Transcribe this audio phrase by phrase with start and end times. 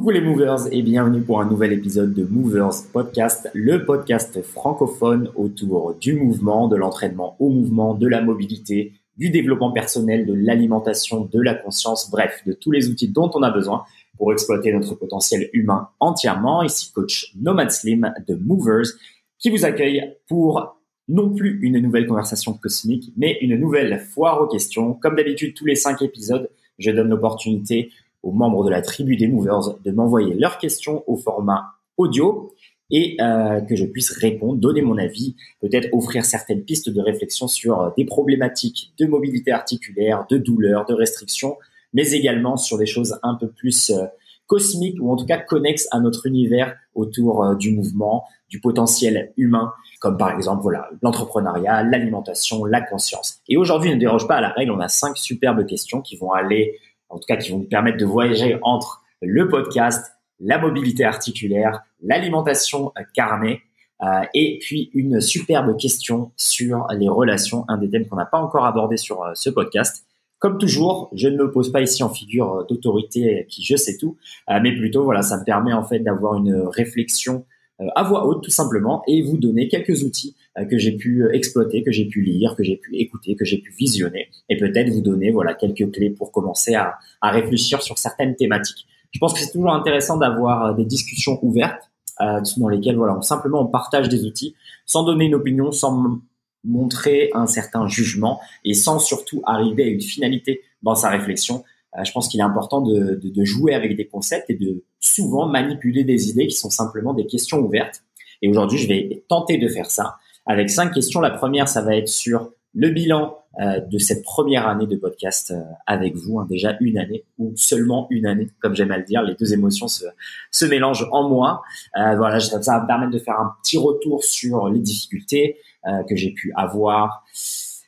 [0.00, 5.30] Coucou les movers et bienvenue pour un nouvel épisode de Movers Podcast, le podcast francophone
[5.34, 11.28] autour du mouvement, de l'entraînement au mouvement, de la mobilité, du développement personnel, de l'alimentation,
[11.30, 13.84] de la conscience, bref, de tous les outils dont on a besoin
[14.16, 16.62] pour exploiter notre potentiel humain entièrement.
[16.62, 18.94] Ici coach Nomad Slim de Movers
[19.38, 20.78] qui vous accueille pour
[21.08, 24.94] non plus une nouvelle conversation cosmique, mais une nouvelle foire aux questions.
[24.94, 26.48] Comme d'habitude, tous les cinq épisodes,
[26.78, 27.90] je donne l'opportunité
[28.22, 31.64] aux membres de la tribu des movers de m'envoyer leurs questions au format
[31.96, 32.52] audio
[32.90, 37.46] et euh, que je puisse répondre, donner mon avis, peut-être offrir certaines pistes de réflexion
[37.46, 41.56] sur euh, des problématiques de mobilité articulaire, de douleur, de restriction,
[41.92, 44.06] mais également sur des choses un peu plus euh,
[44.46, 49.72] cosmiques ou en tout cas connexes à notre univers autour du mouvement, du potentiel humain,
[50.00, 53.38] comme par exemple voilà l'entrepreneuriat, l'alimentation, la conscience.
[53.48, 56.32] Et aujourd'hui, ne déroge pas à la règle, on a cinq superbes questions qui vont
[56.32, 61.04] aller en tout cas qui vont nous permettre de voyager entre le podcast, la mobilité
[61.04, 63.60] articulaire, l'alimentation carnée,
[64.02, 68.38] euh, et puis une superbe question sur les relations, un des thèmes qu'on n'a pas
[68.38, 70.06] encore abordé sur euh, ce podcast.
[70.38, 73.98] Comme toujours, je ne me pose pas ici en figure euh, d'autorité qui je sais
[73.98, 74.16] tout,
[74.48, 77.44] mais plutôt voilà, ça me permet en fait d'avoir une réflexion
[77.80, 81.22] euh, à voix haute tout simplement et vous donner quelques outils euh, que j'ai pu
[81.22, 84.56] euh, exploiter, que j'ai pu lire, que j'ai pu écouter, que j'ai pu visionner et
[84.56, 88.86] peut-être vous donner voilà quelques clés pour commencer à, à réfléchir sur certaines thématiques.
[89.12, 93.22] Je pense que c'est toujours intéressant d'avoir des discussions ouvertes euh, dans lesquelles voilà on,
[93.22, 94.54] simplement on partage des outils
[94.86, 96.20] sans donner une opinion, sans
[96.64, 101.64] montrer un certain jugement et sans surtout arriver à une finalité dans sa réflexion.
[101.96, 104.84] Euh, je pense qu'il est important de, de, de, jouer avec des concepts et de
[105.00, 108.02] souvent manipuler des idées qui sont simplement des questions ouvertes.
[108.42, 110.18] Et aujourd'hui, je vais tenter de faire ça
[110.50, 111.20] avec cinq questions.
[111.20, 115.52] La première, ça va être sur le bilan euh, de cette première année de podcast
[115.52, 119.04] euh, avec vous, hein, déjà une année ou seulement une année, comme j'aime à le
[119.04, 120.04] dire, les deux émotions se,
[120.50, 121.62] se mélangent en moi.
[121.96, 126.02] Euh, voilà, ça va me permettre de faire un petit retour sur les difficultés euh,
[126.08, 127.24] que j'ai pu avoir,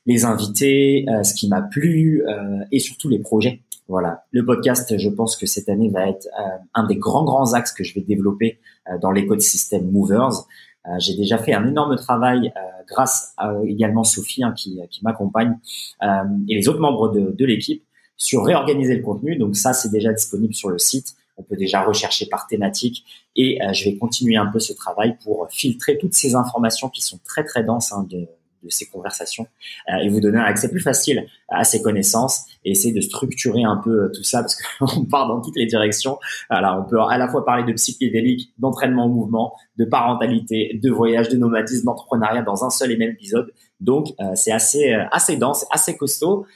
[0.06, 2.24] les invités, ce qui m'a plu
[2.72, 3.60] et surtout les projets
[3.92, 7.52] voilà, le podcast, je pense que cette année va être euh, un des grands grands
[7.52, 10.46] axes que je vais développer euh, dans l'écosystème Movers.
[10.86, 12.52] Euh, j'ai déjà fait un énorme travail
[12.88, 15.56] grâce à également Sophie hein, qui, qui m'accompagne
[16.02, 17.84] et les autres membres de, de l'équipe
[18.16, 19.36] sur réorganiser le contenu.
[19.36, 21.14] Donc ça, c'est déjà disponible sur le site.
[21.36, 23.04] On peut déjà rechercher par thématique
[23.36, 27.18] et je vais continuer un peu ce travail pour filtrer toutes ces informations qui sont
[27.24, 28.26] très très denses hein, de,
[28.62, 29.46] de ces conversations
[29.88, 33.64] euh, et vous donner un accès plus facile à ces connaissances et essayer de structurer
[33.64, 36.18] un peu euh, tout ça parce qu'on part dans toutes les directions.
[36.48, 40.90] Alors on peut à la fois parler de psychédélique, d'entraînement au mouvement, de parentalité, de
[40.90, 43.52] voyage, de nomadisme, d'entrepreneuriat dans un seul et même épisode.
[43.80, 46.46] Donc euh, c'est assez assez dense, assez costaud.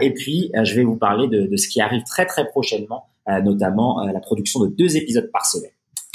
[0.00, 3.06] et puis je vais vous parler de, de, ce qui arrive très très prochainement,
[3.42, 5.70] notamment la production de deux épisodes par semaine.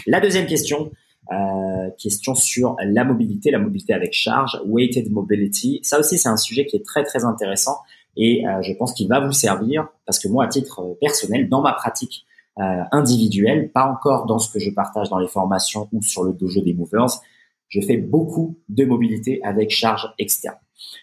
[0.07, 0.91] La deuxième question,
[1.31, 5.80] euh, question sur la mobilité, la mobilité avec charge, weighted mobility.
[5.84, 7.78] Ça aussi, c'est un sujet qui est très très intéressant
[8.18, 11.62] et euh, je pense qu'il va vous servir parce que moi, à titre personnel, dans
[11.62, 12.25] ma pratique
[12.59, 16.31] euh, individuelle, pas encore dans ce que je partage dans les formations ou sur le
[16.31, 17.19] dojo des movers,
[17.68, 20.56] je fais beaucoup de mobilité avec charge externe.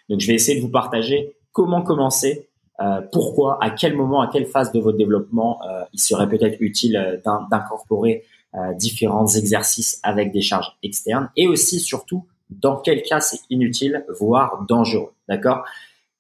[0.09, 2.49] Donc, je vais essayer de vous partager comment commencer,
[2.81, 6.57] euh, pourquoi, à quel moment, à quelle phase de votre développement euh, il serait peut-être
[6.61, 8.25] utile d'incorporer
[8.55, 14.05] euh, différents exercices avec des charges externes et aussi surtout dans quel cas c'est inutile,
[14.21, 15.13] voire dangereux.
[15.29, 15.65] D'accord?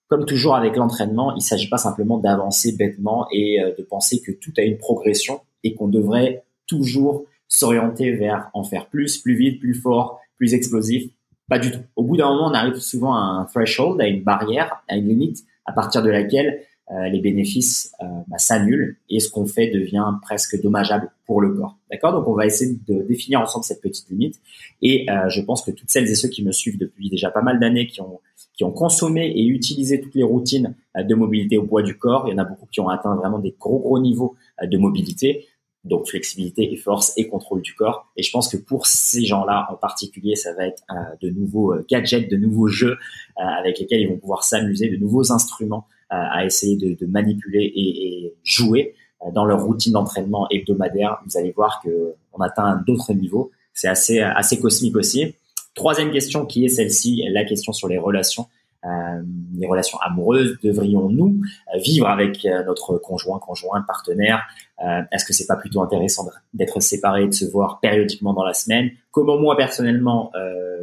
[0.08, 4.20] Comme toujours avec l'entraînement, il ne s'agit pas simplement d'avancer bêtement et euh, de penser
[4.20, 9.34] que tout a une progression et qu'on devrait toujours s'orienter vers en faire plus, plus
[9.34, 11.10] vite, plus fort, plus explosif.
[11.48, 11.80] Pas du tout.
[11.96, 15.08] Au bout d'un moment, on arrive souvent à un threshold, à une barrière, à une
[15.08, 19.68] limite à partir de laquelle euh, les bénéfices euh, bah, s'annulent et ce qu'on fait
[19.68, 21.78] devient presque dommageable pour le corps.
[21.90, 22.12] D'accord?
[22.12, 24.40] Donc on va essayer de définir ensemble cette petite limite
[24.82, 27.40] et euh, je pense que toutes celles et ceux qui me suivent depuis déjà pas
[27.40, 28.20] mal d'années, qui ont
[28.54, 32.32] qui ont consommé et utilisé toutes les routines de mobilité au poids du corps, il
[32.32, 35.46] y en a beaucoup qui ont atteint vraiment des gros gros niveaux de mobilité,
[35.84, 38.12] donc flexibilité et force et contrôle du corps.
[38.18, 40.82] Et je pense que pour ces gens-là en particulier, ça va être
[41.22, 42.98] de nouveaux gadgets, de nouveaux jeux
[43.36, 48.26] avec lesquels ils vont pouvoir s'amuser, de nouveaux instruments à essayer de, de manipuler et,
[48.26, 48.94] et, jouer
[49.24, 51.20] euh, dans leur routine d'entraînement hebdomadaire.
[51.26, 53.50] Vous allez voir que on atteint d'autres niveaux.
[53.72, 55.34] C'est assez assez cosmique aussi.
[55.74, 58.46] Troisième question qui est celle-ci, la question sur les relations.
[58.84, 59.22] Euh,
[59.56, 61.40] les relations amoureuses, devrions-nous
[61.72, 64.42] euh, vivre avec euh, notre conjoint, conjoint, partenaire?
[64.84, 68.54] Euh, Est-ce que c'est pas plutôt intéressant d'être séparés, de se voir périodiquement dans la
[68.54, 68.90] semaine?
[69.12, 70.32] Comment moi personnellement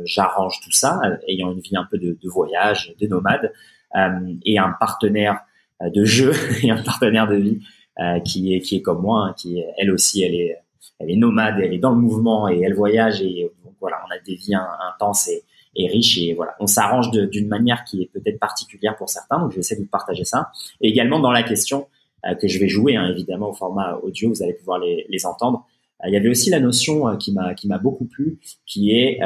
[0.05, 3.51] j'arrange tout ça, ayant une vie un peu de, de voyage, de nomade?
[3.51, 5.39] euh, et un partenaire
[5.81, 6.33] euh, de jeu
[6.63, 7.59] et un partenaire de vie
[7.99, 10.57] euh, qui est qui est comme moi, hein, qui elle aussi elle est
[10.99, 13.49] elle est nomade, elle est dans le mouvement et elle voyage et
[13.79, 15.43] voilà, on a des vies intenses et,
[15.75, 19.39] et riches et voilà, on s'arrange d'une manière qui est peut-être particulière pour certains.
[19.39, 20.51] Donc je vais essayer de vous partager ça.
[20.81, 21.87] Et également dans la question
[22.25, 25.25] euh, que je vais jouer hein, évidemment au format audio, vous allez pouvoir les, les
[25.25, 25.65] entendre.
[26.03, 28.91] Euh, il y avait aussi la notion euh, qui m'a qui m'a beaucoup plu, qui
[28.91, 29.19] est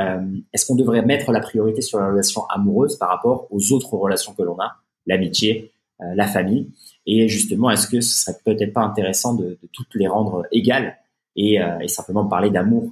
[0.53, 4.33] est-ce qu'on devrait mettre la priorité sur la relation amoureuse par rapport aux autres relations
[4.33, 6.69] que l'on a, l'amitié, la famille,
[7.05, 10.97] et justement est-ce que ce serait peut-être pas intéressant de, de toutes les rendre égales
[11.35, 12.91] et, et simplement parler d'amour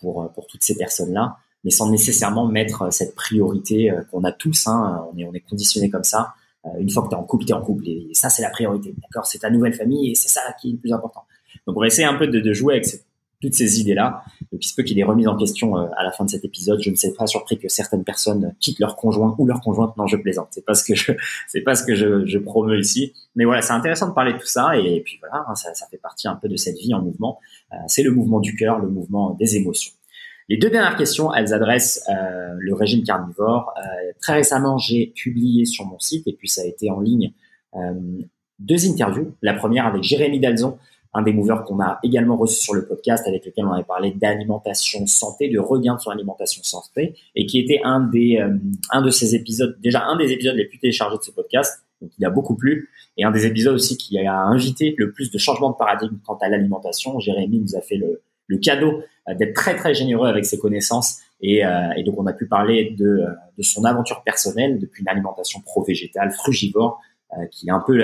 [0.00, 4.24] pour pour toutes ces personnes là mais sans nécessairement mettre euh, cette priorité euh, qu'on
[4.24, 4.66] a tous.
[4.66, 6.34] Hein, on est on est conditionné comme ça.
[6.66, 8.42] Euh, une fois que tu es en couple, tu es en couple et ça c'est
[8.42, 8.94] la priorité.
[9.02, 11.24] D'accord, c'est ta nouvelle famille et c'est ça qui est le plus important.
[11.66, 12.86] Donc on va essayer un peu de, de jouer avec
[13.40, 14.22] toutes ces idées-là.
[14.52, 16.80] Donc il se peut qu'il ait remis en question à la fin de cet épisode.
[16.82, 19.96] Je ne sais pas surpris que certaines personnes quittent leur conjoint ou leur conjointe.
[19.96, 20.48] Non, je plaisante.
[20.50, 21.12] C'est pas ce que je,
[21.48, 23.12] c'est pas ce que je, je promeux ici.
[23.36, 25.86] Mais voilà, c'est intéressant de parler de tout ça et, puis voilà, hein, ça, ça,
[25.90, 27.38] fait partie un peu de cette vie en mouvement.
[27.86, 29.92] c'est le mouvement du cœur, le mouvement des émotions.
[30.48, 33.74] Les deux dernières questions, elles adressent euh, le régime carnivore.
[33.76, 37.32] Euh, très récemment, j'ai publié sur mon site, et puis ça a été en ligne,
[37.74, 37.92] euh,
[38.58, 39.34] deux interviews.
[39.42, 40.78] La première avec Jérémy Dalzon,
[41.14, 44.12] un des moveurs qu'on a également reçu sur le podcast, avec lequel on avait parlé
[44.12, 48.42] d'alimentation santé, de regain de son alimentation santé, et qui était un des
[48.90, 52.10] un de ces épisodes, déjà un des épisodes les plus téléchargés de ce podcast, donc
[52.18, 55.38] il a beaucoup plu, et un des épisodes aussi qui a invité le plus de
[55.38, 57.18] changements de paradigme quant à l'alimentation.
[57.18, 61.20] Jérémy nous a fait le, le cadeau euh, d'être très très généreux avec ses connaissances
[61.40, 63.26] et, euh, donc on a pu parler de, euh,
[63.56, 67.00] de son aventure personnelle depuis une alimentation pro-végétale, frugivore,
[67.50, 68.02] qui est un peu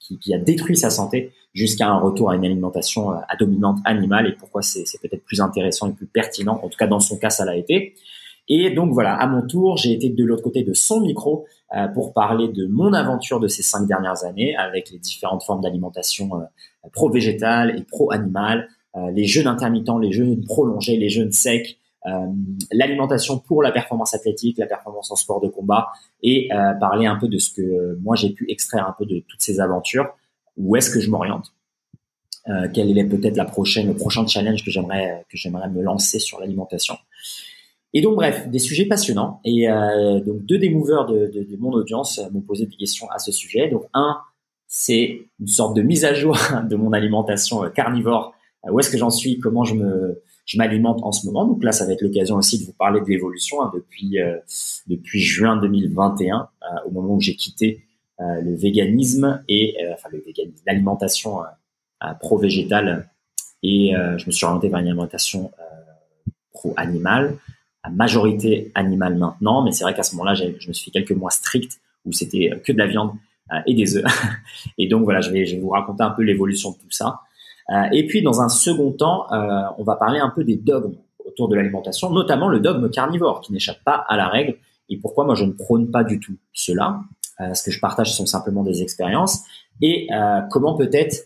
[0.00, 4.26] qui, qui, a détruit sa santé jusqu'à un retour à une alimentation à dominante animale
[4.26, 6.60] et pourquoi c'est peut-être plus intéressant et plus pertinent.
[6.62, 7.94] En tout cas dans son cas ça l'a été.
[8.48, 11.88] Et donc voilà, à mon tour, j'ai été de l'autre côté de son micro euh,
[11.88, 16.28] pour parler de mon aventure de ces cinq dernières années avec les différentes formes d'alimentation
[16.36, 16.44] euh,
[16.92, 22.10] pro-végétale et pro-animale, euh, les jeûnes intermittents, les jeûnes prolongés, les jeûnes secs, euh,
[22.70, 25.88] l'alimentation pour la performance athlétique, la performance en sport de combat,
[26.22, 29.20] et euh, parler un peu de ce que moi j'ai pu extraire un peu de
[29.26, 30.06] toutes ces aventures.
[30.56, 31.52] Où est-ce que je m'oriente?
[32.48, 36.18] Euh, Quel est peut-être la prochaine, le prochain challenge que j'aimerais que j'aimerais me lancer
[36.18, 36.96] sur l'alimentation?
[37.92, 39.40] Et donc bref, des sujets passionnants.
[39.44, 43.08] Et euh, donc deux des movers de, de, de mon audience m'ont posé des questions
[43.10, 43.68] à ce sujet.
[43.68, 44.18] Donc un,
[44.66, 46.36] c'est une sorte de mise à jour
[46.68, 48.34] de mon alimentation carnivore
[48.66, 51.46] euh, où est-ce que j'en suis, comment je me je m'alimente en ce moment?
[51.46, 54.36] Donc là, ça va être l'occasion aussi de vous parler de l'évolution hein, depuis euh,
[54.86, 57.84] depuis juin 2021, euh, au moment où j'ai quitté
[58.18, 61.40] le véganisme et enfin le véganisme, l'alimentation
[62.20, 63.08] pro-végétale
[63.62, 65.50] et je me suis orienté vers une alimentation
[66.52, 67.36] pro-animale,
[67.82, 69.62] à majorité animale maintenant.
[69.62, 72.50] Mais c'est vrai qu'à ce moment-là, je me suis fait quelques mois stricts où c'était
[72.64, 73.10] que de la viande
[73.66, 74.04] et des œufs.
[74.78, 77.20] et donc voilà, je vais, je vais vous raconter un peu l'évolution de tout ça.
[77.70, 80.96] Euh, et puis, dans un second temps, euh, on va parler un peu des dogmes
[81.24, 84.56] autour de l'alimentation, notamment le dogme carnivore qui n'échappe pas à la règle.
[84.90, 87.00] Et pourquoi moi je ne prône pas du tout cela?
[87.00, 89.40] euh, Ce que je partage sont simplement des expériences
[89.82, 90.08] et
[90.50, 91.24] comment peut-être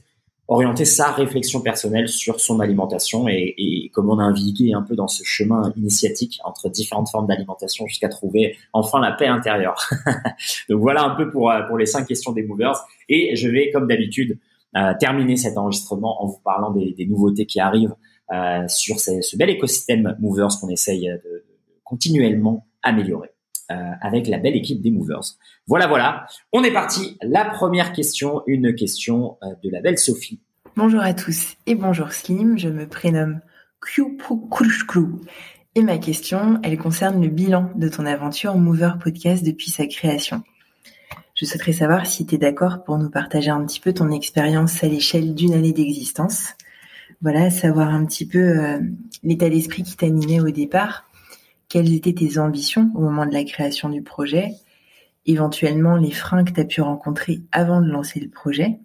[0.50, 5.22] orienter sa réflexion personnelle sur son alimentation et, et, comment naviguer un peu dans ce
[5.22, 9.90] chemin initiatique entre différentes formes d'alimentation jusqu'à trouver enfin la paix intérieure?
[10.70, 12.82] Donc voilà un peu pour, pour les cinq questions des movers.
[13.10, 14.38] Et je vais, comme d'habitude,
[14.76, 17.94] euh, terminer cet enregistrement en vous parlant des, des nouveautés qui arrivent
[18.31, 21.44] euh, sur ce, ce, bel écosystème Movers qu'on essaye de,
[21.84, 23.38] continuellement améliorer euh,
[23.69, 25.37] avec la belle équipe des Movers.
[25.67, 27.19] Voilà, voilà, on est parti.
[27.22, 30.41] La première question, une question euh, de la belle Sophie.
[30.77, 33.41] Bonjour à tous et bonjour Slim, je me prénomme
[33.84, 35.06] Kyupukrushkru.
[35.75, 40.43] Et ma question, elle concerne le bilan de ton aventure Mover Podcast depuis sa création.
[41.34, 44.82] Je souhaiterais savoir si tu es d'accord pour nous partager un petit peu ton expérience
[44.82, 46.55] à l'échelle d'une année d'existence.
[47.20, 48.79] Voilà, savoir un petit peu euh,
[49.22, 51.07] l'état d'esprit qui t'animait au départ,
[51.69, 54.53] quelles étaient tes ambitions au moment de la création du projet,
[55.27, 58.79] éventuellement les freins que tu as pu rencontrer avant de lancer le projet,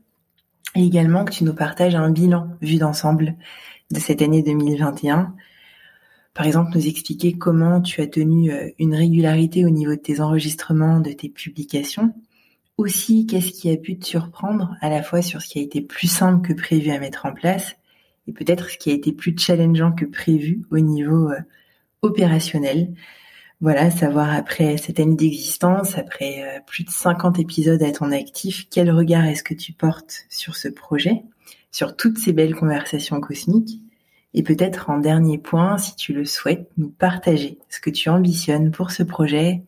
[0.76, 3.36] et également que tu nous partages un bilan vu d'ensemble
[3.92, 5.36] de cette année 2021.
[6.34, 10.20] Par exemple, nous expliquer comment tu as tenu euh, une régularité au niveau de tes
[10.20, 12.14] enregistrements, de tes publications,
[12.78, 15.80] aussi, qu'est-ce qui a pu te surprendre à la fois sur ce qui a été
[15.82, 17.76] plus simple que prévu à mettre en place
[18.28, 21.40] et peut-être ce qui a été plus challengeant que prévu au niveau euh,
[22.04, 22.94] opérationnel.
[23.62, 28.68] Voilà, savoir après cette année d'existence, après euh, plus de 50 épisodes à ton actif,
[28.70, 31.24] quel regard est-ce que tu portes sur ce projet,
[31.72, 33.80] sur toutes ces belles conversations cosmiques?
[34.34, 38.72] Et peut-être en dernier point, si tu le souhaites, nous partager ce que tu ambitionnes
[38.72, 39.64] pour ce projet,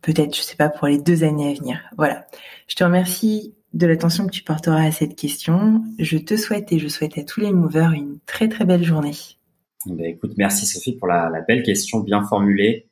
[0.00, 1.80] peut-être, je sais pas, pour les deux années à venir.
[1.98, 2.26] Voilà.
[2.68, 5.84] Je te remercie de l'attention que tu porteras à cette question.
[5.98, 9.35] Je te souhaite et je souhaite à tous les movers une très très belle journée.
[9.84, 12.86] Ben, écoute, merci Sophie pour la, belle question bien formulée,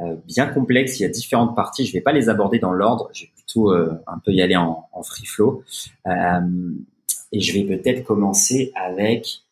[0.00, 1.00] euh, bien complexe.
[1.00, 1.84] Il y a différentes parties.
[1.84, 3.10] Je vais pas les aborder dans l'ordre.
[3.12, 5.62] Je vais plutôt euh, un peu y aller en, en free flow.
[6.06, 6.40] Euh,
[7.32, 9.42] et je vais peut-être commencer avec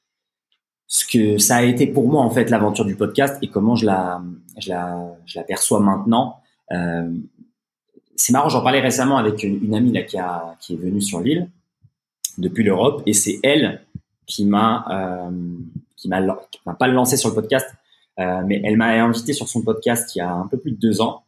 [0.87, 3.87] ce que ça a été pour moi en fait l'aventure du podcast et comment je
[3.87, 4.23] la
[4.59, 6.41] je la je la perçois maintenant.
[6.73, 7.11] Euh,
[8.15, 11.21] c'est marrant, j'en parlais récemment avec une, amie là qui a qui est venue sur
[11.21, 11.51] l'île
[12.39, 13.83] depuis l'Europe et c'est elle
[14.27, 15.31] qui m'a euh,
[15.97, 16.23] qui m'a
[16.79, 17.67] pas lancé sur le podcast,
[18.19, 20.79] euh, mais elle m'a invité sur son podcast il y a un peu plus de
[20.79, 21.25] deux ans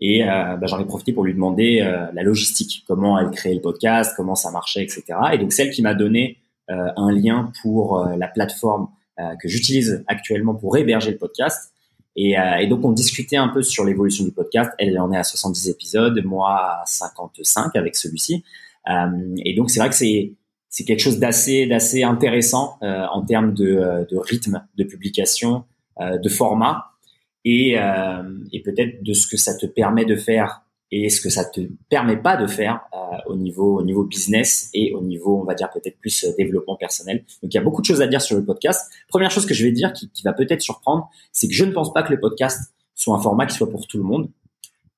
[0.00, 3.54] et euh, bah, j'en ai profité pour lui demander euh, la logistique, comment elle créait
[3.54, 5.04] le podcast, comment ça marchait, etc.
[5.32, 6.38] Et donc celle qui m'a donné
[6.68, 8.88] un lien pour la plateforme
[9.18, 11.70] que j'utilise actuellement pour héberger le podcast.
[12.16, 12.34] Et,
[12.66, 14.70] donc on discutait un peu sur l'évolution du podcast.
[14.78, 18.42] Elle en est à 70 épisodes, moi à 55 avec celui-ci.
[19.44, 20.32] et donc c'est vrai que c'est
[20.72, 25.64] c'est quelque chose d'assez d'assez intéressant en termes de, de rythme de publication,
[26.00, 26.86] de format
[27.44, 27.76] et,
[28.52, 30.62] et peut-être de ce que ça te permet de faire
[30.92, 34.68] et ce que ça te permet pas de faire euh, au niveau au niveau business
[34.74, 37.24] et au niveau on va dire peut-être plus euh, développement personnel.
[37.42, 38.92] Donc il y a beaucoup de choses à dire sur le podcast.
[39.08, 41.72] Première chose que je vais dire qui, qui va peut-être surprendre, c'est que je ne
[41.72, 44.28] pense pas que le podcast soit un format qui soit pour tout le monde.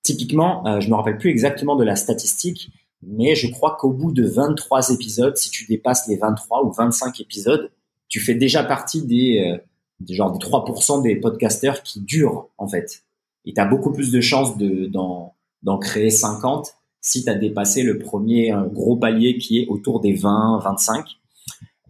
[0.03, 2.71] Typiquement, euh, je me rappelle plus exactement de la statistique,
[3.07, 7.21] mais je crois qu'au bout de 23 épisodes, si tu dépasses les 23 ou 25
[7.21, 7.71] épisodes,
[8.09, 9.59] tu fais déjà partie des, euh,
[10.01, 13.05] des genre des 3% des podcasters qui durent en fait.
[13.45, 17.99] Et tu as beaucoup plus de chances d'en créer 50 si tu as dépassé le
[17.99, 21.07] premier gros palier qui est autour des 20, 25.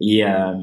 [0.01, 0.53] Et, euh,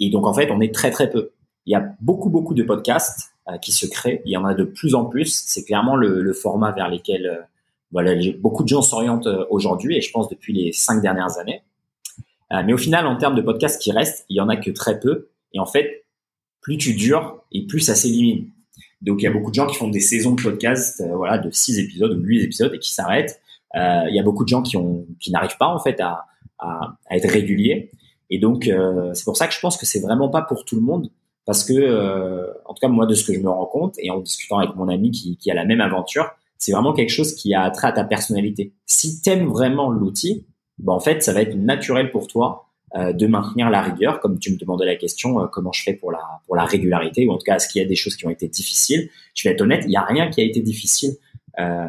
[0.00, 1.30] et donc en fait, on est très très peu.
[1.64, 4.22] Il y a beaucoup beaucoup de podcasts euh, qui se créent.
[4.26, 5.42] Il y en a de plus en plus.
[5.46, 7.42] C'est clairement le, le, format vers lesquels euh,
[7.92, 11.62] voilà, beaucoup de gens s'orientent aujourd'hui et je pense depuis les cinq dernières années.
[12.50, 14.98] mais au final, en termes de podcasts qui restent, il y en a que très
[14.98, 15.28] peu.
[15.52, 16.04] Et en fait,
[16.62, 18.48] plus tu dures et plus ça s'élimine.
[19.02, 21.36] Donc il y a beaucoup de gens qui font des saisons de podcast, euh, voilà,
[21.38, 23.40] de 6 épisodes ou 8 épisodes et qui s'arrêtent.
[23.74, 26.26] Euh, il y a beaucoup de gens qui ont qui n'arrivent pas en fait à,
[26.58, 27.90] à, être réguliers.
[28.30, 30.76] Et donc euh, c'est pour ça que je pense que c'est vraiment pas pour tout
[30.76, 31.10] le monde
[31.46, 34.10] parce que euh, en tout cas moi de ce que je me rends compte et
[34.10, 36.30] en discutant avec mon ami qui, qui a la même aventure,
[36.62, 38.72] c'est vraiment quelque chose qui a trait à ta personnalité.
[38.86, 40.46] Si t'aimes vraiment l'outil,
[40.78, 44.38] ben en fait ça va être naturel pour toi euh, de maintenir la rigueur, comme
[44.38, 47.32] tu me demandais la question, euh, comment je fais pour la pour la régularité, ou
[47.32, 49.10] en tout cas est-ce qu'il y a des choses qui ont été difficiles?
[49.34, 51.16] Je vais être honnête, il n'y a rien qui a été difficile
[51.58, 51.88] euh,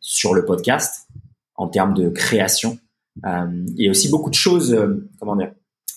[0.00, 1.08] sur le podcast
[1.56, 2.78] en termes de création.
[3.22, 4.74] il y a aussi beaucoup de choses,
[5.20, 5.52] comment dire,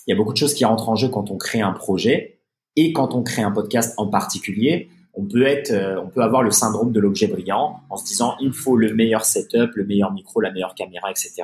[0.06, 2.40] il y a beaucoup de choses qui rentrent en jeu quand on crée un projet
[2.76, 4.90] et quand on crée un podcast en particulier.
[5.14, 8.52] On peut être, on peut avoir le syndrome de l'objet brillant en se disant il
[8.52, 11.42] faut le meilleur setup, le meilleur micro, la meilleure caméra, etc.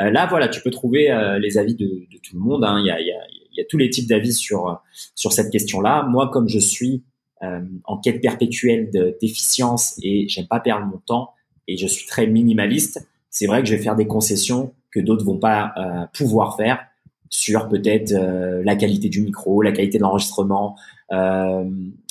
[0.00, 2.64] Euh, là, voilà, tu peux trouver euh, les avis de, de, tout le monde.
[2.64, 2.78] Hein.
[2.80, 3.18] Il, y a, y a,
[3.52, 4.80] y a, tous les types d'avis sur
[5.14, 6.04] sur cette question-là.
[6.04, 7.02] Moi, comme je suis
[7.42, 8.90] euh, en quête perpétuelle
[9.20, 11.34] d'efficience et j'aime pas perdre mon temps
[11.66, 15.24] et je suis très minimaliste, c'est vrai que je vais faire des concessions que d'autres
[15.24, 16.86] vont pas euh, pouvoir faire
[17.32, 20.76] sur peut-être euh, la qualité du micro, la qualité de l'enregistrement,
[21.10, 21.64] euh,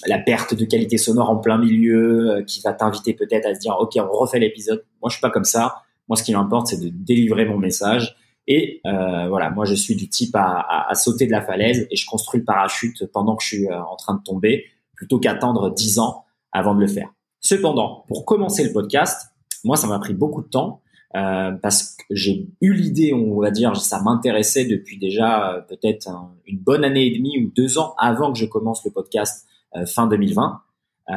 [0.08, 3.78] la perte de qualité sonore en plein milieu, qui va t'inviter peut-être à se dire
[3.80, 4.84] ok on refait l'épisode.
[5.02, 5.84] Moi je suis pas comme ça.
[6.12, 8.18] Moi, ce qui m'importe, c'est de délivrer mon message.
[8.46, 11.88] Et euh, voilà, moi, je suis du type à, à, à, sauter de la falaise
[11.90, 15.20] et je construis le parachute pendant que je suis euh, en train de tomber, plutôt
[15.20, 17.14] qu'attendre dix ans avant de le faire.
[17.40, 19.32] Cependant, pour commencer le podcast,
[19.64, 20.82] moi, ça m'a pris beaucoup de temps
[21.16, 26.10] euh, parce que j'ai eu l'idée, on va dire, ça m'intéressait depuis déjà euh, peut-être
[26.46, 29.86] une bonne année et demie ou deux ans avant que je commence le podcast euh,
[29.86, 30.62] fin 2020.
[31.10, 31.14] Euh,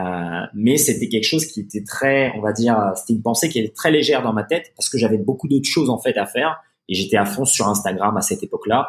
[0.55, 3.73] mais c'était quelque chose qui était très, on va dire, c'était une pensée qui était
[3.73, 6.61] très légère dans ma tête parce que j'avais beaucoup d'autres choses en fait à faire
[6.89, 8.89] et j'étais à fond sur Instagram à cette époque-là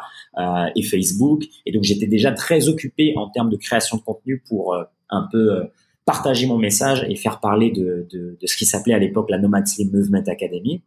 [0.74, 4.76] et Facebook et donc j'étais déjà très occupé en termes de création de contenu pour
[5.08, 5.62] un peu
[6.04, 9.38] partager mon message et faire parler de, de, de ce qui s'appelait à l'époque la
[9.38, 10.82] Nomad Slim Movement Academy.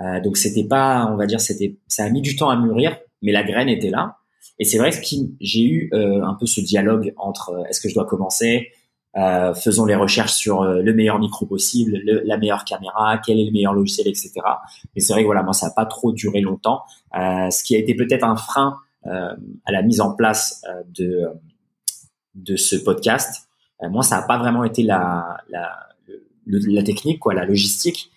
[0.00, 2.96] Euh, donc c'était pas, on va dire, c'était, ça a mis du temps à mûrir,
[3.22, 4.16] mais la graine était là.
[4.58, 4.98] Et c'est vrai que
[5.40, 8.72] j'ai eu un peu ce dialogue entre est-ce que je dois commencer,
[9.16, 13.40] euh, faisons les recherches sur euh, le meilleur micro possible, le, la meilleure caméra, quel
[13.40, 14.32] est le meilleur logiciel, etc.
[14.94, 16.82] Mais c'est vrai que voilà, moi ça n'a pas trop duré longtemps.
[17.18, 18.76] Euh, ce qui a été peut-être un frein
[19.06, 21.28] euh, à la mise en place euh, de
[22.34, 23.48] de ce podcast,
[23.82, 25.88] moi ça n'a pas vraiment été la la,
[26.46, 28.12] la technique quoi, la logistique.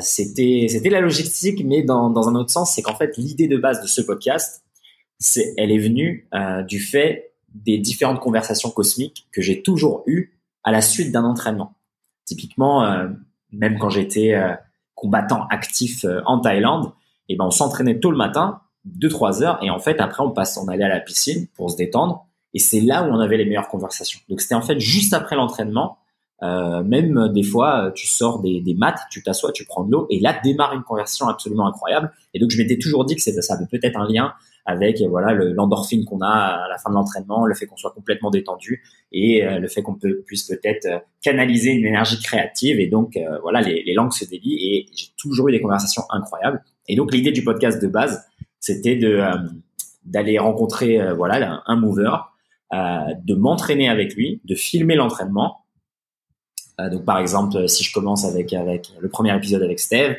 [0.00, 3.56] C'était c'était la logistique, mais dans dans un autre sens, c'est qu'en fait l'idée de
[3.56, 4.64] base de ce podcast,
[5.18, 6.28] c'est elle est venue
[6.66, 11.74] du fait des différentes conversations cosmiques que j'ai toujours eues à la suite d'un entraînement.
[12.24, 13.08] Typiquement, euh,
[13.52, 14.54] même quand j'étais euh,
[14.94, 16.92] combattant actif euh, en Thaïlande,
[17.28, 20.56] et ben on s'entraînait tôt le matin, 2-3 heures, et en fait après on passe,
[20.56, 23.44] on allait à la piscine pour se détendre, et c'est là où on avait les
[23.44, 24.20] meilleures conversations.
[24.28, 25.98] Donc c'était en fait juste après l'entraînement,
[26.42, 29.92] euh, même euh, des fois tu sors des, des maths, tu t'assois, tu prends de
[29.92, 32.12] l'eau, et là démarre une conversation absolument incroyable.
[32.34, 34.34] Et donc je m'étais toujours dit que ça avait peut-être un lien
[34.68, 38.30] avec voilà l'endorphine qu'on a à la fin de l'entraînement, le fait qu'on soit complètement
[38.30, 43.16] détendu et euh, le fait qu'on puisse peut-être euh, canaliser une énergie créative et donc
[43.16, 46.96] euh, voilà les, les, langues se délient et j'ai toujours eu des conversations incroyables et
[46.96, 48.22] donc l'idée du podcast de base
[48.60, 49.22] c'était de
[50.04, 52.16] d'aller rencontrer voilà un mover,
[52.72, 55.58] de m'entraîner avec lui, de filmer l'entraînement.
[56.78, 60.16] Donc par exemple si je commence avec avec le premier épisode avec Steve,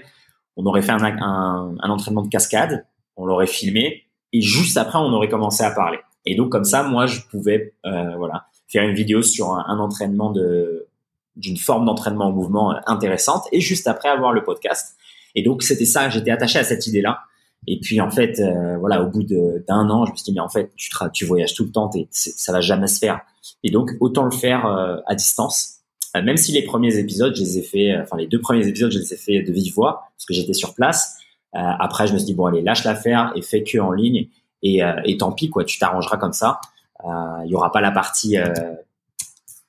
[0.58, 2.86] on aurait fait un, un, un entraînement de cascade,
[3.16, 6.00] on l'aurait filmé et juste après on aurait commencé à parler.
[6.26, 10.32] Et donc comme ça, moi je pouvais euh, voilà faire une vidéo sur un, entraînement
[10.32, 10.88] de
[11.36, 14.96] d'une forme d'entraînement au mouvement euh, intéressante et juste après avoir le podcast.
[15.36, 17.20] Et donc c'était ça, j'étais attaché à cette idée-là.
[17.68, 20.40] Et puis en fait, euh, voilà, au bout d'un an, je me suis dit mais
[20.40, 23.22] en fait, tu, tu voyages tout le temps, ça va jamais se faire.
[23.64, 25.79] Et donc autant le faire euh, à distance.
[26.16, 29.00] Même si les premiers épisodes, je les ai fait, enfin les deux premiers épisodes, je
[29.00, 31.18] les ai fait de vive voix parce que j'étais sur place.
[31.56, 34.28] Euh, après, je me suis dit bon allez, lâche l'affaire et fais que en ligne
[34.62, 36.60] et, euh, et tant pis quoi, tu t'arrangeras comme ça.
[37.06, 37.10] Euh,
[37.46, 38.38] il y aura pas la partie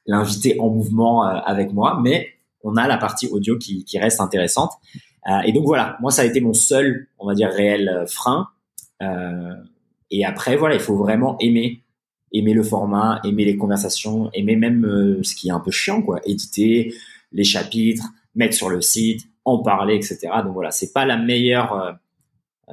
[0.06, 2.28] l'invité en mouvement avec moi, mais
[2.64, 4.72] on a la partie audio qui, qui reste intéressante.
[5.44, 8.48] et donc voilà, moi ça a été mon seul, on va dire réel frein.
[10.10, 11.82] et après voilà, il faut vraiment aimer
[12.32, 16.20] aimer le format, aimer les conversations, aimer même ce qui est un peu chiant, quoi,
[16.24, 16.94] éditer
[17.32, 20.18] les chapitres, mettre sur le site, en parler, etc.
[20.44, 21.92] Donc voilà, c'est pas la meilleure, euh,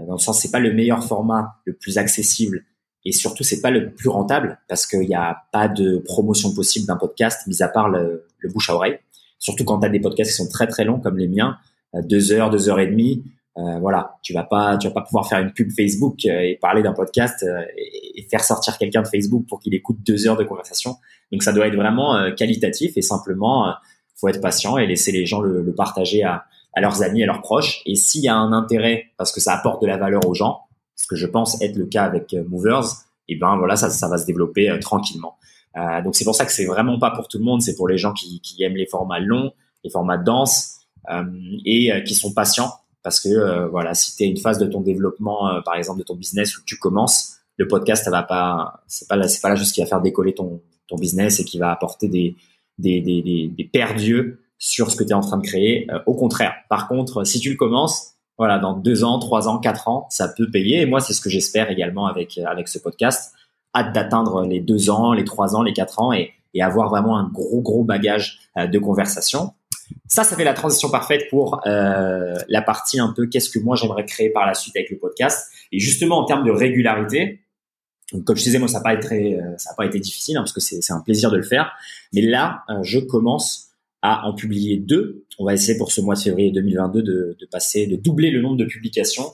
[0.06, 2.66] dans le sens c'est pas le meilleur format, le plus accessible,
[3.06, 6.86] et surtout c'est pas le plus rentable parce qu'il n'y a pas de promotion possible
[6.86, 9.00] d'un podcast, mis à part le, bouche à oreille.
[9.40, 11.58] Surtout quand tu as des podcasts qui sont très très longs comme les miens,
[11.96, 13.24] euh, deux heures, deux heures et demie.
[13.58, 16.84] Euh, voilà, tu vas pas, tu vas pas pouvoir faire une pub Facebook et parler
[16.84, 17.46] d'un podcast
[17.76, 20.98] et, faire sortir quelqu'un de Facebook pour qu'il écoute deux heures de conversation.
[21.32, 23.74] Donc ça doit être vraiment qualitatif et simplement
[24.16, 26.46] faut être patient et laisser les gens le partager à,
[26.78, 27.82] à leurs amis, à leurs proches.
[27.88, 30.62] Et s'il y a un intérêt, parce que ça apporte de la valeur aux gens,
[30.96, 32.86] ce que je pense être le cas avec euh, Movers,
[33.28, 35.38] et ben voilà, ça, ça va se développer euh, tranquillement.
[35.76, 37.88] Euh, donc c'est pour ça que c'est vraiment pas pour tout le monde, c'est pour
[37.88, 39.52] les gens qui, qui, aiment les formats longs,
[39.84, 41.24] les formats denses euh,
[41.66, 42.72] et qui sont patients.
[43.08, 46.16] Parce que voilà, si tu es une phase de ton développement, par exemple de ton
[46.16, 49.56] business où tu commences, le podcast, ça va pas, c'est pas là, c'est pas là
[49.56, 50.62] juste qui va faire décoller ton,
[51.00, 52.36] business et qui va apporter des,
[52.78, 53.70] des, des, des,
[54.60, 55.90] sur ce que tu es en train de créer.
[55.92, 56.54] Euh, au contraire.
[56.70, 60.28] Par contre, si tu le commences, voilà, dans deux ans, trois ans, quatre ans, ça
[60.28, 60.82] peut payer.
[60.82, 63.34] Et moi, c'est ce que j'espère également avec euh, avec ce podcast.
[63.76, 67.18] Hâte d'atteindre les deux ans, les trois ans, les quatre ans et, et avoir vraiment
[67.18, 69.52] un gros gros bagage euh, de conversation.
[70.08, 73.76] Ça, ça fait la transition parfaite pour euh, la partie un peu qu'est-ce que moi
[73.76, 75.52] j'aimerais créer par la suite avec le podcast.
[75.72, 77.42] Et justement en termes de régularité,
[78.26, 80.54] comme je disais, moi ça n'a pas été ça a pas été difficile hein, parce
[80.54, 81.74] que c'est un plaisir de le faire.
[82.14, 83.68] Mais là, je commence
[84.02, 85.26] à en publier deux.
[85.40, 88.42] On va essayer pour ce mois de février 2022 de, de passer, de doubler le
[88.42, 89.34] nombre de publications.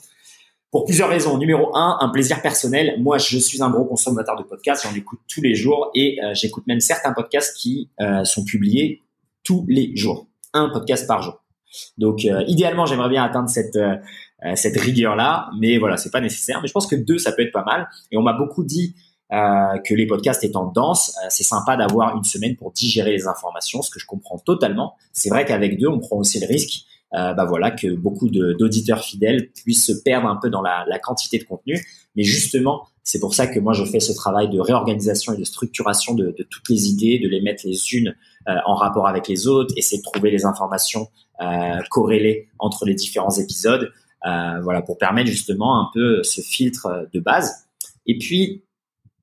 [0.71, 1.37] Pour plusieurs raisons.
[1.37, 2.95] Numéro un, un plaisir personnel.
[2.99, 4.83] Moi, je suis un gros consommateur de podcasts.
[4.83, 9.03] J'en écoute tous les jours et euh, j'écoute même certains podcasts qui euh, sont publiés
[9.43, 10.25] tous les jours.
[10.53, 11.43] Un podcast par jour.
[11.97, 13.79] Donc, euh, idéalement, j'aimerais bien atteindre cette
[14.55, 16.59] cette rigueur là, mais voilà, c'est pas nécessaire.
[16.61, 17.87] Mais je pense que deux, ça peut être pas mal.
[18.11, 18.93] Et on m'a beaucoup dit
[19.33, 23.27] euh, que les podcasts étant denses, euh, c'est sympa d'avoir une semaine pour digérer les
[23.27, 24.95] informations, ce que je comprends totalement.
[25.11, 26.85] C'est vrai qu'avec deux, on prend aussi le risque,
[27.15, 30.99] euh, bah voilà, que beaucoup d'auditeurs fidèles puissent se perdre un peu dans la, la
[30.99, 31.83] quantité de contenu.
[32.15, 35.43] Mais justement, c'est pour ça que moi je fais ce travail de réorganisation et de
[35.45, 38.13] structuration de, de toutes les idées, de les mettre les unes euh,
[38.45, 41.09] en rapport avec les autres, essayer de trouver les informations
[41.41, 43.91] euh, corrélées entre les différents épisodes,
[44.25, 47.65] euh, voilà, pour permettre justement un peu ce filtre de base.
[48.05, 48.63] Et puis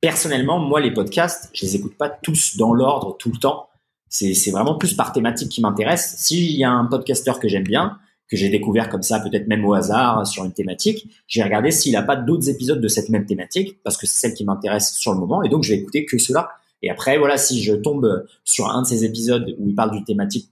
[0.01, 3.69] personnellement, moi, les podcasts, je les écoute pas tous dans l'ordre tout le temps.
[4.09, 6.17] C'est vraiment plus par thématique qui m'intéresse.
[6.19, 7.97] S'il y a un podcasteur que j'aime bien,
[8.29, 11.93] que j'ai découvert comme ça, peut-être même au hasard sur une thématique, j'ai regardé s'il
[11.93, 15.13] n'a pas d'autres épisodes de cette même thématique, parce que c'est celle qui m'intéresse sur
[15.13, 16.51] le moment, et donc je vais écouter que cela.
[16.83, 20.05] Et après, voilà, si je tombe sur un de ces épisodes où il parle d'une
[20.05, 20.51] thématique,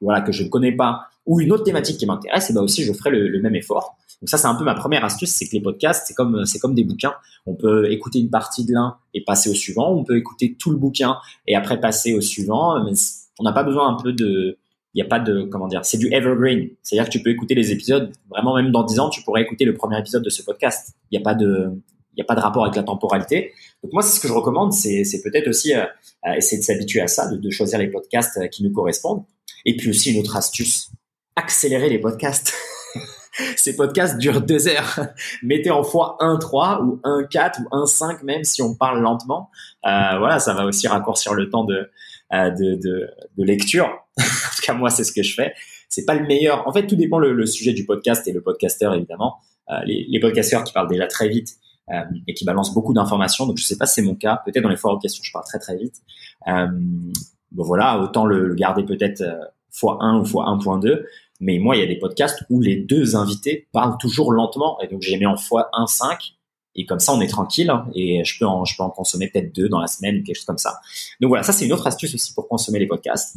[0.00, 2.82] voilà, que je ne connais pas, ou une autre thématique qui m'intéresse, et ben aussi
[2.84, 3.96] je ferai le même effort.
[4.20, 6.58] Donc ça, c'est un peu ma première astuce, c'est que les podcasts, c'est comme c'est
[6.58, 7.14] comme des bouquins.
[7.46, 9.92] On peut écouter une partie de l'un et passer au suivant.
[9.94, 11.16] On peut écouter tout le bouquin
[11.46, 12.84] et après passer au suivant.
[12.84, 12.92] Mais
[13.38, 14.58] on n'a pas besoin un peu de,
[14.92, 16.68] il n'y a pas de, comment dire, c'est du evergreen.
[16.82, 19.64] C'est-à-dire que tu peux écouter les épisodes, vraiment même dans 10 ans, tu pourrais écouter
[19.64, 20.94] le premier épisode de ce podcast.
[21.10, 21.70] Il n'y a pas de,
[22.16, 23.52] n'y a pas de rapport avec la temporalité.
[23.82, 25.84] Donc moi, c'est ce que je recommande, c'est, peut-être aussi euh,
[26.36, 29.24] essayer de s'habituer à ça, de, choisir les podcasts euh, qui nous correspondent.
[29.64, 30.90] Et puis aussi une autre astuce,
[31.36, 32.54] accélérer les podcasts.
[33.56, 35.00] ces podcasts durent deux heures.
[35.42, 39.50] Mettez en fois 1,3 ou 1,4 ou 1,5 même si on parle lentement.
[39.86, 41.90] Euh, voilà, ça va aussi raccourcir le temps de,
[42.32, 43.06] euh,
[43.38, 43.86] lecture.
[44.18, 45.54] en tout cas, moi, c'est ce que je fais.
[45.88, 46.66] C'est pas le meilleur.
[46.68, 49.38] En fait, tout dépend le, sujet du podcast et le podcasteur, évidemment.
[49.70, 51.56] Euh, les, les podcasteurs qui parlent déjà très vite
[51.92, 53.46] euh, et qui balancent beaucoup d'informations.
[53.46, 54.40] Donc, je sais pas si c'est mon cas.
[54.44, 55.96] Peut-être dans les foires aux questions, je parle très très vite.
[56.48, 56.68] Euh,
[57.54, 59.22] voilà, autant le, garder peut-être
[59.72, 61.04] x1 ou x1.2.
[61.40, 64.78] Mais moi, il y a des podcasts où les deux invités parlent toujours lentement.
[64.80, 66.34] Et donc, j'ai mis en x1.5.
[66.76, 67.70] Et comme ça, on est tranquille.
[67.70, 70.80] Hein, et je peux en, consommer peut-être deux dans la semaine quelque chose comme ça.
[71.20, 73.36] Donc voilà, ça, c'est une autre astuce aussi pour consommer les podcasts.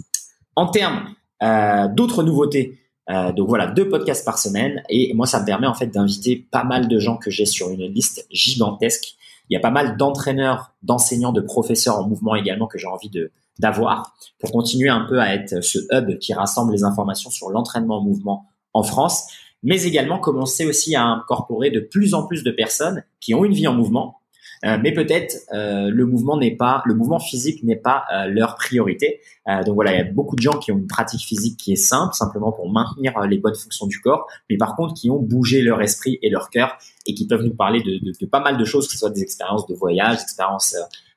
[0.56, 2.78] En termes euh, d'autres nouveautés,
[3.10, 4.84] euh, donc voilà, deux podcasts par semaine.
[4.90, 7.70] Et moi, ça me permet en fait d'inviter pas mal de gens que j'ai sur
[7.70, 9.16] une liste gigantesque.
[9.50, 13.10] Il y a pas mal d'entraîneurs, d'enseignants, de professeurs en mouvement également que j'ai envie
[13.10, 17.50] de, d'avoir pour continuer un peu à être ce hub qui rassemble les informations sur
[17.50, 19.28] l'entraînement en mouvement en France,
[19.62, 23.54] mais également commencer aussi à incorporer de plus en plus de personnes qui ont une
[23.54, 24.20] vie en mouvement,
[24.64, 28.56] euh, mais peut-être euh, le mouvement n'est pas, le mouvement physique n'est pas euh, leur
[28.56, 29.20] priorité.
[29.66, 31.78] donc voilà, il y a beaucoup de gens qui ont une pratique physique qui est
[31.78, 35.62] simple, simplement pour maintenir les bonnes fonctions du corps, mais par contre qui ont bougé
[35.62, 38.58] leur esprit et leur cœur et qui peuvent nous parler de, de, de pas mal
[38.58, 40.76] de choses, que ce soit des expériences de voyage, des expériences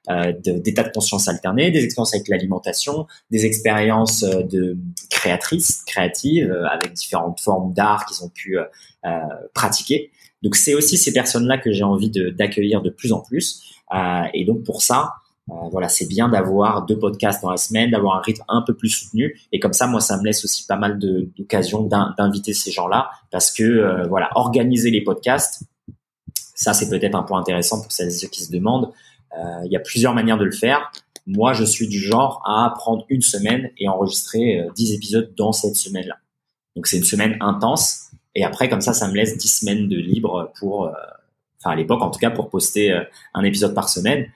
[0.08, 4.78] euh, d'états de, conscience alternés, des expériences avec l'alimentation, des expériences euh, de
[5.10, 8.56] créatrices, créatives, euh, avec différentes formes d'art qu'ils ont pu
[9.52, 10.10] pratiquer.
[10.46, 13.64] Donc c'est aussi ces personnes-là que j'ai envie d'accueillir de, plus en plus.
[14.32, 15.14] et donc pour ça,
[15.72, 18.90] voilà, c'est bien d'avoir deux podcasts dans la semaine, d'avoir un rythme un peu plus
[18.90, 19.36] soutenu.
[19.50, 21.82] Et comme ça, moi, ça me laisse aussi pas mal d'occasions
[22.16, 25.64] d'inviter ces gens-là, parce que voilà, organiser les podcasts,
[26.54, 28.92] ça c'est peut-être un point intéressant pour celles et ceux qui se demandent.
[29.36, 30.92] Euh, il y a plusieurs manières de le faire.
[31.26, 35.52] Moi, je suis du genre à prendre une semaine et enregistrer 10 euh, épisodes dans
[35.52, 36.16] cette semaine-là.
[36.76, 38.05] Donc c'est une semaine intense.
[38.36, 40.92] Et après, comme ça, ça me laisse 10 semaines de libre pour, euh,
[41.58, 42.96] enfin à l'époque en tout cas, pour poster
[43.34, 44.26] un épisode par semaine.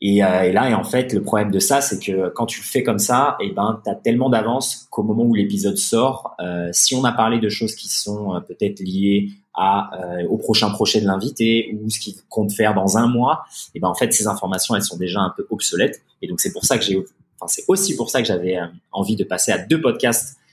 [0.00, 2.64] Et, et, là, et en fait, le problème de ça, c'est que quand tu le
[2.64, 6.68] fais comme ça, et eh ben, t'as tellement d'avance qu'au moment où l'épisode sort, euh,
[6.72, 11.06] si on a parlé de choses qui sont peut-être liées euh, au prochain projet de
[11.06, 13.42] l'invité ou ce qu'il compte faire dans un mois,
[13.74, 16.52] et ben en fait ces informations elles sont déjà un peu obsolètes et donc c'est
[16.52, 16.96] pour ça que j'ai,
[17.40, 20.47] enfin c'est aussi pour ça que j'avais euh, envie de passer à deux podcasts euh,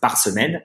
[0.00, 0.62] par semaine.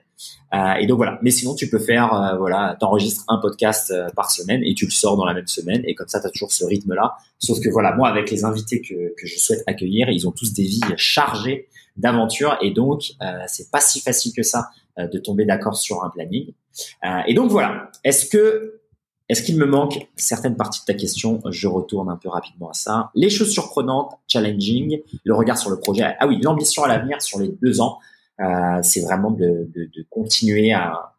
[0.52, 1.18] Euh, et donc voilà.
[1.22, 4.90] Mais sinon tu peux faire euh, voilà, t'enregistres un podcast par semaine et tu le
[4.90, 7.16] sors dans la même semaine et comme ça tu as toujours ce rythme là.
[7.38, 10.52] Sauf que voilà moi avec les invités que que je souhaite accueillir, ils ont tous
[10.52, 13.12] des vies chargées d'aventures et donc
[13.46, 16.52] c'est pas si facile que ça de tomber d'accord sur un planning.
[17.04, 17.90] Euh, et donc voilà.
[18.04, 18.80] Est-ce que
[19.28, 21.42] est-ce qu'il me manque certaines parties de ta question?
[21.50, 23.10] Je retourne un peu rapidement à ça.
[23.14, 26.16] Les choses surprenantes, challenging, le regard sur le projet.
[26.18, 27.98] Ah oui, l'ambition à l'avenir sur les deux ans,
[28.40, 31.14] euh, c'est vraiment de, de, de, continuer à,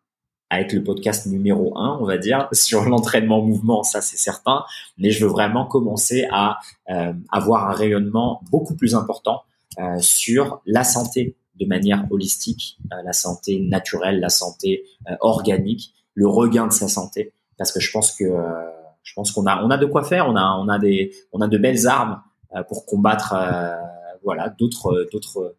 [0.50, 4.64] à être le podcast numéro un, on va dire, sur l'entraînement mouvement, ça c'est certain.
[4.98, 9.44] Mais je veux vraiment commencer à euh, avoir un rayonnement beaucoup plus important
[9.80, 15.94] euh, sur la santé de manière holistique, euh, la santé naturelle, la santé euh, organique,
[16.14, 18.70] le regain de sa santé, parce que je pense que euh,
[19.04, 21.42] je pense qu'on a on a de quoi faire, on a on a des on
[21.42, 22.22] a de belles armes
[22.68, 23.36] pour combattre
[24.30, 25.56] voilà d'autres d'autres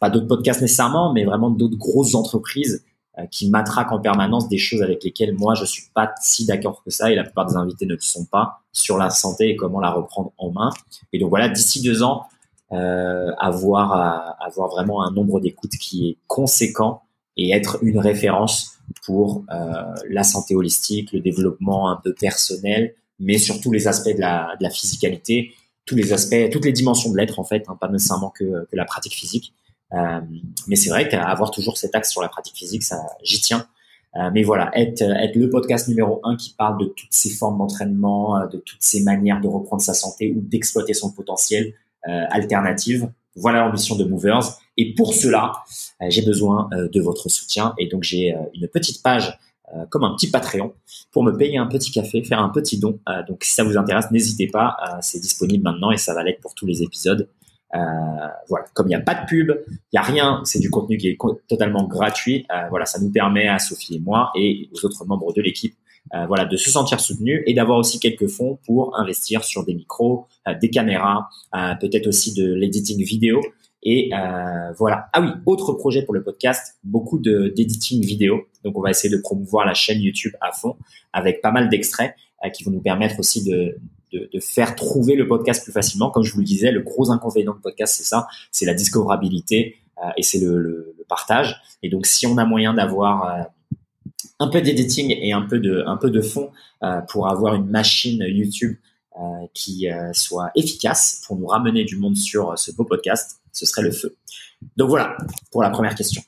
[0.00, 2.84] pas d'autres podcasts nécessairement, mais vraiment d'autres grosses entreprises
[3.30, 6.90] qui matraquent en permanence des choses avec lesquelles moi je suis pas si d'accord que
[6.90, 9.80] ça et la plupart des invités ne le sont pas sur la santé et comment
[9.80, 10.70] la reprendre en main.
[11.12, 12.24] Et donc voilà, d'ici deux ans,
[12.72, 17.02] euh, avoir avoir vraiment un nombre d'écoutes qui est conséquent
[17.36, 23.38] et être une référence pour euh, la santé holistique, le développement un peu personnel, mais
[23.38, 25.52] surtout les aspects de la physicalité,
[25.86, 28.76] tous les aspects, toutes les dimensions de l'être en fait, hein, pas nécessairement que, que,
[28.76, 29.54] la pratique physique.
[29.92, 30.20] Euh,
[30.66, 33.66] mais c'est vrai qu'avoir toujours cet axe sur la pratique physique, ça, j'y tiens.
[34.16, 37.58] Euh, mais voilà, être, être le podcast numéro un qui parle de toutes ces formes
[37.58, 41.74] d'entraînement, euh, de toutes ces manières de reprendre sa santé ou d'exploiter son potentiel,
[42.08, 43.10] euh, alternative.
[43.34, 44.60] Voilà l'ambition de Movers.
[44.76, 45.64] Et pour cela,
[46.00, 47.74] euh, j'ai besoin euh, de votre soutien.
[47.78, 49.36] Et donc, j'ai une petite page
[49.90, 50.72] comme un petit Patreon
[51.10, 53.00] pour me payer un petit café, faire un petit don.
[53.28, 54.76] donc, si ça vous intéresse, n'hésitez pas.
[55.00, 57.28] c'est disponible maintenant et ça va l'être pour tous les épisodes.
[58.48, 60.98] voilà, comme il n'y a pas de pub, il n'y a rien, c'est du contenu
[60.98, 62.46] qui est totalement gratuit.
[62.70, 65.74] voilà, ça nous permet à Sophie et moi et aux autres membres de l'équipe
[66.14, 69.74] euh, voilà, de se sentir soutenu et d'avoir aussi quelques fonds pour investir sur des
[69.74, 73.40] micros, euh, des caméras, euh, peut-être aussi de l'editing vidéo.
[73.88, 74.10] Et
[74.76, 75.08] voilà.
[75.12, 78.48] Ah oui, autre projet pour le podcast, beaucoup de d'editing vidéo.
[78.64, 80.76] Donc on va essayer de promouvoir la chaîne YouTube à fond
[81.12, 82.14] avec pas mal d'extraits
[82.52, 83.78] qui vont nous permettre aussi de,
[84.12, 86.10] de, faire trouver le podcast plus facilement.
[86.10, 89.76] Comme je vous le disais, le gros inconvénient de podcast, c'est ça, c'est la discoverabilité
[90.16, 91.62] et c'est le, partage.
[91.84, 93.46] Et donc si on a moyen d'avoir
[94.40, 96.50] un peu d'editing et un peu de, un peu de fond
[97.08, 98.74] pour avoir une machine YouTube
[99.54, 103.40] qui soit efficace pour nous ramener du monde sur ce beau podcast.
[103.56, 104.14] Ce serait le feu.
[104.76, 105.16] Donc voilà
[105.50, 106.22] pour la première question.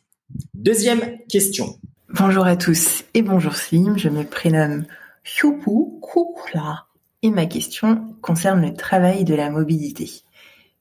[0.55, 1.79] Deuxième question.
[2.09, 4.87] Bonjour à tous et bonjour Slim, je me prénomme
[5.27, 6.87] Hyupu Kukla
[7.23, 10.11] et ma question concerne le travail de la mobilité.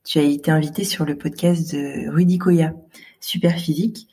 [0.04, 2.72] Tu as été invité sur le podcast de Rudy Koya,
[3.20, 4.08] Super Physique,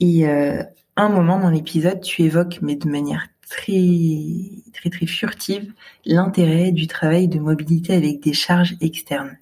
[0.00, 0.62] et euh,
[0.96, 5.72] un moment dans l'épisode, tu évoques, mais de manière très très très furtive,
[6.04, 9.38] l'intérêt du travail de mobilité avec des charges externes.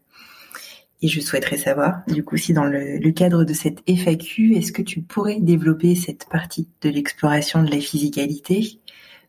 [1.01, 4.83] Et je souhaiterais savoir, du coup, si dans le, cadre de cette FAQ, est-ce que
[4.83, 8.81] tu pourrais développer cette partie de l'exploration de la physicalité,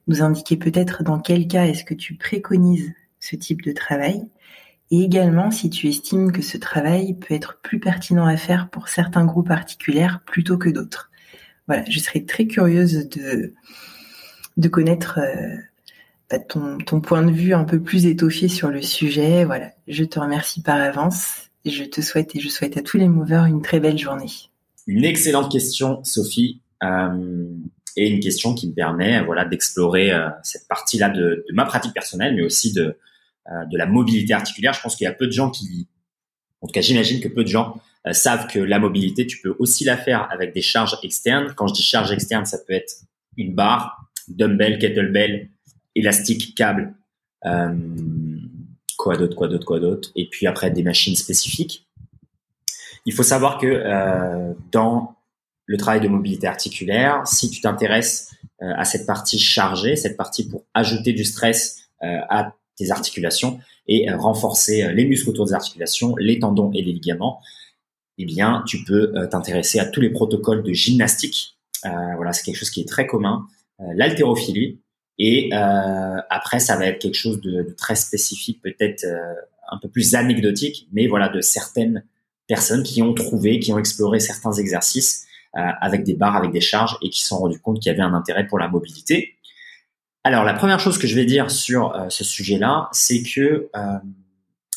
[0.07, 4.23] nous indiquer peut-être dans quel cas est-ce que tu préconises ce type de travail,
[4.89, 8.87] et également si tu estimes que ce travail peut être plus pertinent à faire pour
[8.87, 11.11] certains groupes articulaires plutôt que d'autres.
[11.67, 13.53] Voilà, je serais très curieuse de,
[14.57, 15.57] de connaître euh,
[16.31, 19.45] bah, ton, ton point de vue un peu plus étoffé sur le sujet.
[19.45, 23.07] Voilà, je te remercie par avance je te souhaite et je souhaite à tous les
[23.07, 24.31] movers une très belle journée.
[24.87, 26.61] Une excellente question, Sophie.
[26.83, 27.47] Euh,
[27.97, 32.35] et une question qui me permet voilà d'explorer euh, cette partie-là de, ma pratique personnelle,
[32.35, 32.97] mais aussi de,
[33.51, 34.73] euh, de la mobilité articulaire.
[34.73, 35.87] Je pense qu'il y a peu de gens qui,
[36.61, 39.83] en tout cas j'imagine que peu de gens savent que la mobilité, tu peux aussi
[39.83, 41.53] la faire avec des charges externes.
[41.55, 42.93] Quand je dis charge externe, ça peut être
[43.35, 45.49] une barre, dumbbell, kettlebell,
[45.95, 46.93] élastique, câble.
[47.45, 47.73] Euh,
[48.99, 51.87] quoi d'autre, quoi d'autre, quoi d'autre, et puis après des machines spécifiques.
[53.05, 55.15] Il faut savoir que euh, dans
[55.65, 58.29] le travail de mobilité articulaire, si tu t'intéresses
[58.61, 63.61] euh, à cette partie chargée, cette partie pour ajouter du stress euh, à tes articulations
[63.87, 67.41] et renforcer les muscles autour des articulations, les tendons et les ligaments,
[68.17, 71.57] eh bien, tu peux t'intéresser à tous les protocoles de gymnastique.
[71.83, 73.47] voilà, c'est quelque chose qui est très commun.
[73.79, 74.79] L'haltérophilie,
[75.19, 79.33] et euh, après, ça va être quelque chose de, très spécifique, peut-être euh,
[79.69, 82.03] un peu plus anecdotique, mais voilà, de certaines
[82.47, 85.27] personnes qui ont trouvé, qui ont exploré certains exercices
[85.57, 87.93] euh, avec des barres, avec des charges, et qui se sont rendus compte qu'il y
[87.93, 89.35] avait un intérêt pour la mobilité.
[90.23, 93.97] Alors, la première chose que je vais dire sur euh, ce sujet-là, c'est que euh,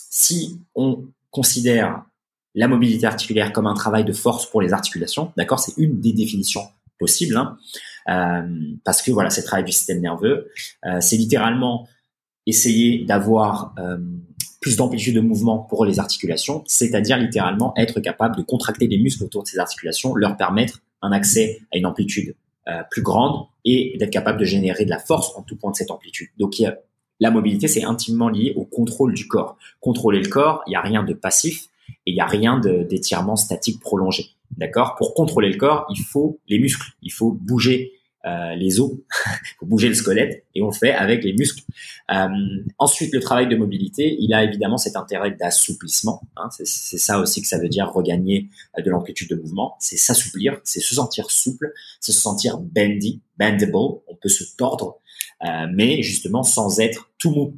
[0.09, 2.05] si on considère
[2.55, 6.13] la mobilité articulaire comme un travail de force pour les articulations, d'accord, c'est une des
[6.13, 7.37] définitions possibles.
[7.37, 7.59] Hein,
[8.07, 10.51] parce que voilà, c'est travail du système nerveux.
[10.85, 11.89] Euh, c'est littéralement
[12.47, 13.99] essayer d'avoir euh,
[14.61, 19.25] plus d'amplitude de mouvement pour les articulations, c'est-à-dire littéralement être capable de contracter les muscles
[19.25, 22.35] autour de ces articulations, leur permettre un accès à une amplitude
[22.69, 25.77] euh, plus grande et d'être capable de générer de la force en tout point de
[25.77, 26.29] cette amplitude.
[26.39, 26.79] Donc il y a,
[27.21, 29.57] la mobilité, c'est intimement lié au contrôle du corps.
[29.81, 33.37] Contrôler le corps, il n'y a rien de passif et il n'y a rien d'étirement
[33.37, 34.31] statique prolongé.
[34.57, 34.95] D'accord?
[34.97, 37.93] Pour contrôler le corps, il faut les muscles, il faut bouger
[38.25, 41.65] euh, les os, il faut bouger le squelette, et on le fait avec les muscles.
[42.13, 42.29] Euh,
[42.79, 46.23] ensuite, le travail de mobilité, il a évidemment cet intérêt d'assouplissement.
[46.37, 49.75] Hein, c'est ça aussi que ça veut dire regagner euh, de l'amplitude de mouvement.
[49.81, 53.75] C'est s'assouplir, c'est se sentir souple, c'est se sentir bendy, bendable.
[54.07, 55.01] On peut se tordre,
[55.73, 57.57] mais justement sans être tout mou.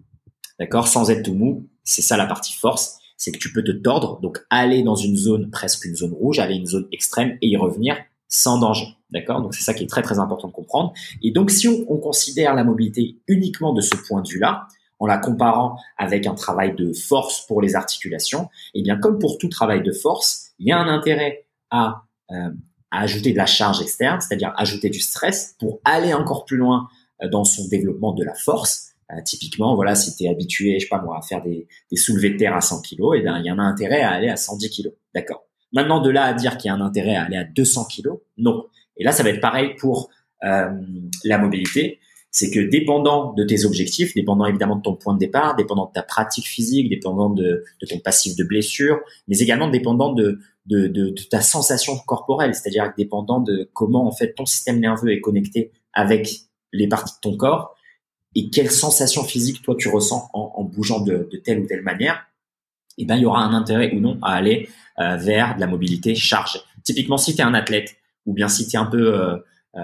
[0.59, 0.89] D'accord?
[0.89, 4.21] Sans être tout mou, c'est ça la partie force c'est que tu peux te tordre,
[4.21, 7.57] donc aller dans une zone presque une zone rouge, aller une zone extrême et y
[7.57, 7.97] revenir
[8.29, 8.87] sans danger.
[9.11, 9.43] D'accord?
[9.43, 10.93] Donc c'est ça qui est très très important de comprendre.
[11.23, 14.67] Et donc si on, on, considère la mobilité uniquement de ce point de vue-là,
[14.99, 19.39] en la comparant avec un travail de force pour les articulations, eh bien comme pour
[19.39, 22.51] tout travail de force, il y a un intérêt à, euh,
[22.91, 26.89] à ajouter de la charge externe, c'est-à-dire ajouter du stress pour aller encore plus loin
[27.23, 28.94] euh, dans son développement de la force.
[29.11, 31.97] Euh, typiquement, voilà, si tu es habitué, je sais pas moi, à faire des, des
[31.97, 34.29] soulevés de terre à 100 kg, eh bien, il y en a intérêt à aller
[34.29, 34.93] à 110 kg.
[35.15, 35.45] D'accord.
[35.73, 38.11] Maintenant, de là à dire qu'il y a un intérêt à aller à 200 kg,
[38.39, 38.67] non.
[38.97, 40.09] Et là, ça va être pareil pour
[40.45, 40.71] euh,
[41.25, 41.99] la mobilité.
[42.31, 45.93] C'est que dépendant de tes objectifs, dépendant évidemment de ton point de départ, dépendant de
[45.93, 51.41] ta pratique physique, dépendant de, ton passif de blessure, mais également dépendant de, de ta
[51.41, 56.41] sensation corporelle, c'est-à-dire dépendant de comment en fait ton système nerveux est connecté avec
[56.73, 57.77] les parties de ton corps,
[58.35, 62.27] et quelle sensation physique toi tu ressens en, bougeant de, telle ou telle manière,
[62.99, 64.69] eh ben il y aura un intérêt ou non à aller
[65.01, 66.61] euh, vers de la mobilité chargée.
[66.85, 69.37] Typiquement, si tu es un athlète ou bien si tu es un peu euh,
[69.77, 69.81] euh,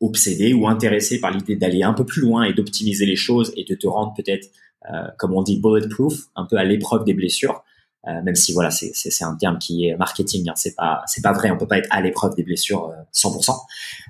[0.00, 3.64] obsédé ou intéressé par l'idée d'aller un peu plus loin et d'optimiser les choses et
[3.64, 4.48] de te rendre peut-être,
[5.16, 7.64] comme on dit, bulletproof, un peu à l'épreuve des blessures,
[8.06, 11.32] euh, même si voilà, c'est, un terme qui est marketing, hein, c'est pas c'est pas
[11.32, 13.50] vrai, on peut pas être à l'épreuve des blessures 100%.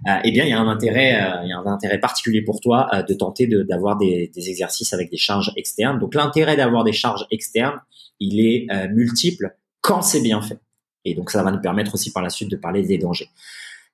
[0.09, 2.43] Euh, eh bien, il y a un intérêt, euh, il y a un intérêt particulier
[2.43, 5.99] pour toi de tenter d'avoir des, des, exercices avec des charges externes.
[5.99, 7.79] Donc, l'intérêt d'avoir des charges externes,
[8.21, 10.59] il est multiple quand c'est bien fait.
[11.05, 13.29] Et donc, ça va nous permettre aussi par la suite de parler des dangers.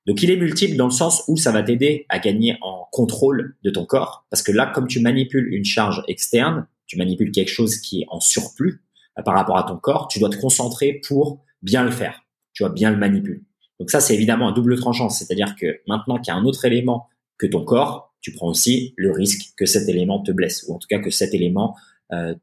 [0.06, 3.54] Donc il est multiple dans le sens où ça va t'aider à gagner en contrôle
[3.62, 7.50] de ton corps, parce que là, comme tu manipules une charge externe, tu manipules quelque
[7.50, 8.89] chose qui est en surplus euh,
[9.24, 12.70] par rapport à ton corps, tu dois te concentrer pour bien le faire, tu dois
[12.70, 13.42] bien le manipuler.
[13.78, 16.64] Donc ça, c'est évidemment un double tranchant, c'est-à-dire que maintenant qu'il y a un autre
[16.64, 20.74] élément que ton corps, tu prends aussi le risque que cet élément te blesse, ou
[20.74, 21.76] en tout cas que cet élément
[22.12, 22.34] euh,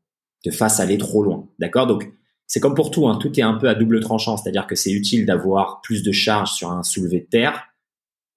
[0.44, 1.48] te fasse aller trop loin.
[1.60, 1.86] D'accord?
[1.86, 2.12] Donc
[2.48, 4.92] c'est comme pour tout, hein, tout est un peu à double tranchant, c'est-à-dire que c'est
[4.92, 7.68] utile d'avoir plus de charge sur un soulevé de terre.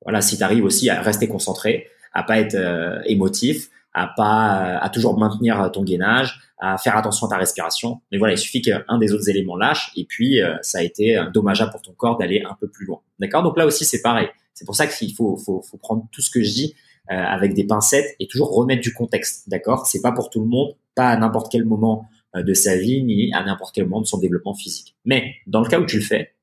[0.03, 4.79] Voilà, si tu arrives aussi à rester concentré, à pas être euh, émotif, à pas
[4.79, 8.01] à toujours maintenir ton gainage, à faire attention à ta respiration.
[8.12, 11.23] Mais voilà, il suffit qu'un des autres éléments lâche et puis euh, ça a été
[11.33, 13.01] dommageable pour ton corps d'aller un peu plus loin.
[13.18, 13.42] D'accord?
[13.42, 14.29] Donc là aussi c'est pareil.
[14.55, 16.75] C'est pour ça qu'il faut, faut, faut prendre tout ce que je dis
[17.11, 19.49] euh, avec des pincettes et toujours remettre du contexte.
[19.49, 19.87] D'accord?
[19.87, 23.03] C'est pas pour tout le monde, pas à n'importe quel moment euh, de sa vie
[23.03, 24.94] ni à n'importe quel moment de son développement physique.
[25.05, 26.35] Mais dans le cas où tu le fais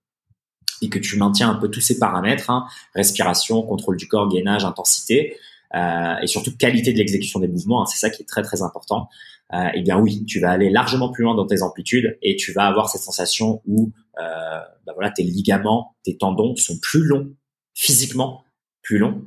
[0.82, 4.65] et que tu maintiens un peu tous ces paramètres, hein, respiration, contrôle du corps, gainage,
[4.65, 5.38] intensité,
[5.75, 8.62] euh, et surtout qualité de l'exécution des mouvements, hein, c'est ça qui est très très
[8.62, 9.10] important.
[9.53, 12.51] Euh, eh bien oui, tu vas aller largement plus loin dans tes amplitudes et tu
[12.51, 17.33] vas avoir cette sensation où euh, bah voilà, tes ligaments, tes tendons sont plus longs
[17.73, 18.43] physiquement,
[18.81, 19.23] plus longs.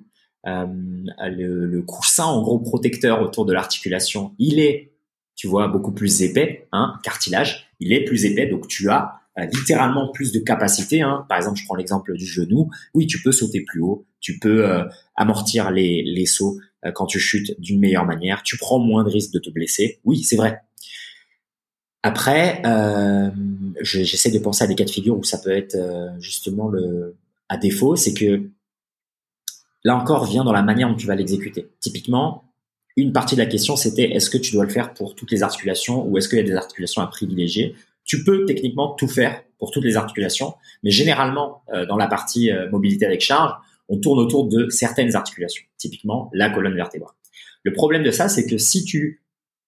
[0.47, 4.95] Euh, le, le, coussin en gros protecteur autour de l'articulation, il est,
[5.37, 9.45] tu vois, beaucoup plus épais, hein, cartilage, il est plus épais, donc tu as euh,
[9.45, 11.03] littéralement plus de capacité.
[11.03, 11.25] Hein.
[11.29, 12.71] Par exemple, je prends l'exemple du genou.
[12.95, 16.59] Oui, tu peux sauter plus haut, tu peux euh, amortir les, les sauts
[16.95, 20.01] quand tu chutes d'une meilleure manière, tu prends moins de risques de te blesser.
[20.05, 20.61] Oui, c'est vrai.
[22.03, 23.31] Après, euh,
[23.83, 25.77] j'essaie de penser à des cas de figure où ça peut être
[26.19, 27.17] justement le
[27.51, 28.49] à défaut, c'est que
[29.85, 31.69] là encore vient dans la manière dont tu vas l'exécuter.
[31.81, 32.45] Typiquement,
[32.97, 35.43] une partie de la question, c'était est-ce que tu dois le faire pour toutes les
[35.43, 37.75] articulations ou est-ce qu'il y a des articulations à privilégier?
[38.05, 42.51] Tu peux techniquement tout faire pour toutes les articulations, mais généralement, euh, dans la partie
[42.51, 43.53] euh, mobilité avec charge,
[43.91, 47.15] on tourne autour de certaines articulations, typiquement la colonne vertébrale.
[47.63, 49.23] Le problème de ça, c'est que si tu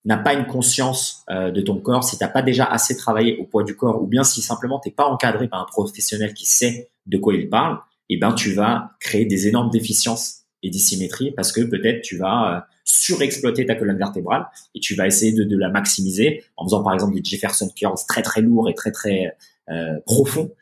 [0.05, 3.37] n'as pas une conscience euh, de ton corps, si tu n'as pas déjà assez travaillé
[3.37, 6.33] au poids du corps, ou bien si simplement tu n'es pas encadré par un professionnel
[6.35, 10.71] qui sait de quoi il parle, eh ben tu vas créer des énormes déficiences et
[10.71, 15.33] dissymétries parce que peut-être tu vas euh, surexploiter ta colonne vertébrale et tu vas essayer
[15.33, 18.93] de, la maximiser en faisant par exemple des Jefferson curls très très lourds et très
[18.93, 19.37] très
[19.71, 20.53] euh, profonds.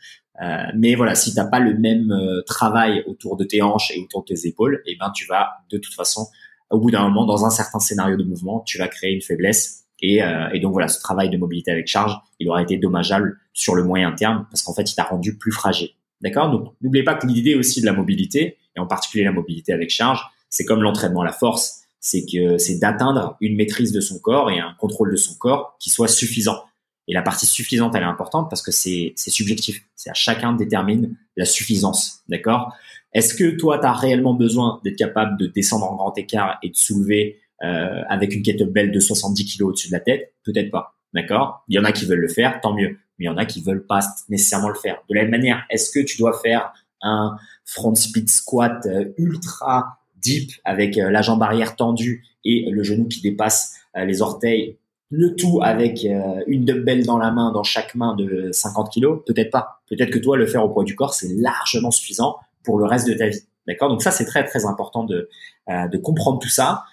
[0.41, 4.01] Euh, mais voilà, si t'as pas le même euh, travail autour de tes hanches et
[4.01, 6.27] autour de tes épaules, eh ben tu vas de toute façon,
[6.71, 9.85] au bout d'un moment, dans un certain scénario de mouvement, tu vas créer une faiblesse
[10.03, 13.39] et, euh, et, donc voilà, ce travail de mobilité avec charge, il aura été dommageable
[13.53, 15.91] sur le moyen terme parce qu'en fait, il t'a rendu plus fragile.
[16.23, 16.51] D'accord?
[16.51, 19.91] Donc, n'oubliez pas que l'idée aussi de la mobilité, et en particulier la mobilité avec
[19.91, 24.19] charge, c'est comme l'entraînement à la force, c'est que c'est d'atteindre une maîtrise de son
[24.19, 26.63] corps et un contrôle de son corps qui soit suffisant.
[27.11, 29.83] Et la partie suffisante, elle est importante parce que c'est subjectif.
[29.97, 32.23] C'est à chacun de détermine la suffisance.
[32.29, 32.73] D'accord?
[33.13, 36.71] Est-ce que toi, tu as réellement besoin d'être capable de descendre en grand écart et
[36.71, 40.33] de soulever euh, avec une kettlebell de 70 kg au-dessus de la tête?
[40.45, 40.95] Peut-être pas.
[41.13, 41.65] D'accord?
[41.69, 43.45] Il y en a qui veulent le faire, tant mieux mais il y en a
[43.45, 45.03] qui veulent pas nécessairement le faire.
[45.09, 49.99] De la même manière, est-ce que tu dois faire un front split squat euh, ultra
[50.17, 54.79] deep avec euh, la jambe arrière tendue et le genou qui dépasse euh, les orteils,
[55.11, 56.07] le tout avec
[56.47, 59.83] une dumbbell dans la main, dans chaque main de 50 kilos Peut-être pas.
[59.89, 63.09] Peut-être que toi, le faire au poids du corps, c'est largement suffisant pour le reste
[63.09, 63.41] de ta vie.
[63.67, 63.89] D'accord?
[63.89, 65.29] Donc ça, c'est très très important de,
[65.69, 66.85] de comprendre tout ça.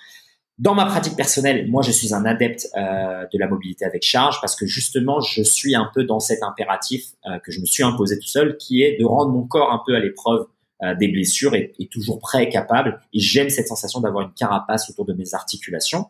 [0.60, 4.42] Dans ma pratique personnelle, moi, je suis un adepte euh, de la mobilité avec charge
[4.42, 7.84] parce que justement, je suis un peu dans cet impératif euh, que je me suis
[7.84, 10.48] imposé tout seul, qui est de rendre mon corps un peu à l'épreuve
[10.82, 13.00] euh, des blessures et, toujours prêt et capable.
[13.14, 16.08] Et j'aime cette sensation d'avoir une carapace autour de mes articulations.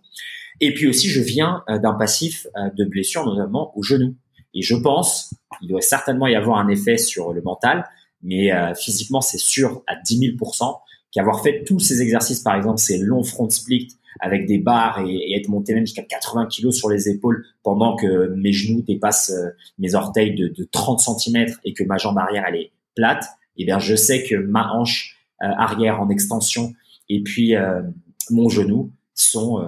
[0.59, 4.15] Et puis aussi, je viens d'un passif de blessures, notamment au genou.
[4.53, 7.87] Et je pense, il doit certainement y avoir un effet sur le mental,
[8.23, 10.79] mais physiquement, c'est sûr à 10 000%
[11.11, 13.89] qu'avoir fait tous ces exercices, par exemple, ces longs front splits,
[14.19, 18.33] avec des barres et, être monté même jusqu'à 80 kilos sur les épaules pendant que
[18.35, 22.45] mes genoux dépassent euh, mes orteils de, de 30 cm et que ma jambe arrière
[22.47, 23.25] elle est plate,
[23.57, 26.73] et eh bien je sais que ma hanche euh, arrière en extension
[27.09, 27.81] et puis euh,
[28.29, 29.65] mon genou sont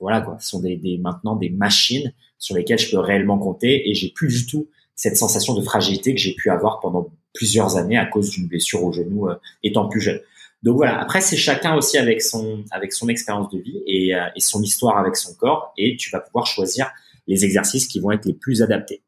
[0.00, 3.94] voilà quoi, sont des, des, maintenant des machines sur lesquelles je peux réellement compter et
[3.94, 7.96] j'ai plus du tout cette sensation de fragilité que j'ai pu avoir pendant plusieurs années
[7.96, 9.28] à cause d'une blessure au genou
[9.62, 10.20] étant plus jeune.
[10.62, 11.00] Donc voilà.
[11.00, 14.62] Après, c'est chacun aussi avec son avec son expérience de vie et, euh, et, son
[14.62, 16.90] histoire avec son corps, et tu vas pouvoir choisir
[17.26, 19.02] les exercices qui vont être les plus adaptés.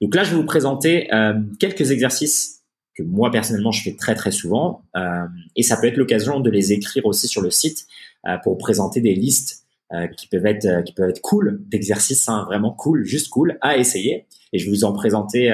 [0.00, 2.62] Donc là, je vais vous présenter euh, quelques exercices
[2.94, 6.50] que moi personnellement je fais très très souvent, euh, et ça peut être l'occasion de
[6.50, 7.86] les écrire aussi sur le site
[8.26, 12.44] euh, pour présenter des listes euh, qui peuvent être qui peuvent être cool d'exercices, hein,
[12.46, 14.26] vraiment cool, juste cool à essayer.
[14.52, 15.52] Et je vais vous en présenter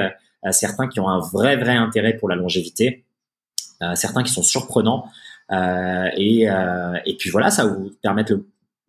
[0.50, 3.04] certains qui ont un vrai vrai intérêt pour la longévité
[3.94, 5.06] certains qui sont surprenants.
[5.50, 8.34] et, et puis voilà, ça vous permettre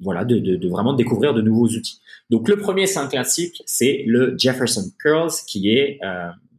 [0.02, 2.00] voilà, de, de, de, vraiment découvrir de nouveaux outils.
[2.30, 6.00] Donc le premier, c'est un classique, c'est le Jefferson Curls, qui est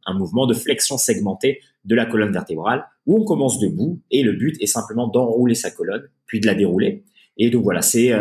[0.06, 4.32] un mouvement de flexion segmentée de la colonne vertébrale, où on commence debout, et le
[4.32, 7.04] but est simplement d'enrouler sa colonne, puis de la dérouler.
[7.36, 8.12] Et donc voilà, c'est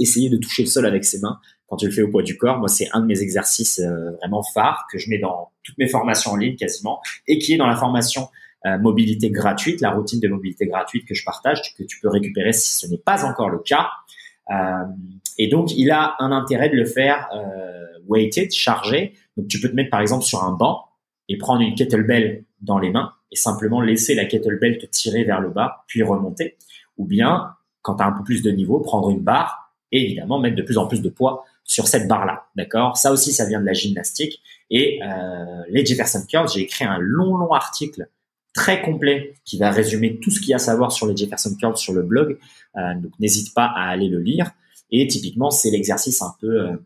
[0.00, 1.38] essayer de toucher le sol avec ses mains
[1.68, 2.58] quand tu le fais au poids du corps.
[2.58, 5.88] Moi, c'est un de mes exercices euh, vraiment phares que je mets dans toutes mes
[5.88, 8.28] formations en ligne quasiment et qui est dans la formation
[8.66, 12.52] euh, mobilité gratuite, la routine de mobilité gratuite que je partage, que tu peux récupérer
[12.52, 13.88] si ce n'est pas encore le cas.
[14.50, 14.84] Euh,
[15.38, 17.28] et donc, il a un intérêt de le faire
[18.06, 19.14] weighted, chargé.
[19.36, 20.84] Donc, tu peux te mettre par exemple sur un banc
[21.28, 25.40] et prendre une kettlebell dans les mains et simplement laisser la kettlebell te tirer vers
[25.40, 26.56] le bas, puis remonter.
[26.98, 27.54] Ou bien,
[27.84, 30.62] quand tu as un peu plus de niveau, prendre une barre et évidemment mettre de
[30.62, 32.96] plus en plus de poids sur cette barre-là, d'accord?
[32.96, 34.42] Ça aussi, ça vient de la gymnastique.
[34.70, 38.08] Et euh, les Jefferson Curls, j'ai écrit un long, long article
[38.54, 41.54] très complet qui va résumer tout ce qu'il y a à savoir sur les Jefferson
[41.60, 42.38] Curls sur le blog.
[42.76, 44.50] Euh, donc, n'hésite pas à aller le lire.
[44.90, 46.76] Et typiquement, c'est l'exercice un peu, euh,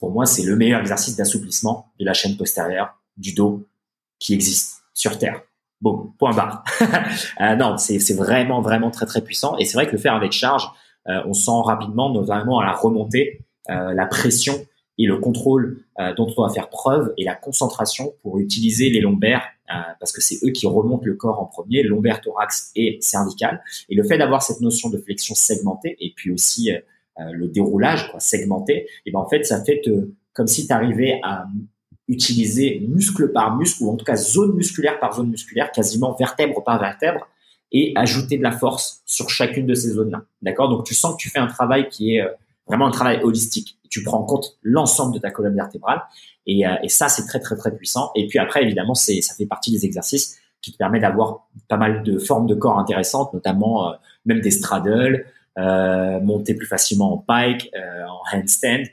[0.00, 3.66] pour moi, c'est le meilleur exercice d'assouplissement de la chaîne postérieure du dos
[4.18, 5.40] qui existe sur Terre.
[5.82, 6.64] Bon, point barre.
[7.40, 9.58] euh, non, c'est vraiment, vraiment très, très puissant.
[9.58, 10.70] Et c'est vrai que le faire avec charge,
[11.08, 14.54] euh, on sent rapidement, notamment à la remontée, euh, la pression
[14.98, 19.00] et le contrôle euh, dont on doit faire preuve et la concentration pour utiliser les
[19.00, 22.98] lombaires euh, parce que c'est eux qui remontent le corps en premier, lombaire, thorax et
[23.00, 23.62] cervical.
[23.88, 26.70] Et le fait d'avoir cette notion de flexion segmentée et puis aussi
[27.18, 29.82] le déroulage quoi, segmenté, et ben en fait ça fait
[30.32, 31.44] comme si tu arrivais à
[32.08, 36.62] utiliser muscle par muscle ou en tout cas zone musculaire par zone musculaire, quasiment vertèbre
[36.64, 37.28] par vertèbre
[37.70, 40.22] et ajouter de la force sur chacune de ces zones-là.
[40.42, 40.68] D'accord?
[40.68, 42.26] Donc tu sens que tu fais un travail qui est
[42.66, 43.78] vraiment un travail holistique.
[43.88, 46.02] Tu prends en compte l'ensemble de ta colonne vertébrale
[46.46, 48.10] et, euh, et ça c'est très très très puissant.
[48.14, 51.76] Et puis après évidemment c'est ça fait partie des exercices qui te permettent d'avoir pas
[51.76, 53.92] mal de formes de corps intéressantes, notamment euh,
[54.24, 55.26] même des straddles,
[55.58, 58.84] euh, monter plus facilement en pike, euh, en handstand.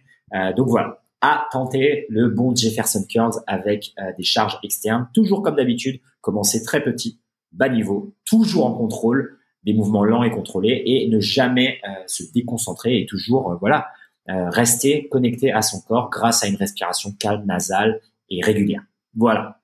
[0.57, 5.99] donc voilà, à tenter le bon Jefferson curls avec des charges externes, toujours comme d'habitude,
[6.21, 7.19] commencer très petit,
[7.51, 12.23] bas niveau, toujours en contrôle, des mouvements lents et contrôlés et ne jamais euh, se
[12.33, 13.87] déconcentrer et toujours euh, voilà
[14.29, 17.99] euh, rester connecté à son corps grâce à une respiration calme nasale
[18.29, 18.83] et régulière.
[19.15, 19.59] Voilà.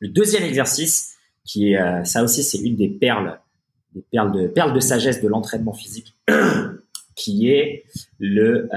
[0.00, 3.40] Le deuxième exercice qui est ça aussi c'est une des perles
[3.94, 6.14] des perles de perles de sagesse de l'entraînement physique
[7.14, 7.84] qui est
[8.18, 8.68] le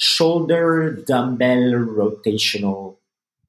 [0.00, 2.96] shoulder dumbbell rotational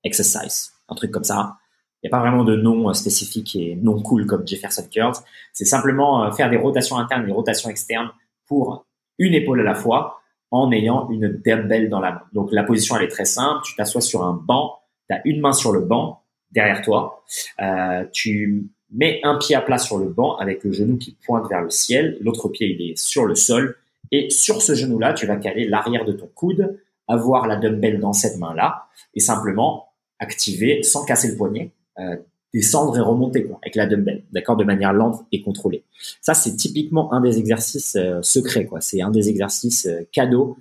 [0.03, 1.57] exercise, un truc comme ça.
[2.03, 5.15] Il n'y a pas vraiment de nom euh, spécifique et non cool comme Jefferson Curls.
[5.53, 8.09] C'est simplement euh, faire des rotations internes et des rotations externes
[8.47, 8.85] pour
[9.17, 12.21] une épaule à la fois en ayant une dumbbell dans la main.
[12.33, 13.61] Donc la position elle est très simple.
[13.63, 14.79] Tu t'assois sur un banc,
[15.09, 17.23] tu as une main sur le banc derrière toi.
[17.61, 21.47] Euh, tu mets un pied à plat sur le banc avec le genou qui pointe
[21.49, 23.77] vers le ciel, l'autre pied il est sur le sol
[24.11, 28.13] et sur ce genou-là, tu vas caler l'arrière de ton coude, avoir la dumbbell dans
[28.13, 29.89] cette main-là et simplement
[30.19, 32.15] activer sans casser le poignet euh,
[32.53, 35.85] descendre et remonter avec la dumbbell, d'accord, de manière lente et contrôlée.
[36.19, 38.81] Ça, c'est typiquement un des exercices euh, secrets, quoi.
[38.81, 40.57] C'est un des exercices euh, cadeaux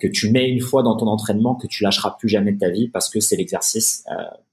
[0.00, 2.68] que tu mets une fois dans ton entraînement que tu lâcheras plus jamais de ta
[2.68, 4.04] vie parce que c'est l'exercice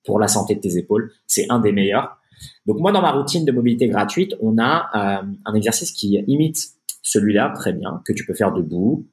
[0.05, 1.11] pour la santé de tes épaules.
[1.27, 2.21] C'est un des meilleurs.
[2.65, 6.69] Donc moi, dans ma routine de mobilité gratuite, on a un exercice qui imite
[7.09, 9.05] celui-là très bien, que tu peux faire debout,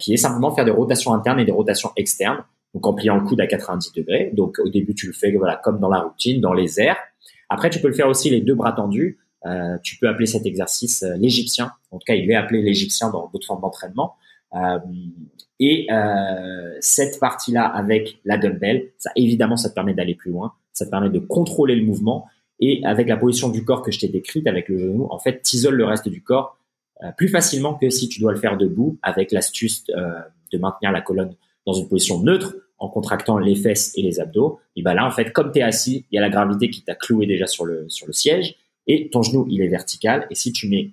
[0.00, 2.42] qui est simplement faire des rotations internes et des rotations externes
[2.74, 4.30] donc en pliant le coude à 90 degrés.
[4.34, 6.98] Donc au début, tu le fais voilà comme dans la routine, dans les airs.
[7.48, 9.18] Après, tu peux le faire aussi les deux bras tendus.
[9.46, 11.72] Euh, tu peux appeler cet exercice euh, l'égyptien.
[11.90, 14.16] En tout cas, il est appelé l'égyptien dans d'autres formes d'entraînement.
[14.54, 14.78] Euh,
[15.60, 20.52] et euh, cette partie-là avec la dumbbell, ça évidemment, ça te permet d'aller plus loin.
[20.72, 22.26] Ça te permet de contrôler le mouvement.
[22.60, 25.40] Et avec la position du corps que je t'ai décrite, avec le genou, en fait,
[25.42, 26.57] t'isoles le reste du corps euh,
[27.16, 31.34] plus facilement que si tu dois le faire debout, avec l'astuce de maintenir la colonne
[31.66, 35.10] dans une position neutre en contractant les fesses et les abdos, et ben là en
[35.10, 37.64] fait comme tu es assis, il y a la gravité qui t'a cloué déjà sur
[37.64, 40.90] le sur le siège et ton genou il est vertical et si tu mets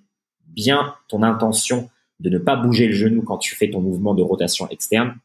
[0.48, 1.90] bien ton intention
[2.20, 5.16] de ne pas bouger le genou quand tu fais ton mouvement de rotation externe,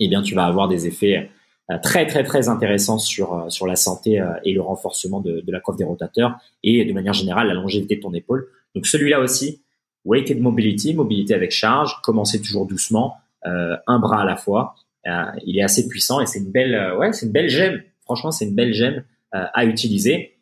[0.00, 1.30] eh bien tu vas avoir des effets
[1.70, 5.40] euh, très très très intéressants sur euh, sur la santé euh, et le renforcement de,
[5.40, 8.48] de la coiffe des rotateurs et de manière générale la longévité de ton épaule.
[8.74, 9.62] Donc celui-là aussi,
[10.08, 14.74] weighted mobility, mobilité avec charge, commencez toujours doucement, euh, un bras à la fois.
[15.06, 17.82] Euh, il est assez puissant et c'est une belle, euh, ouais, c'est une belle gemme.
[18.04, 20.38] Franchement, c'est une belle gemme à utiliser.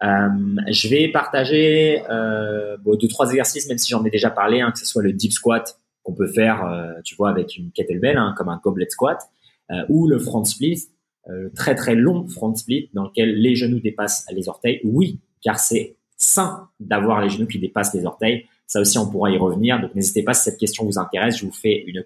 [0.00, 2.00] je vais partager
[2.86, 5.32] deux trois exercices, même si j'en ai déjà parlé, hein, que ce soit le deep
[5.32, 9.20] squat qu'on peut faire, tu vois, avec une kettlebell, hein, comme un goblet squat,
[9.88, 10.84] ou le front split,
[11.56, 14.80] très très long front split dans lequel les genoux dépassent les orteils.
[14.84, 18.46] Oui, car c'est sain d'avoir les genoux qui dépassent les orteils.
[18.68, 19.80] Ça aussi, on pourra y revenir.
[19.80, 21.38] Donc, n'hésitez pas si cette question vous intéresse.
[21.38, 22.04] Je vous fais une,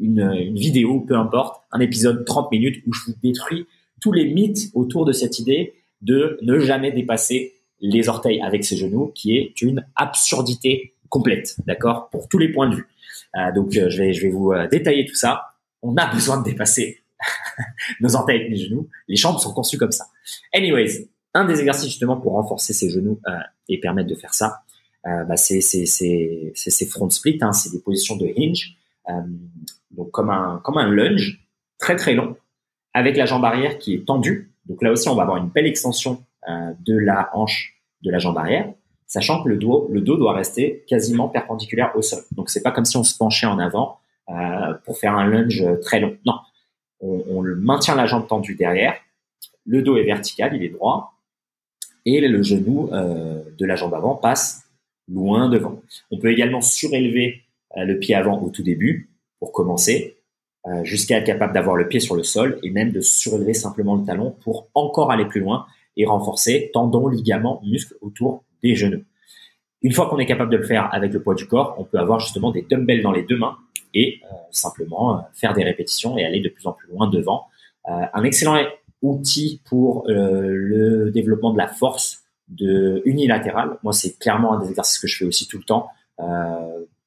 [0.00, 3.66] une, une, vidéo, peu importe, un épisode 30 minutes où je vous détruis
[4.00, 8.76] tous les mythes autour de cette idée de ne jamais dépasser les orteils avec ses
[8.76, 12.88] genoux, qui est une absurdité complète, d'accord, pour tous les points de vue.
[13.36, 15.42] Euh, donc, euh, je vais, je vais vous euh, détailler tout ça.
[15.82, 17.02] On a besoin de dépasser
[18.00, 18.88] nos orteils avec les genoux.
[19.08, 20.06] Les jambes sont conçues comme ça.
[20.54, 23.20] Anyways, un des exercices justement pour renforcer ses genoux
[23.68, 24.62] et permettre de faire ça,
[25.04, 28.76] bah, c'est ces front split, hein, c'est des positions de hinge,
[29.90, 31.46] donc comme un comme un lunge
[31.78, 32.36] très très long
[32.94, 34.52] avec la jambe arrière qui est tendue.
[34.66, 38.38] Donc là aussi, on va avoir une belle extension de la hanche de la jambe
[38.38, 38.72] arrière
[39.14, 42.20] sachant que le dos, le dos doit rester quasiment perpendiculaire au sol.
[42.32, 43.98] Donc c'est pas comme si on se penchait en avant
[44.28, 46.16] euh, pour faire un lunge très long.
[46.26, 46.34] Non,
[47.00, 48.96] on, maintient la jambe tendue derrière,
[49.66, 51.14] le dos est vertical, il est droit,
[52.04, 54.63] et le genou euh, de la jambe avant passe
[55.08, 55.80] loin devant.
[56.10, 57.42] On peut également surélever
[57.76, 60.16] euh, le pied avant au tout début pour commencer,
[60.82, 64.06] jusqu'à être capable d'avoir le pied sur le sol et même de surélever simplement le
[64.06, 65.66] talon pour encore aller plus loin
[65.98, 69.04] et renforcer tendons, ligaments, muscles autour des genoux.
[69.82, 71.98] Une fois qu'on est capable de le faire avec le poids du corps, on peut
[71.98, 73.58] avoir justement des dumbbells dans les deux mains
[73.92, 77.48] et euh, simplement euh, faire des répétitions et aller de plus en plus loin devant.
[77.88, 78.62] Euh, un excellent
[79.02, 83.78] outil pour le développement de la force de unilatérale.
[83.82, 85.88] Moi, c'est clairement un des exercices que je fais aussi tout le temps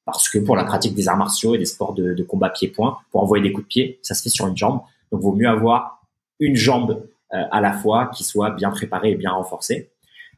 [0.04, 2.96] parce que pour la pratique des arts martiaux et des sports de, de combat pied-point,
[3.10, 4.80] pour envoyer des coups de pied, ça se fait sur une jambe.
[5.12, 6.02] Donc, vaut mieux avoir
[6.40, 9.90] une jambe à la fois qui soit bien préparée et bien renforcée.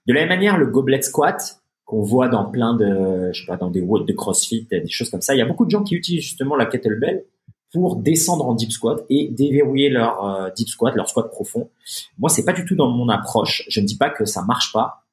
[0.06, 3.56] De la même manière, le goblet squat qu'on voit dans plein de, je sais pas,
[3.56, 5.82] dans des WOD de CrossFit, des choses comme ça, il y a beaucoup de gens
[5.82, 7.24] qui utilisent justement la kettlebell
[7.72, 11.70] pour descendre en deep squat et déverrouiller leur euh, deep squat, leur squat profond.
[12.18, 13.62] Moi, c'est pas du tout dans mon approche.
[13.68, 15.04] Je ne dis pas que ça marche pas,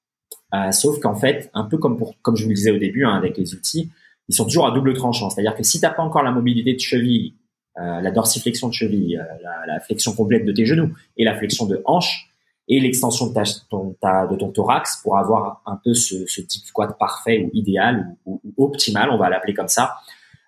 [0.54, 3.06] euh, sauf qu'en fait, un peu comme pour, comme je vous le disais au début,
[3.06, 3.92] hein, avec les outils,
[4.28, 5.30] ils sont toujours à double tranchant.
[5.30, 7.34] C'est-à-dire que si t'as pas encore la mobilité de cheville,
[7.80, 11.68] euh, la dorsiflexion de cheville, la, la, flexion complète de tes genoux et la flexion
[11.68, 12.28] de hanche,
[12.68, 13.34] et l'extension de,
[13.70, 18.16] ton, de ton thorax pour avoir un peu ce, ce type squat parfait ou idéal
[18.26, 19.96] ou, optimal, on va l'appeler comme ça,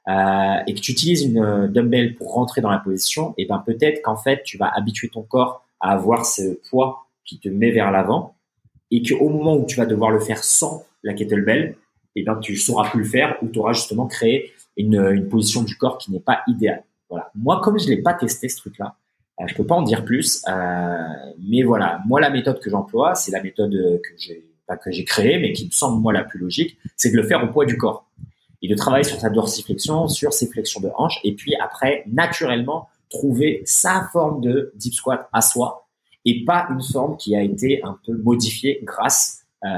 [0.09, 3.61] euh, et que tu utilises une euh, dumbbell pour rentrer dans la position, et ben
[3.63, 7.69] peut-être qu'en fait tu vas habituer ton corps à avoir ce poids qui te met
[7.69, 8.35] vers l'avant,
[8.89, 11.75] et qu'au moment où tu vas devoir le faire sans la kettlebell,
[12.15, 15.61] et ben tu sauras plus le faire ou tu auras justement créé une, une position
[15.61, 16.83] du corps qui n'est pas idéale.
[17.09, 17.29] Voilà.
[17.35, 18.95] Moi, comme je l'ai pas testé ce truc-là,
[19.39, 20.97] euh, je peux pas en dire plus, euh,
[21.47, 24.45] mais voilà, moi la méthode que j'emploie, c'est la méthode que j'ai
[24.83, 27.43] que j'ai créée, mais qui me semble moi la plus logique, c'est de le faire
[27.43, 28.05] au poids du corps
[28.61, 32.89] et de travailler sur sa dorsiflexion, sur ses flexions de hanche, et puis après naturellement
[33.09, 35.87] trouver sa forme de deep squat à soi
[36.25, 39.69] et pas une forme qui a été un peu modifiée grâce euh,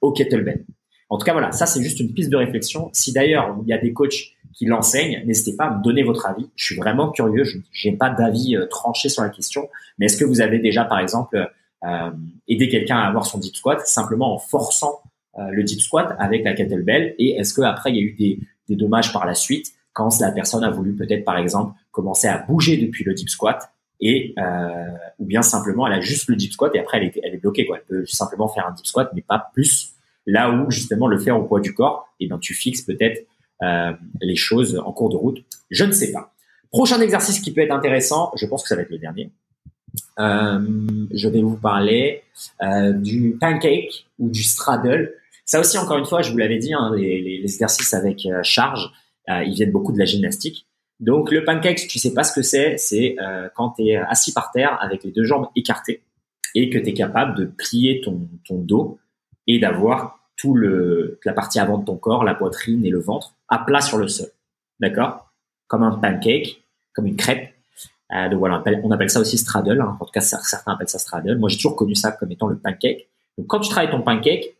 [0.00, 0.64] au kettlebell.
[1.10, 2.90] En tout cas voilà, ça c'est juste une piste de réflexion.
[2.92, 6.26] Si d'ailleurs il y a des coachs qui l'enseigne, n'hésitez pas à me donner votre
[6.26, 6.48] avis.
[6.56, 7.44] Je suis vraiment curieux.
[7.44, 9.68] Je n'ai pas d'avis euh, tranché sur la question.
[9.98, 11.50] Mais est-ce que vous avez déjà, par exemple,
[11.84, 12.10] euh,
[12.48, 16.44] aidé quelqu'un à avoir son deep squat simplement en forçant euh, le deep squat avec
[16.44, 19.72] la kettlebell Et est-ce qu'après, il y a eu des, des dommages par la suite
[19.92, 23.70] quand la personne a voulu peut-être, par exemple, commencer à bouger depuis le deep squat
[24.00, 27.20] et euh, ou bien simplement elle a juste le deep squat et après elle est,
[27.22, 27.78] elle est bloquée quoi.
[27.78, 29.92] Elle peut simplement faire un deep squat mais pas plus.
[30.26, 33.26] Là où justement le faire au poids du corps, et eh ben tu fixes peut-être
[33.62, 36.32] euh, les choses en cours de route Je ne sais pas.
[36.70, 39.30] Prochain exercice qui peut être intéressant, je pense que ça va être le dernier.
[40.18, 40.60] Euh,
[41.12, 42.22] je vais vous parler
[42.62, 45.12] euh, du pancake ou du straddle.
[45.44, 48.90] Ça aussi, encore une fois, je vous l'avais dit, hein, les, exercices avec charge,
[49.28, 50.66] ils viennent beaucoup de la gymnastique.
[51.00, 53.16] Donc le pancake, tu sais pas ce que c'est, c'est
[53.54, 56.02] quand tu es assis par terre avec les deux jambes écartées
[56.54, 58.98] et que tu es capable de plier ton, dos
[59.46, 63.34] et d'avoir tout le la partie avant de ton corps, la poitrine et le ventre
[63.48, 64.28] à plat sur le sol.
[64.80, 65.32] D'accord?
[65.66, 67.52] Comme un pancake, comme une crêpe.
[68.14, 69.80] Euh, donc voilà, on appelle, ça aussi straddle.
[69.80, 69.96] Hein.
[70.00, 71.38] En tout cas, certains appellent ça straddle.
[71.38, 73.08] Moi, j'ai toujours connu ça comme étant le pancake.
[73.38, 74.56] Donc quand tu travailles ton pancake,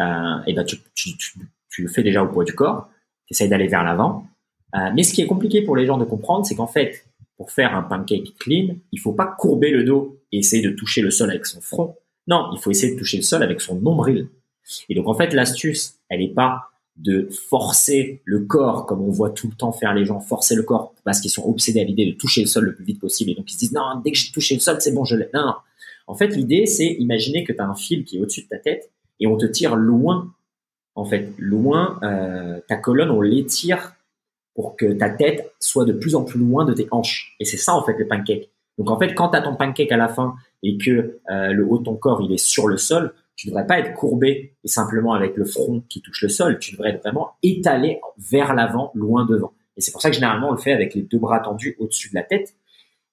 [0.00, 2.88] euh, et ben tu, tu, tu, le fais déjà au poids du corps.
[3.26, 4.26] Tu essayes d'aller vers l'avant.
[4.74, 7.04] Euh, mais ce qui est compliqué pour les gens de comprendre, c'est qu'en fait,
[7.36, 11.00] pour faire un pancake clean, il faut pas courber le dos et essayer de toucher
[11.00, 11.96] le sol avec son front.
[12.26, 14.28] Non, il faut essayer de toucher le sol avec son nombril.
[14.88, 16.64] Et donc en fait, l'astuce, elle n'est pas
[16.96, 20.64] de forcer le corps, comme on voit tout le temps faire les gens, forcer le
[20.64, 23.30] corps parce qu'ils sont obsédés à l'idée de toucher le sol le plus vite possible.
[23.30, 25.16] Et donc ils se disent non, dès que j'ai touché le sol, c'est bon, je
[25.16, 25.28] l'ai.
[25.32, 25.54] Non,
[26.08, 28.58] En fait, l'idée, c'est imaginer que tu as un fil qui est au-dessus de ta
[28.58, 28.90] tête
[29.20, 30.32] et on te tire loin.
[30.94, 33.94] En fait, loin, euh, ta colonne, on l'étire
[34.54, 37.36] pour que ta tête soit de plus en plus loin de tes hanches.
[37.38, 38.50] Et c'est ça, en fait, le pancake.
[38.76, 41.64] Donc, en fait, quand tu as ton pancake à la fin et que euh, le
[41.64, 44.68] haut de ton corps, il est sur le sol, tu devrais pas être courbé et
[44.68, 46.58] simplement avec le front qui touche le sol.
[46.58, 49.52] Tu devrais être vraiment étalé vers l'avant, loin devant.
[49.76, 52.10] Et c'est pour ça que généralement on le fait avec les deux bras tendus au-dessus
[52.10, 52.56] de la tête.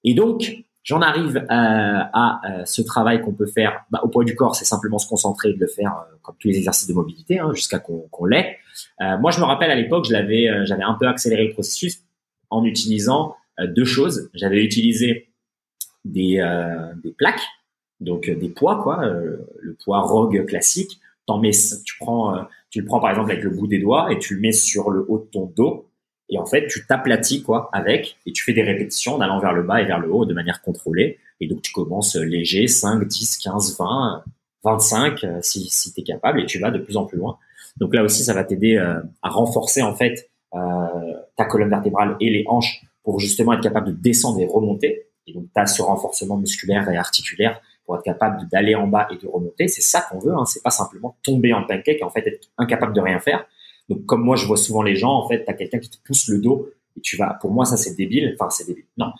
[0.03, 4.35] Et donc, j'en arrive à, à, ce travail qu'on peut faire bah, au poids du
[4.35, 6.93] corps, c'est simplement se concentrer et de le faire euh, comme tous les exercices de
[6.93, 8.57] mobilité hein, jusqu'à qu'on l'ait.
[9.01, 11.53] Euh, moi, je me rappelle à l'époque, je l'avais, euh, j'avais un peu accéléré le
[11.53, 12.01] processus
[12.49, 14.29] en utilisant deux choses.
[14.33, 15.29] J'avais utilisé
[16.03, 16.43] des,
[17.03, 17.41] des plaques,
[18.01, 20.99] donc des poids, quoi, le poids Rogue classique.
[21.25, 21.51] T'en mets,
[21.83, 24.41] tu prends, tu le prends par exemple avec le bout des doigts et tu le
[24.41, 25.89] mets sur le haut de ton dos
[26.29, 29.53] et en fait, tu t'aplatis quoi avec et tu fais des répétitions en allant vers
[29.53, 31.19] le bas et vers le haut de manière contrôlée.
[31.39, 34.23] Et donc, tu commences léger, 5, 10, 15, 20,
[34.63, 37.37] 25 si, si tu es capable et tu vas de plus en plus loin.
[37.77, 40.59] Donc là aussi, ça va t'aider euh, à renforcer en fait euh,
[41.35, 45.07] ta colonne vertébrale et les hanches pour justement être capable de descendre et remonter.
[45.27, 49.07] Et donc, tu as ce renforcement musculaire et articulaire pour être capable d'aller en bas
[49.11, 49.67] et de remonter.
[49.67, 50.33] C'est ça qu'on veut.
[50.33, 50.45] Hein.
[50.45, 53.45] C'est pas simplement tomber en pancake et en fait être incapable de rien faire.
[53.89, 55.97] Donc comme moi je vois souvent les gens, en fait, tu as quelqu'un qui te
[56.05, 57.37] pousse le dos et tu vas.
[57.41, 58.35] Pour moi ça c'est débile.
[58.37, 58.85] Enfin c'est débile.
[58.97, 59.11] Non.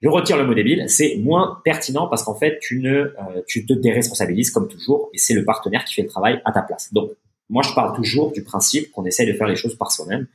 [0.00, 0.84] Je retire le mot débile.
[0.88, 5.18] C'est moins pertinent parce qu'en fait tu ne euh, tu te déresponsabilises comme toujours et
[5.18, 6.92] c'est le partenaire qui fait le travail à ta place.
[6.92, 7.10] Donc
[7.48, 10.26] moi je parle toujours du principe qu'on essaye de faire les choses par soi-même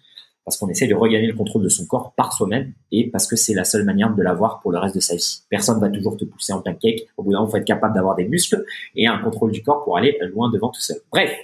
[0.47, 3.36] parce qu'on essaye de regagner le contrôle de son corps par soi-même et parce que
[3.36, 5.39] c'est la seule manière de l'avoir pour le reste de sa vie.
[5.49, 7.05] Personne va toujours te pousser en pancake.
[7.18, 8.63] Au bout d'un moment, faut être capable d'avoir des muscles
[8.95, 10.95] et un contrôle du corps pour aller loin devant tout seul.
[11.11, 11.36] Bref,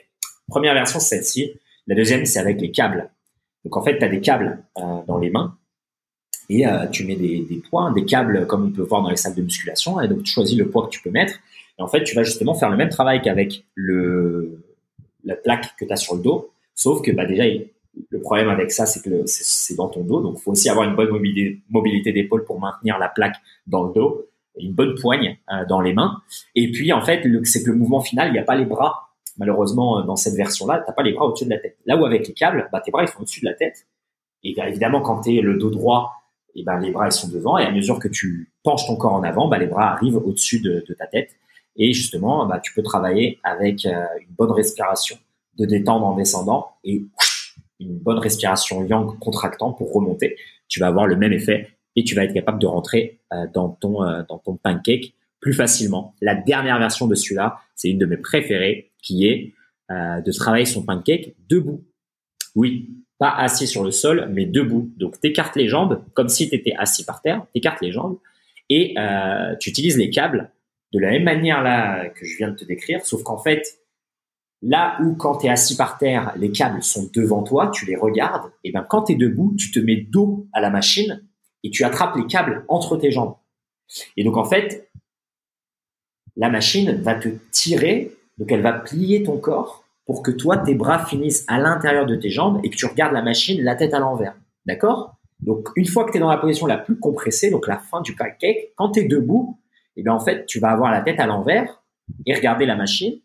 [0.47, 1.51] première version, celle-ci.
[1.87, 3.09] La deuxième, c'est avec les câbles.
[3.63, 5.57] Donc en fait, tu as des câbles euh, dans les mains
[6.49, 9.17] et euh, tu mets des, des poids, des câbles comme on peut voir dans les
[9.17, 10.01] salles de musculation.
[10.01, 11.35] Et donc tu choisis le poids que tu peux mettre.
[11.79, 15.91] Et en fait, tu vas justement faire le même travail qu'avec la plaque que tu
[15.91, 17.45] as sur le dos, sauf que bah déjà
[18.09, 20.87] le problème avec ça, c'est que c'est dans ton dos, donc il faut aussi avoir
[20.87, 23.35] une bonne mobilité, mobilité d'épaule pour maintenir la plaque
[23.67, 24.25] dans le dos,
[24.59, 26.21] une bonne poigne euh, dans les mains.
[26.55, 29.12] Et puis en fait, c'est que le mouvement final, il n'y a pas les bras
[29.37, 31.77] malheureusement, euh, dans cette version-là, t'as pas les bras au-dessus de la tête.
[31.85, 33.87] Là où avec les câbles, bah, tes bras ils sont au-dessus de la tête.
[34.43, 36.13] Et bien, évidemment, quand tu es le dos droit,
[36.55, 37.57] et ben les bras ils sont devant.
[37.57, 40.59] Et à mesure que tu penches ton corps en avant, bah, les bras arrivent au-dessus
[40.59, 41.31] de, de, ta tête.
[41.75, 45.17] Et justement, bah, tu peux travailler avec euh, une bonne respiration
[45.57, 47.03] de détendre en descendant et
[47.79, 50.35] une bonne respiration yang contractant pour remonter.
[50.67, 53.69] Tu vas avoir le même effet et tu vas être capable de rentrer euh, dans
[53.69, 55.13] ton dans ton pancake
[55.43, 56.15] plus facilement.
[56.21, 59.53] La dernière version de celui-là, c'est une de mes préférées, qui est
[59.91, 61.83] euh, de travailler son pancake debout.
[62.55, 62.89] Oui,
[63.19, 64.89] pas assis sur le sol, mais debout.
[64.97, 67.91] Donc, tu écartes les jambes comme si tu étais assis par terre, tu écartes les
[67.91, 68.19] jambes
[68.69, 70.49] et euh, tu utilises les câbles
[70.93, 73.79] de la même manière là que je viens de te décrire, sauf qu'en fait,
[74.61, 77.97] là où quand tu es assis par terre, les câbles sont devant toi, tu les
[77.97, 81.21] regardes, et ben quand tu es debout, tu te mets dos à la machine
[81.63, 83.35] et tu attrapes les câbles entre tes jambes.
[84.15, 84.89] Et donc en fait,
[86.35, 90.75] la machine va te tirer, donc elle va plier ton corps pour que toi, tes
[90.75, 93.93] bras finissent à l'intérieur de tes jambes et que tu regardes la machine la tête
[93.93, 94.35] à l'envers.
[94.65, 95.15] D'accord?
[95.39, 98.01] Donc une fois que tu es dans la position la plus compressée, donc la fin
[98.01, 99.59] du pancake, quand tu es debout,
[99.95, 101.83] eh bien en fait, tu vas avoir la tête à l'envers
[102.25, 103.19] et regarder la machine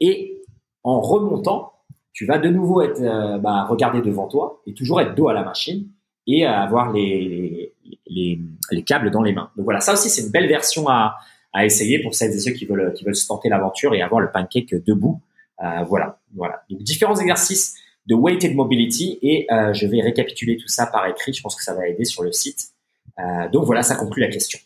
[0.00, 0.42] et
[0.82, 1.72] en remontant,
[2.12, 5.32] tu vas de nouveau être euh, bah, regarder devant toi et toujours être dos à
[5.32, 5.88] la machine
[6.26, 7.74] et avoir les,
[8.06, 8.38] les,
[8.70, 9.50] les câbles dans les mains.
[9.56, 11.16] Donc voilà, ça aussi c'est une belle version à,
[11.54, 14.30] à essayer pour celles et ceux qui veulent qui veulent tenter l'aventure et avoir le
[14.30, 15.22] pancake debout.
[15.62, 16.64] Euh, voilà, voilà.
[16.68, 17.76] Donc différents exercices
[18.06, 21.32] de weighted mobility et euh, je vais récapituler tout ça par écrit.
[21.32, 22.70] Je pense que ça va aider sur le site.
[23.18, 24.58] Euh, donc voilà, ça conclut la question.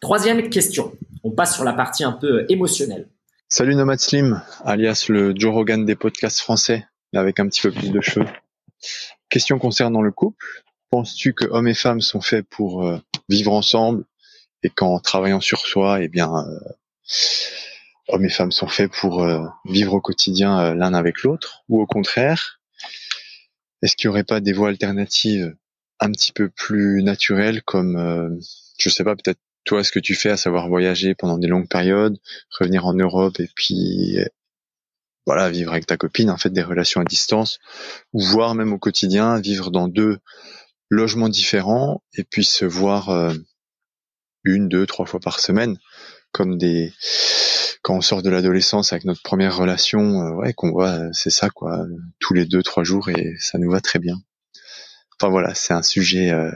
[0.00, 0.92] Troisième question.
[1.22, 3.08] On passe sur la partie un peu émotionnelle.
[3.48, 7.90] Salut Nomad Slim, alias le Joe Rogan des podcasts français, avec un petit peu plus
[7.90, 8.26] de cheveux.
[9.28, 10.44] Question concernant le couple.
[10.90, 12.84] Penses-tu que hommes et femmes sont faits pour
[13.28, 14.04] vivre ensemble,
[14.64, 16.58] et qu'en travaillant sur soi, eh bien, euh,
[18.08, 21.80] hommes et femmes sont faits pour euh, vivre au quotidien euh, l'un avec l'autre, ou
[21.80, 22.60] au contraire,
[23.82, 25.54] est-ce qu'il n'y aurait pas des voies alternatives
[26.00, 28.40] un petit peu plus naturelles, comme,
[28.78, 31.68] je sais pas, peut-être toi, ce que tu fais, à savoir voyager pendant des longues
[31.68, 32.18] périodes,
[32.58, 34.18] revenir en Europe et puis
[35.26, 37.58] voilà, vivre avec ta copine, en fait, des relations à distance,
[38.12, 40.18] ou voir même au quotidien, vivre dans deux
[40.90, 43.34] logements différents et puis se voir
[44.44, 45.78] une, deux, trois fois par semaine,
[46.32, 46.92] comme des
[47.84, 51.28] quand on sort de l'adolescence avec notre première relation, euh, ouais, qu'on voit, euh, c'est
[51.28, 51.84] ça quoi,
[52.18, 54.16] tous les deux, trois jours et ça nous va très bien.
[55.20, 56.50] Enfin voilà, c'est un sujet euh,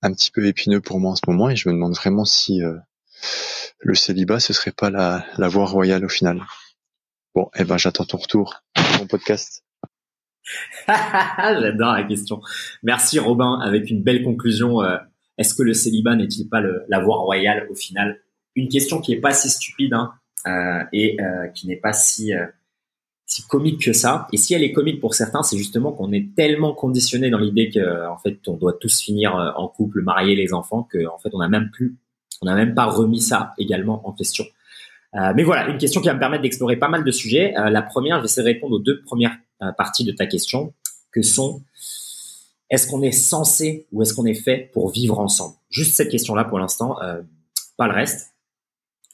[0.00, 2.62] un petit peu épineux pour moi en ce moment et je me demande vraiment si
[3.80, 6.42] le célibat ce serait pas la, la voie royale au final.
[7.34, 8.62] Bon, eh ben j'attends ton retour,
[8.98, 9.62] mon podcast.
[10.88, 12.40] J'adore la question.
[12.82, 14.80] Merci Robin, avec une belle conclusion
[15.40, 18.20] est-ce que le célibat n'est-il pas la voie royale au final?
[18.54, 19.94] Une question qui est pas si stupide.
[19.94, 20.12] Hein.
[20.92, 21.18] et
[21.54, 22.32] qui n'est pas si
[23.26, 24.26] si comique que ça.
[24.32, 27.68] Et si elle est comique pour certains, c'est justement qu'on est tellement conditionné dans l'idée
[27.70, 31.30] que en fait on doit tous finir en couple, marier les enfants, que en fait
[31.32, 31.96] on n'a même plus,
[32.40, 34.44] on n'a même pas remis ça également en question.
[35.16, 37.56] Euh, mais voilà, une question qui va me permettre d'explorer pas mal de sujets.
[37.56, 40.26] Euh, la première, je vais essayer de répondre aux deux premières euh, parties de ta
[40.26, 40.72] question,
[41.12, 41.62] que sont
[42.70, 45.54] est-ce qu'on est censé ou est-ce qu'on est fait pour vivre ensemble?
[45.70, 46.96] Juste cette question-là pour l'instant,
[47.76, 48.32] pas le reste.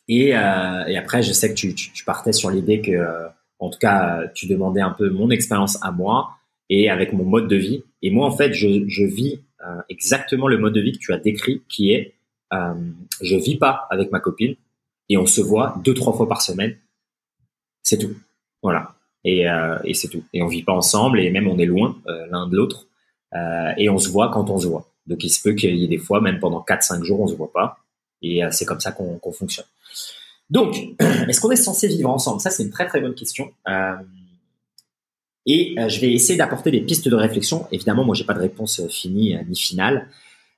[0.09, 0.35] Et, et,
[0.97, 3.27] après, je sais que tu, partais sur l'idée que,
[3.59, 6.37] en tout cas, tu demandais un peu mon expérience à moi
[6.69, 7.83] et avec mon mode de vie.
[8.03, 9.41] Et moi, en fait, je, vis
[9.89, 12.15] exactement le mode de vie que tu as décrit, qui est
[13.23, 14.55] je vis pas avec ma copine,
[15.09, 16.77] et on se voit deux trois fois par semaine.
[17.83, 18.17] C'est tout.
[18.63, 18.95] Voilà.
[19.25, 20.25] Et, euh, et c'est tout.
[20.33, 22.87] Et on vit pas ensemble et même on est loin euh, l'un de l'autre.
[23.35, 24.91] Euh, et on se voit quand on se voit.
[25.07, 27.35] Donc il se peut qu'il y ait des fois, même pendant 4-5 jours, on se
[27.35, 27.79] voit pas.
[28.23, 29.67] Et euh, c'est comme ça qu'on fonctionne.
[30.49, 30.77] Donc,
[31.29, 32.41] est-ce qu'on est censé vivre ensemble?
[32.41, 33.51] Ça, c'est une très très bonne question.
[33.69, 33.97] Euh,
[35.49, 37.69] et je vais essayer d'apporter des pistes de réflexion.
[37.71, 40.09] Évidemment, moi, j'ai pas de réponse finie ni finale,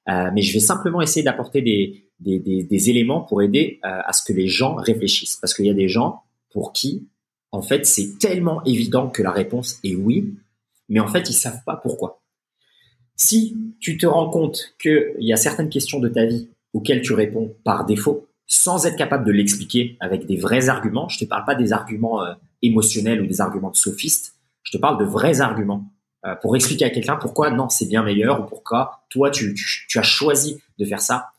[0.07, 4.13] mais je vais simplement essayer d'apporter des, des, des, des éléments pour aider euh, à
[4.13, 5.37] ce que les gens réfléchissent.
[5.37, 7.07] Parce qu'il y a des gens pour qui,
[7.53, 10.35] en fait, c'est tellement évident que la réponse est oui,
[10.89, 12.18] mais en fait, ils savent pas pourquoi.
[13.19, 17.15] Si tu te rends compte qu'il y a certaines questions de ta vie auxquelles tu
[17.15, 21.45] réponds par défaut, sans être capable de l'expliquer avec des vrais arguments, je te parle
[21.45, 25.41] pas des arguments euh, émotionnels ou des arguments de sophistes, je te parle de vrais
[25.41, 25.91] arguments
[26.27, 29.87] euh, pour expliquer à quelqu'un pourquoi non, c'est bien meilleur ou pourquoi toi, tu, tu,
[29.89, 31.31] tu as choisi de faire ça.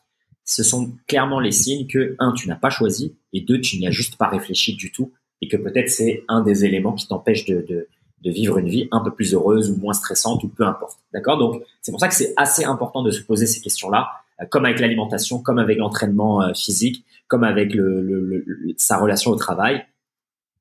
[0.44, 3.86] Ce sont clairement les signes que, un, tu n'as pas choisi, et deux, tu n'y
[3.86, 7.46] as juste pas réfléchi du tout, et que peut-être c'est un des éléments qui t'empêche
[7.46, 7.88] de, de,
[8.22, 10.98] de, vivre une vie un peu plus heureuse ou moins stressante, ou peu importe.
[11.12, 11.38] D'accord?
[11.38, 14.10] Donc, c'est pour ça que c'est assez important de se poser ces questions-là,
[14.40, 18.44] euh, comme avec l'alimentation, comme avec l'entraînement euh, physique, comme avec le, le,
[18.76, 19.84] sa relation au travail.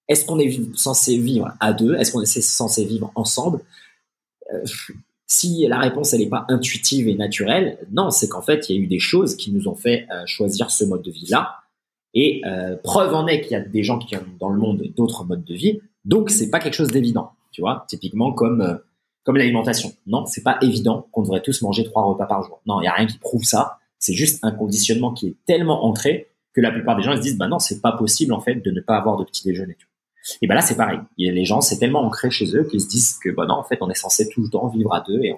[0.07, 1.95] Est-ce qu'on est censé vivre à deux?
[1.95, 3.59] Est-ce qu'on est censé vivre ensemble?
[4.53, 4.63] Euh,
[5.27, 8.79] si la réponse elle n'est pas intuitive et naturelle, non, c'est qu'en fait il y
[8.79, 11.59] a eu des choses qui nous ont fait choisir ce mode de vie là.
[12.13, 14.83] Et euh, preuve en est qu'il y a des gens qui ont dans le monde
[14.95, 17.85] d'autres modes de vie, donc c'est pas quelque chose d'évident, tu vois.
[17.87, 18.77] Typiquement comme euh,
[19.23, 19.91] comme l'alimentation.
[20.07, 22.61] Non, c'est pas évident qu'on devrait tous manger trois repas par jour.
[22.65, 23.77] Non, il y a rien qui prouve ça.
[23.99, 27.37] C'est juste un conditionnement qui est tellement ancré que la plupart des gens se disent
[27.37, 29.77] bah non, c'est pas possible en fait de ne pas avoir de petit déjeuner.
[30.41, 30.99] Et ben là, c'est pareil.
[31.17, 33.77] les gens, c'est tellement ancré chez eux qu'ils se disent que, bon, non, en fait,
[33.81, 35.35] on est censé tout le temps vivre à deux et,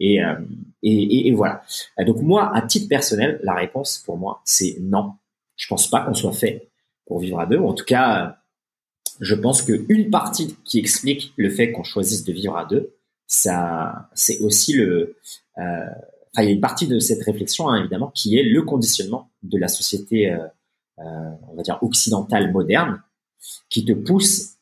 [0.00, 0.34] et, euh,
[0.82, 1.62] et, et, voilà.
[2.04, 5.12] Donc moi, à titre personnel, la réponse pour moi, c'est non.
[5.56, 6.70] Je pense pas qu'on soit fait
[7.06, 7.58] pour vivre à deux.
[7.58, 8.38] en tout cas,
[9.20, 12.94] je pense qu'une partie qui explique le fait qu'on choisisse de vivre à deux,
[13.26, 15.16] ça, c'est aussi le.
[15.58, 15.86] Euh,
[16.38, 19.58] il y a une partie de cette réflexion, hein, évidemment, qui est le conditionnement de
[19.58, 20.38] la société, euh,
[20.98, 23.02] euh on va dire occidentale moderne,
[23.70, 24.56] qui te pousse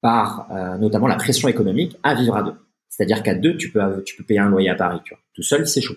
[0.00, 2.54] par notamment la pression économique à vivre à deux.
[2.90, 5.00] C'est-à-dire qu'à deux, tu peux, tu peux payer un loyer à Paris.
[5.04, 5.22] Tu vois.
[5.32, 5.96] Tout seul, c'est chaud.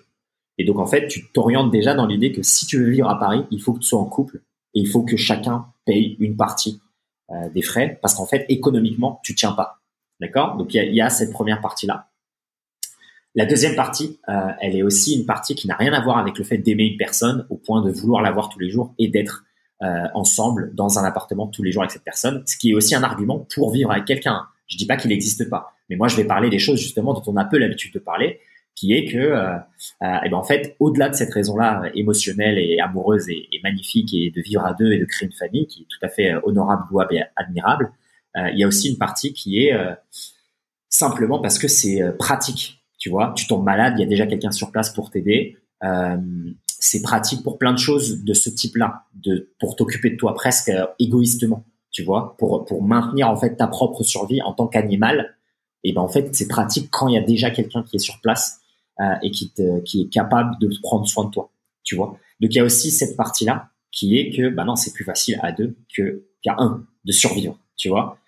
[0.58, 3.18] Et donc, en fait, tu t'orientes déjà dans l'idée que si tu veux vivre à
[3.18, 4.42] Paris, il faut que tu sois en couple
[4.74, 6.80] et il faut que chacun paye une partie
[7.30, 9.80] euh, des frais parce qu'en fait, économiquement, tu tiens pas.
[10.20, 10.56] D'accord?
[10.56, 12.08] Donc, il y a, y a, cette première partie-là.
[13.34, 16.38] La deuxième partie, euh, elle est aussi une partie qui n'a rien à voir avec
[16.38, 19.08] le fait d'aimer une personne au point de vouloir la voir tous les jours et
[19.08, 19.44] d'être
[19.82, 22.96] euh, ensemble dans un appartement tous les jours avec cette personne, ce qui est aussi
[22.96, 24.46] un argument pour vivre avec quelqu'un.
[24.66, 27.22] Je dis pas qu'il n'existe pas, mais moi je vais parler des choses justement dont
[27.28, 28.40] on a peu l'habitude de parler,
[28.78, 29.56] qui est que, euh,
[30.02, 34.30] euh, eh ben en fait, au-delà de cette raison-là émotionnelle et amoureuse et, magnifique et
[34.30, 36.84] de vivre à deux et de créer une famille qui est tout à fait honorable,
[36.90, 37.92] louable et admirable,
[38.36, 39.76] il y a aussi une partie qui est
[40.88, 42.84] simplement parce que c'est pratique.
[42.98, 45.56] Tu vois, tu tombes malade, il y a déjà quelqu'un sur place pour t'aider.
[45.84, 46.16] Euh,
[46.66, 50.68] c'est pratique pour plein de choses de ce type-là, de pour t'occuper de toi presque
[50.68, 55.36] euh, égoïstement, tu vois, pour pour maintenir en fait ta propre survie en tant qu'animal.
[55.84, 58.20] Et ben en fait c'est pratique quand il y a déjà quelqu'un qui est sur
[58.20, 58.60] place
[59.00, 61.52] euh, et qui te, qui est capable de prendre soin de toi,
[61.84, 62.18] tu vois.
[62.40, 65.38] Donc il y a aussi cette partie-là qui est que bah non c'est plus facile
[65.40, 68.18] à deux que qu'à un de survivre, tu vois.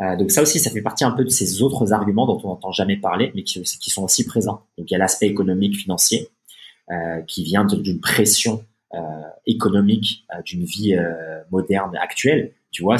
[0.00, 2.48] Euh, donc ça aussi ça fait partie un peu de ces autres arguments dont on
[2.48, 4.62] n'entend jamais parler, mais qui, sont aussi présents.
[4.78, 6.28] Donc il y a l'aspect économique financier
[6.90, 8.64] euh, qui vient d'une pression
[9.46, 10.96] économique d'une vie
[11.50, 12.54] moderne actuelle.
[12.72, 12.96] Tu vois,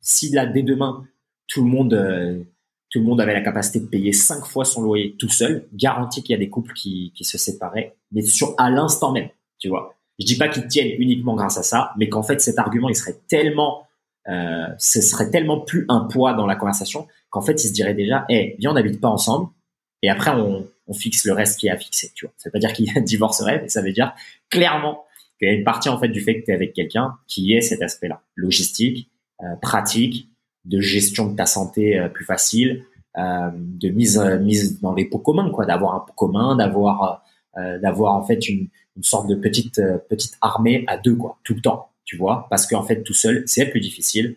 [0.00, 1.04] si là dès demain
[1.46, 2.44] tout le monde
[2.90, 6.22] tout le monde avait la capacité de payer cinq fois son loyer tout seul, garantie
[6.22, 9.28] qu'il y a des couples qui, qui se séparaient, mais sur à l'instant même,
[9.58, 9.94] tu vois.
[10.18, 12.96] Je dis pas qu'ils tiennent uniquement grâce à ça, mais qu'en fait cet argument il
[12.96, 13.86] serait tellement,
[14.28, 17.94] euh, ce serait tellement plus un poids dans la conversation qu'en fait il se dirait
[17.94, 19.48] déjà, eh, viens on n'habite pas ensemble,
[20.02, 22.34] et après on, on fixe le reste qui est à fixer, tu vois.
[22.38, 24.12] Ça veut pas dire qu'il y a divorcerait, mais ça veut dire
[24.50, 25.04] clairement
[25.38, 27.54] qu'il y a une partie en fait du fait que tu es avec quelqu'un qui
[27.54, 29.08] est cet aspect-là, logistique,
[29.62, 30.29] pratique,
[30.64, 32.84] de gestion de ta santé plus facile,
[33.16, 37.24] de mise mise dans les pots communs, quoi, d'avoir un pot commun, d'avoir
[37.56, 41.60] d'avoir en fait une, une sorte de petite petite armée à deux, quoi, tout le
[41.60, 44.36] temps, tu vois, parce qu'en fait tout seul c'est plus difficile.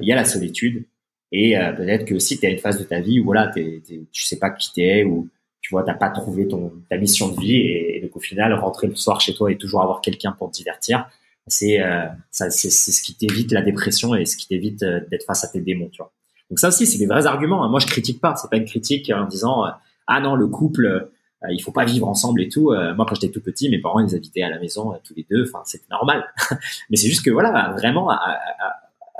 [0.00, 0.84] Il y a la solitude.
[1.32, 3.82] Et peut-être que si tu as une phase de ta vie où voilà, t'es,
[4.12, 5.28] tu sais pas qui t'es ou
[5.64, 8.86] tu vois, t'as pas trouvé ton ta mission de vie et, donc au final rentrer
[8.86, 11.08] le soir chez toi et toujours avoir quelqu'un pour te divertir,
[11.46, 15.48] c'est euh, ce qui t'évite la dépression et ce qui t'évite euh, d'être face à
[15.48, 16.12] tes démons, tu vois.
[16.50, 17.64] Donc ça aussi c'est des vrais arguments.
[17.64, 17.68] Hein.
[17.68, 19.70] Moi je critique pas, c'est pas une critique en disant euh,
[20.06, 22.72] ah non le couple euh, il faut pas vivre ensemble et tout.
[22.96, 25.44] moi quand j'étais tout petit, mes parents ils habitaient à la maison tous les deux,
[25.46, 26.24] enfin c'était normal.
[26.88, 28.38] Mais c'est juste que voilà vraiment à,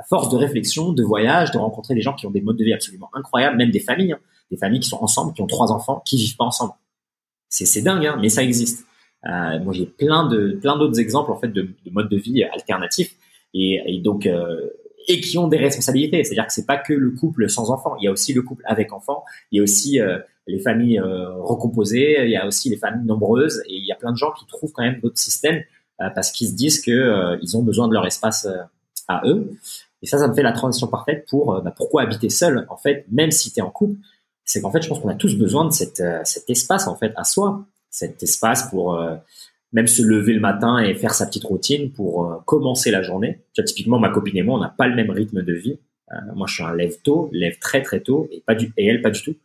[0.09, 2.73] force de réflexion, de voyage, de rencontrer des gens qui ont des modes de vie
[2.73, 4.13] absolument incroyables, même des familles.
[4.13, 4.19] Hein
[4.51, 6.73] des familles qui sont ensemble, qui ont trois enfants, qui vivent pas ensemble.
[7.49, 8.85] C'est c'est dingue, hein, mais ça existe.
[9.27, 12.43] Euh, moi, j'ai plein de plein d'autres exemples en fait de, de modes de vie
[12.43, 13.15] alternatifs
[13.53, 14.69] et, et donc euh,
[15.07, 16.23] et qui ont des responsabilités.
[16.23, 17.95] C'est-à-dire que c'est pas que le couple sans enfants.
[17.99, 19.23] Il y a aussi le couple avec enfants.
[19.51, 22.23] Il y a aussi euh, les familles euh, recomposées.
[22.23, 23.61] Il y a aussi les familles nombreuses.
[23.67, 25.61] Et il y a plein de gens qui trouvent quand même d'autres systèmes
[26.01, 28.47] euh, parce qu'ils se disent que ils ont besoin de leur espace
[29.07, 29.51] à eux.
[30.01, 33.05] Et ça, ça me fait la transition parfaite pour bah, pourquoi habiter seul en fait,
[33.11, 33.95] même si tu es en couple
[34.45, 36.95] c'est qu'en fait, je pense qu'on a tous besoin de cette, euh, cet espace en
[36.95, 37.65] fait à soi,
[37.95, 39.15] cet espace pour euh,
[39.71, 43.39] même se lever le matin et faire sa petite routine pour euh, commencer la journée.
[43.53, 45.79] Tu vois, typiquement, ma copine et moi, on n'a pas le même rythme de vie.
[46.35, 49.01] moi, je suis un lève tôt, lève très très tôt, et pas du, et elle
[49.01, 49.35] pas du tout.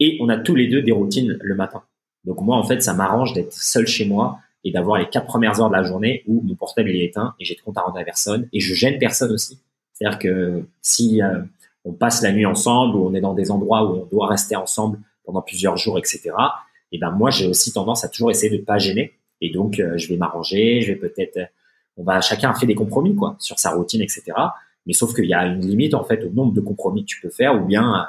[0.00, 1.82] Et on a tous les deux des routines le matin.
[2.24, 5.60] Donc moi, en fait, ça m'arrange d'être seul chez moi et d'avoir les quatre premières
[5.60, 7.98] heures de la journée où mon portable est éteint et j'ai de compte à rendre
[7.98, 9.58] à personne et je gêne personne aussi.
[9.92, 11.20] C'est-à-dire que si
[11.84, 14.56] on passe la nuit ensemble ou on est dans des endroits où on doit rester
[14.56, 16.30] ensemble pendant plusieurs jours, etc.
[16.92, 19.18] Et ben moi, j'ai aussi tendance à toujours essayer de pas gêner.
[19.40, 21.38] Et donc, euh, je vais m'arranger, je vais peut-être,
[21.96, 24.32] on va chacun fait des compromis quoi sur sa routine, etc.
[24.86, 27.20] Mais sauf qu'il y a une limite en fait au nombre de compromis que tu
[27.20, 28.06] peux faire ou bien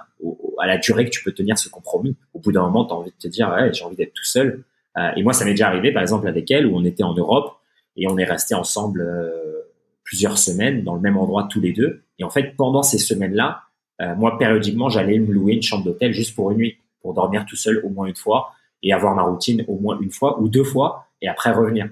[0.59, 2.15] à la durée que tu peux tenir ce compromis.
[2.33, 4.23] Au bout d'un moment, tu as envie de te dire ouais, j'ai envie d'être tout
[4.23, 4.63] seul.
[4.97, 7.13] Euh, et moi, ça m'est déjà arrivé par exemple avec elle où on était en
[7.13, 7.57] Europe
[7.95, 9.61] et on est resté ensemble euh,
[10.03, 12.03] plusieurs semaines dans le même endroit tous les deux.
[12.17, 13.63] Et en fait, pendant ces semaines-là,
[14.01, 17.45] euh, moi, périodiquement, j'allais me louer une chambre d'hôtel juste pour une nuit, pour dormir
[17.45, 18.53] tout seul au moins une fois
[18.83, 21.89] et avoir ma routine au moins une fois ou deux fois et après revenir.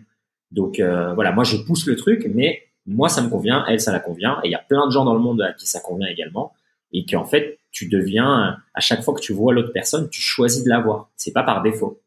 [0.52, 3.92] Donc euh, voilà, moi je pousse le truc, mais moi ça me convient, elle ça
[3.92, 5.80] la convient, et il y a plein de gens dans le monde à qui ça
[5.82, 6.54] convient également,
[6.94, 10.64] et qu'en fait tu deviens à chaque fois que tu vois l'autre personne, tu choisis
[10.64, 11.10] de la voir.
[11.16, 12.02] C'est pas par défaut.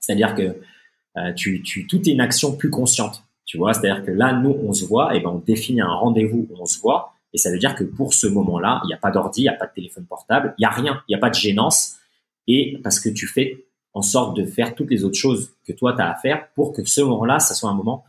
[0.00, 0.56] C'est-à-dire que
[1.18, 3.24] euh, tu, tu, tout est une action plus consciente.
[3.44, 6.48] Tu vois, c'est-à-dire que là, nous, on se voit, et ben on définit un rendez-vous
[6.58, 9.10] on se voit, et ça veut dire que pour ce moment-là, il n'y a pas
[9.10, 11.18] d'ordi, il n'y a pas de téléphone portable, il n'y a rien, il n'y a
[11.18, 11.96] pas de gênance.
[12.48, 13.65] Et parce que tu fais
[13.96, 16.74] en sorte de faire toutes les autres choses que toi, tu as à faire pour
[16.74, 18.04] que ce moment-là, ça soit un moment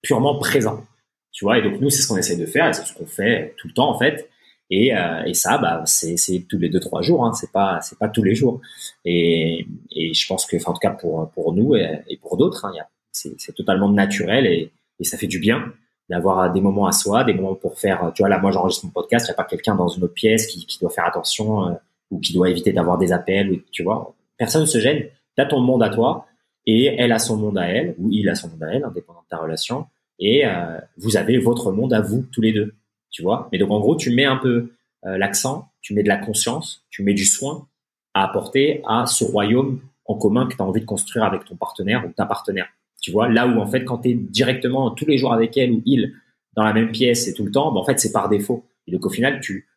[0.00, 0.82] purement présent.
[1.30, 3.04] Tu vois, et donc nous, c'est ce qu'on essaie de faire, et c'est ce qu'on
[3.04, 4.30] fait tout le temps, en fait.
[4.70, 6.16] Et, euh, et ça, bah, c'est,
[6.48, 8.62] tous les deux, trois jours, hein, c'est pas, c'est pas tous les jours.
[9.04, 12.72] Et, et je pense que, en tout cas, pour, pour nous et, pour d'autres, hein,
[13.12, 15.70] c'est, totalement naturel et, et ça fait du bien
[16.08, 18.92] d'avoir des moments à soi, des moments pour faire, tu vois, là, moi, j'enregistre mon
[18.92, 21.68] podcast, il n'y a pas quelqu'un dans une autre pièce qui, qui doit faire attention
[21.68, 21.72] euh,
[22.10, 24.14] ou qui doit éviter d'avoir des appels, tu vois.
[24.40, 25.04] Personne ne se gêne.
[25.36, 26.26] Tu as ton monde à toi
[26.64, 29.20] et elle a son monde à elle, ou il a son monde à elle, indépendant
[29.20, 29.84] de ta relation,
[30.18, 32.74] et euh, vous avez votre monde à vous, tous les deux,
[33.10, 33.50] tu vois?
[33.52, 34.72] Mais donc, en gros, tu mets un peu
[35.04, 37.68] euh, l'accent, tu mets de la conscience, tu mets du soin
[38.14, 41.56] à apporter à ce royaume en commun que tu as envie de construire avec ton
[41.56, 42.68] partenaire ou ta partenaire.
[43.02, 45.70] Tu vois, là où en fait, quand tu es directement tous les jours avec elle
[45.70, 46.14] ou il
[46.54, 48.64] dans la même pièce et tout le temps, bah, en fait, c'est par défaut.
[48.86, 49.68] Et donc au final, tu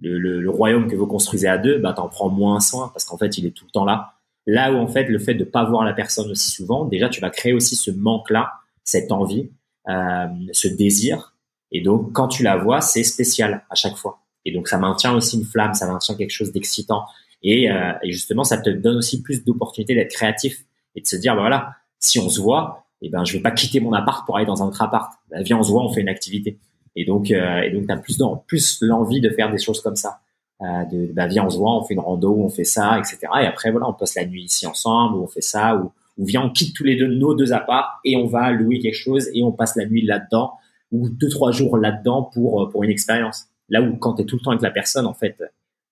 [0.00, 3.04] le, le, le royaume que vous construisez à deux, bah, t'en prends moins soin parce
[3.04, 4.14] qu'en fait, il est tout le temps là.
[4.46, 7.20] Là où en fait, le fait de pas voir la personne aussi souvent, déjà, tu
[7.20, 8.52] vas créer aussi ce manque-là,
[8.84, 9.50] cette envie,
[9.88, 11.34] euh, ce désir.
[11.72, 14.20] Et donc, quand tu la vois, c'est spécial à chaque fois.
[14.44, 17.04] Et donc, ça maintient aussi une flamme, ça maintient quelque chose d'excitant.
[17.42, 21.16] Et, euh, et, justement, ça te donne aussi plus d'opportunités d'être créatif et de se
[21.16, 24.26] dire, bah, voilà, si on se voit, eh ben je vais pas quitter mon appart
[24.26, 25.12] pour aller dans un autre appart.
[25.30, 26.58] Ben, viens, on se voit, on fait une activité.
[26.96, 30.20] Et donc euh, et donc t'as plus plus l'envie de faire des choses comme ça.
[30.62, 33.18] Euh, de bah viens, on se voit, on fait une rando, on fait ça, etc.
[33.40, 36.26] Et après voilà, on passe la nuit ici ensemble, ou on fait ça, ou ou
[36.26, 39.28] viens, on quitte tous les deux nos deux apparts et on va louer quelque chose
[39.32, 40.52] et on passe la nuit là-dedans
[40.92, 43.46] ou deux trois jours là-dedans pour euh, pour une expérience.
[43.68, 45.42] Là où quand tu es tout le temps avec la personne, en fait,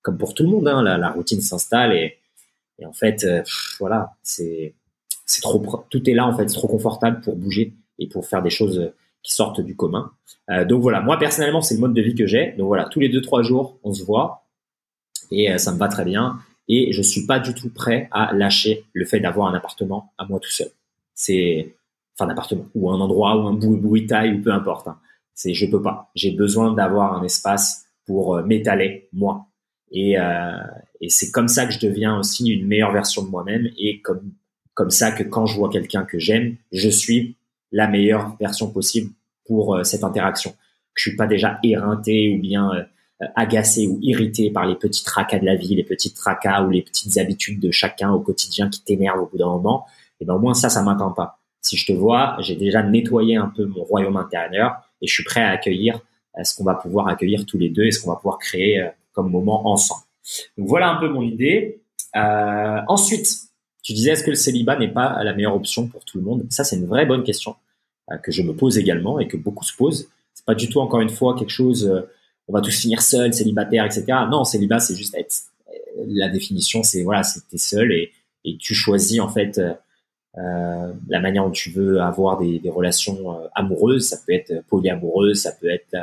[0.03, 2.19] comme pour tout le monde, hein, la, la routine s'installe et,
[2.79, 3.43] et en fait, euh,
[3.79, 4.75] voilà, c'est
[5.25, 8.43] c'est trop, tout est là en fait, c'est trop confortable pour bouger et pour faire
[8.43, 8.93] des choses
[9.23, 10.13] qui sortent du commun.
[10.51, 12.53] Euh, donc voilà, moi personnellement, c'est le mode de vie que j'ai.
[12.53, 14.45] Donc voilà, tous les deux trois jours, on se voit
[15.31, 16.39] et euh, ça me va très bien.
[16.69, 20.27] Et je suis pas du tout prêt à lâcher le fait d'avoir un appartement à
[20.27, 20.69] moi tout seul.
[21.15, 21.75] C'est
[22.15, 24.89] enfin un appartement ou un endroit ou un bruit taille ou peu importe.
[24.89, 24.99] Hein.
[25.35, 26.11] C'est je peux pas.
[26.15, 29.47] J'ai besoin d'avoir un espace pour euh, m'étaler moi.
[29.91, 30.17] Et,
[31.01, 34.91] et c'est comme ça que je deviens aussi une meilleure version de moi-même et comme
[34.91, 37.39] ça que quand je vois quelqu'un que j'aime, je suis
[37.73, 39.11] la meilleure version possible
[39.47, 40.51] pour euh, cette interaction.
[40.51, 45.05] Que je suis pas déjà éreinté ou bien euh, agacé ou irrité par les petits
[45.05, 48.69] tracas de la vie, les petits tracas ou les petites habitudes de chacun au quotidien
[48.69, 49.87] qui t'énervent au bout d'un moment.
[50.21, 51.39] Et ben au moins ça, ça m'attend pas.
[51.61, 55.25] Si je te vois, j'ai déjà nettoyé un peu mon royaume intérieur et je suis
[55.25, 56.01] prêt à accueillir
[56.39, 58.89] euh, ce qu'on va pouvoir accueillir tous les deux et ce qu'on va pouvoir créer
[59.13, 60.03] comme moment ensemble.
[60.57, 61.83] Donc voilà un peu mon idée.
[62.17, 63.29] Euh, ensuite,
[63.89, 66.45] tu disais est-ce que le célibat n'est pas la meilleure option pour tout le monde?
[66.51, 67.57] Ça, c'est une vraie bonne question
[68.13, 70.11] euh, que je me pose également et que beaucoup se posent.
[70.35, 71.87] C'est pas du tout encore une fois quelque chose.
[71.87, 72.03] Euh,
[72.49, 74.05] on va tous finir seul, célibataire, etc.
[74.31, 75.35] Non, célibat, c'est juste être.
[75.71, 78.13] Euh, la définition, c'est voilà, c'est t'es seul et,
[78.61, 84.07] tu choisis en fait euh, la manière dont tu veux avoir des, des relations amoureuses.
[84.09, 85.97] Ça peut être polyamoureuse, ça peut être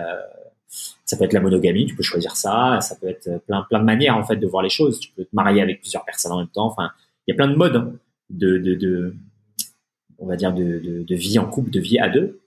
[1.05, 3.85] ça peut être la monogamie, tu peux choisir ça, ça peut être plein plein de
[3.85, 4.99] manières en fait de voir les choses.
[4.99, 6.65] Tu peux te marier avec plusieurs personnes en même temps.
[6.65, 6.91] Enfin,
[7.27, 7.93] il y a plein de modes hein,
[8.29, 9.15] de, de, de
[10.17, 12.41] on va dire de, de, de, vie en couple, de vie à deux.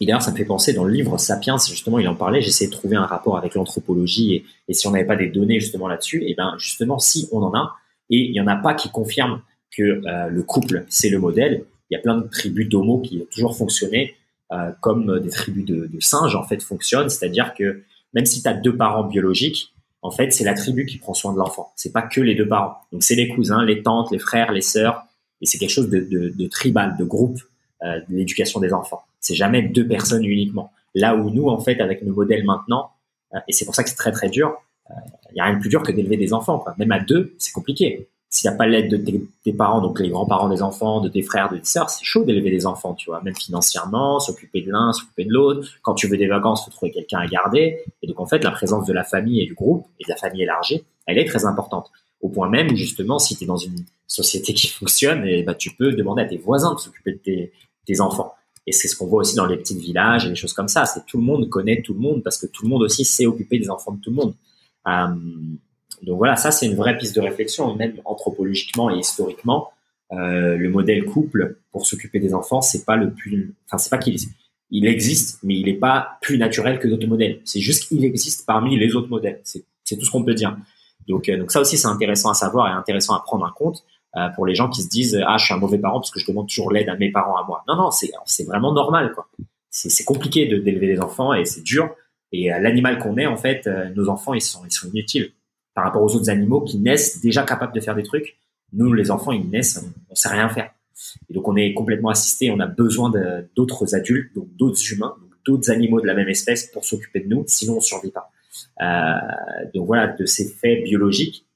[0.00, 2.40] Et d'ailleurs, ça me fait penser dans le livre Sapiens, justement, il en parlait.
[2.40, 5.88] J'essaie de trouver un rapport avec l'anthropologie et, si on n'avait pas des données justement
[5.88, 7.74] là-dessus, et ben justement, si on en a,
[8.10, 9.42] et il y en a pas qui confirment
[9.76, 11.64] que euh, le couple c'est le modèle.
[11.90, 14.14] Il y a plein de tribus d'homo qui ont toujours fonctionné
[14.52, 17.82] euh, comme des tribus de, de, singes en fait fonctionnent, c'est-à-dire que
[18.14, 19.72] même si tu as deux parents biologiques,
[20.02, 21.72] en fait c'est la tribu qui prend soin de l'enfant.
[21.76, 22.78] C'est pas que les deux parents.
[22.92, 25.06] Donc c'est les cousins, les tantes, les frères, les sœurs,
[25.40, 27.40] et c'est quelque chose de, de, de, tribal, de groupe,
[27.82, 29.02] euh, de l'éducation des enfants.
[29.20, 30.72] C'est jamais deux personnes uniquement.
[30.94, 32.90] Là où nous en fait avec nos modèles maintenant,
[33.34, 34.56] euh, et c'est pour ça que c'est très très dur.
[34.90, 36.64] Il euh, y a rien de plus dur que d'élever des enfants.
[36.78, 38.96] Même à deux, c'est compliqué s'il n'y a pas l'aide de
[39.42, 42.24] tes, parents, donc les grands-parents des enfants, de tes frères, de tes sœurs, c'est chaud
[42.24, 45.66] d'élever des enfants, tu vois, même financièrement, s'occuper de l'un, s'occuper de l'autre.
[45.82, 47.78] Quand tu veux des vacances, faut trouver quelqu'un à garder.
[48.02, 50.16] Et donc, en fait, la présence de la famille et du groupe, et de la
[50.16, 51.90] famille élargie, elle est très importante.
[52.20, 55.54] Au point même justement, si tu es dans une société qui fonctionne, et eh bah,
[55.54, 57.50] tu peux demander à tes voisins de s'occuper de
[57.86, 58.34] tes, enfants.
[58.66, 60.84] Et c'est ce qu'on voit aussi dans les petits villages et des choses comme ça.
[60.84, 63.24] C'est tout le monde connaît tout le monde parce que tout le monde aussi sait
[63.24, 64.34] occuper des enfants de tout le monde.
[64.86, 65.14] Euh,
[66.02, 69.70] donc voilà, ça c'est une vraie piste de réflexion, même anthropologiquement et historiquement,
[70.12, 73.98] euh, le modèle couple pour s'occuper des enfants, c'est pas le plus, enfin c'est pas
[73.98, 74.16] qu'il
[74.70, 77.40] il existe, mais il n'est pas plus naturel que d'autres modèles.
[77.44, 79.40] C'est juste qu'il existe parmi les autres modèles.
[79.42, 79.64] C'est
[79.96, 80.56] tout ce qu'on peut dire.
[81.08, 83.82] Donc, euh, donc ça aussi c'est intéressant à savoir et intéressant à prendre en compte
[84.16, 86.20] euh, pour les gens qui se disent ah je suis un mauvais parent parce que
[86.20, 87.64] je demande toujours l'aide à mes parents à moi.
[87.66, 89.28] Non non c'est c'est vraiment normal quoi.
[89.70, 91.94] C'est compliqué d'élever des enfants et c'est dur.
[92.32, 95.32] Et euh, l'animal qu'on est en fait, euh, nos enfants ils sont ils sont inutiles
[95.78, 98.36] par rapport aux autres animaux qui naissent déjà capables de faire des trucs.
[98.72, 100.72] Nous, les enfants, ils naissent, on, ne sait rien faire.
[101.30, 102.50] Et donc, on est complètement assisté.
[102.50, 103.12] On a besoin
[103.54, 105.14] d'autres adultes, donc d'autres humains,
[105.46, 107.44] d'autres animaux de la même espèce pour s'occuper de nous.
[107.46, 108.32] Sinon, on survit pas.
[108.82, 111.46] Euh, donc voilà, de ces faits biologiques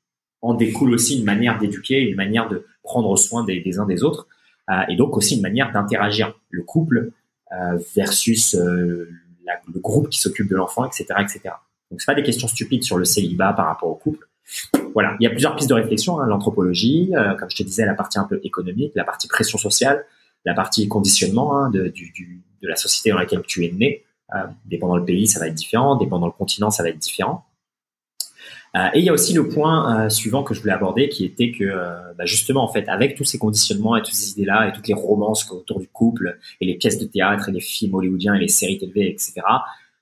[0.40, 4.28] en découle aussi une manière d'éduquer, une manière de prendre soin des, uns des autres,
[4.70, 6.38] euh, et donc aussi une manière d'interagir.
[6.48, 7.10] Le couple
[7.50, 9.08] euh, versus le
[9.80, 11.54] groupe qui s'occupe de l'enfant, etc., etc.
[11.93, 14.26] Donc c'est pas des questions stupides sur le célibat par rapport au couple.
[14.95, 16.18] Voilà, il y a plusieurs pistes de réflexion.
[16.18, 16.26] Hein.
[16.26, 20.05] L'anthropologie, euh, comme je te disais, la partie un peu économique, la partie pression sociale,
[20.45, 24.03] la partie conditionnement hein, de, du, du, de, la société dans laquelle tu es né.
[24.34, 25.97] Euh, dépendant le pays, ça va être différent.
[25.97, 27.45] Dépendant le continent, ça va être différent.
[28.74, 31.24] Euh, et il y a aussi le point euh, suivant que je voulais aborder, qui
[31.24, 34.68] était que euh, bah justement, en fait, avec tous ces conditionnements et toutes ces idées-là
[34.68, 37.95] et toutes les romances autour du couple et les pièces de théâtre et les films
[37.95, 39.43] hollywoodiens et les séries télé, etc.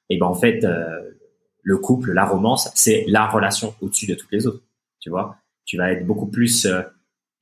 [0.09, 0.64] Et ben en fait,
[1.62, 4.62] le couple, la romance, c'est la relation au-dessus de toutes les autres.
[5.00, 6.82] Tu vois, tu vas être beaucoup plus euh,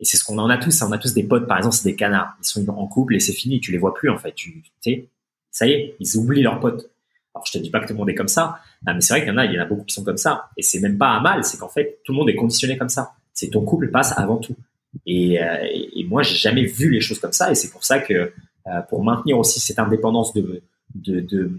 [0.00, 0.80] et c'est ce qu'on en a tous.
[0.82, 0.86] Hein.
[0.88, 2.36] On a tous des potes, par exemple, c'est des canards.
[2.40, 3.60] Ils sont en couple et c'est fini.
[3.60, 4.32] Tu les vois plus en fait.
[4.34, 5.08] Tu sais,
[5.50, 6.90] ça y est, ils oublient leurs potes.
[7.34, 9.20] Alors je te dis pas que tout le monde est comme ça, mais c'est vrai
[9.20, 10.50] qu'il y en a, il y en a beaucoup qui sont comme ça.
[10.56, 12.88] Et c'est même pas un mal, c'est qu'en fait tout le monde est conditionné comme
[12.88, 13.12] ça.
[13.32, 14.56] C'est ton couple passe avant tout.
[15.06, 17.98] Et, euh, et moi j'ai jamais vu les choses comme ça et c'est pour ça
[17.98, 20.62] que euh, pour maintenir aussi cette indépendance de
[20.94, 21.52] de, de,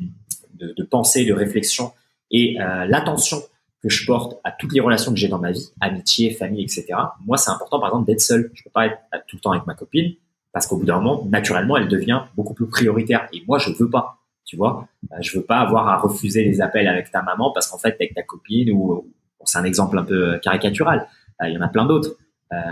[0.55, 1.93] de, de pensée, de réflexion
[2.32, 3.41] et euh, l'attention
[3.82, 6.86] que je porte à toutes les relations que j'ai dans ma vie, amitié, famille, etc.
[7.25, 8.51] Moi, c'est important, par exemple, d'être seul.
[8.53, 10.13] Je peux pas être tout le temps avec ma copine
[10.51, 13.27] parce qu'au bout d'un moment, naturellement, elle devient beaucoup plus prioritaire.
[13.34, 14.17] Et moi, je veux pas.
[14.45, 17.67] Tu vois, euh, je veux pas avoir à refuser les appels avec ta maman parce
[17.67, 19.07] qu'en fait, avec ta copine ou
[19.45, 21.07] c'est un exemple un peu euh, caricatural.
[21.45, 22.17] Il y en a plein d'autres.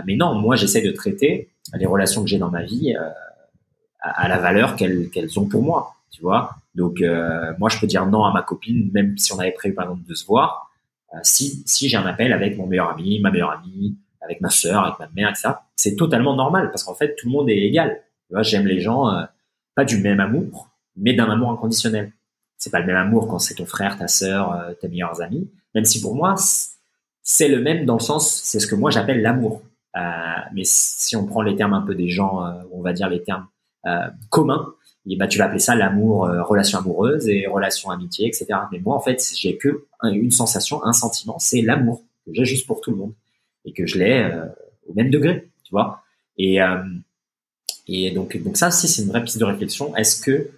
[0.04, 2.94] mais non, moi, j'essaie de traiter les relations que j'ai dans ma vie
[4.00, 5.94] à, la valeur qu'elles qu'elles ont pour moi.
[6.10, 9.38] Tu vois, donc euh, moi je peux dire non à ma copine, même si on
[9.38, 10.70] avait prévu par exemple de se voir.
[11.14, 14.48] Euh, si si j'ai un appel avec mon meilleur ami, ma meilleure amie, avec ma
[14.48, 15.50] sœur, avec ma mère, etc.
[15.76, 18.00] C'est totalement normal parce qu'en fait tout le monde est égal.
[18.40, 19.24] J'aime les gens euh,
[19.74, 22.12] pas du même amour, mais d'un amour inconditionnel.
[22.56, 25.50] c'est pas le même amour quand c'est ton frère, ta sœur, euh, tes meilleurs amis.
[25.74, 26.34] Même si pour moi,
[27.22, 29.62] c'est le même dans le sens, c'est ce que moi j'appelle l'amour.
[29.96, 30.00] Euh,
[30.52, 33.22] mais si on prend les termes un peu des gens, euh, on va dire les
[33.22, 33.46] termes
[33.86, 34.74] euh, communs,
[35.08, 38.46] et bah, tu vas appeler ça l'amour, relation amoureuse et relation amitié, etc.
[38.72, 42.66] Mais moi, en fait, j'ai que une sensation, un sentiment, c'est l'amour que j'ai juste
[42.66, 43.14] pour tout le monde
[43.64, 44.30] et que je l'ai
[44.86, 46.02] au même degré, tu vois.
[46.36, 46.58] Et
[47.86, 49.96] et donc donc ça, si c'est une vraie piste de réflexion.
[49.96, 50.50] Est-ce que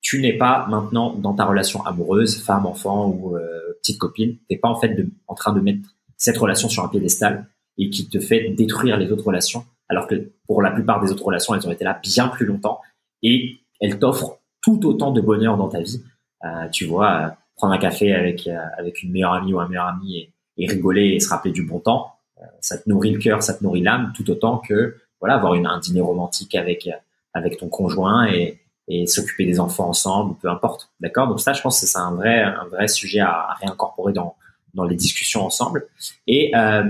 [0.00, 3.36] tu n'es pas maintenant dans ta relation amoureuse, femme, enfant ou
[3.82, 4.96] petite copine, t'es pas en fait
[5.26, 5.80] en train de mettre
[6.16, 7.46] cette relation sur un piédestal
[7.78, 11.24] et qui te fait détruire les autres relations, alors que pour la plupart des autres
[11.24, 12.80] relations, elles ont été là bien plus longtemps
[13.22, 16.02] et elles t'offrent tout autant de bonheur dans ta vie.
[16.44, 19.68] Euh, tu vois, euh, prendre un café avec euh, avec une meilleure amie ou un
[19.68, 23.12] meilleur ami et, et rigoler et se rappeler du bon temps, euh, ça te nourrit
[23.12, 26.54] le cœur, ça te nourrit l'âme, tout autant que voilà avoir une, un dîner romantique
[26.54, 26.88] avec
[27.32, 28.58] avec ton conjoint et,
[28.88, 30.90] et s'occuper des enfants ensemble, peu importe.
[31.00, 31.28] D'accord?
[31.28, 34.36] Donc ça, je pense que c'est un vrai un vrai sujet à, à réincorporer dans
[34.74, 35.86] dans les discussions ensemble.
[36.26, 36.84] Et euh,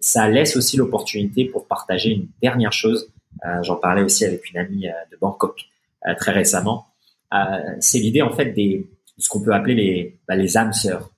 [0.00, 3.12] ça laisse aussi l'opportunité pour partager une dernière chose.
[3.44, 5.66] Euh, J'en parlais aussi avec une amie de Bangkok
[6.18, 6.86] très récemment.
[7.34, 7.36] Euh,
[7.80, 8.88] c'est l'idée en fait des
[9.18, 11.10] ce qu'on peut appeler les bah, les âmes sœurs.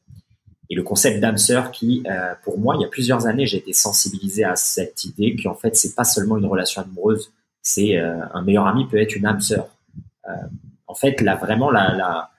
[0.68, 2.04] Et le concept d'âme sœur qui,
[2.44, 5.74] pour moi, il y a plusieurs années, j'ai été sensibilisé à cette idée qu'en fait,
[5.74, 9.66] c'est pas seulement une relation amoureuse, c'est un meilleur ami peut être une âme sœur.
[10.86, 12.30] en fait, là, vraiment, la, la,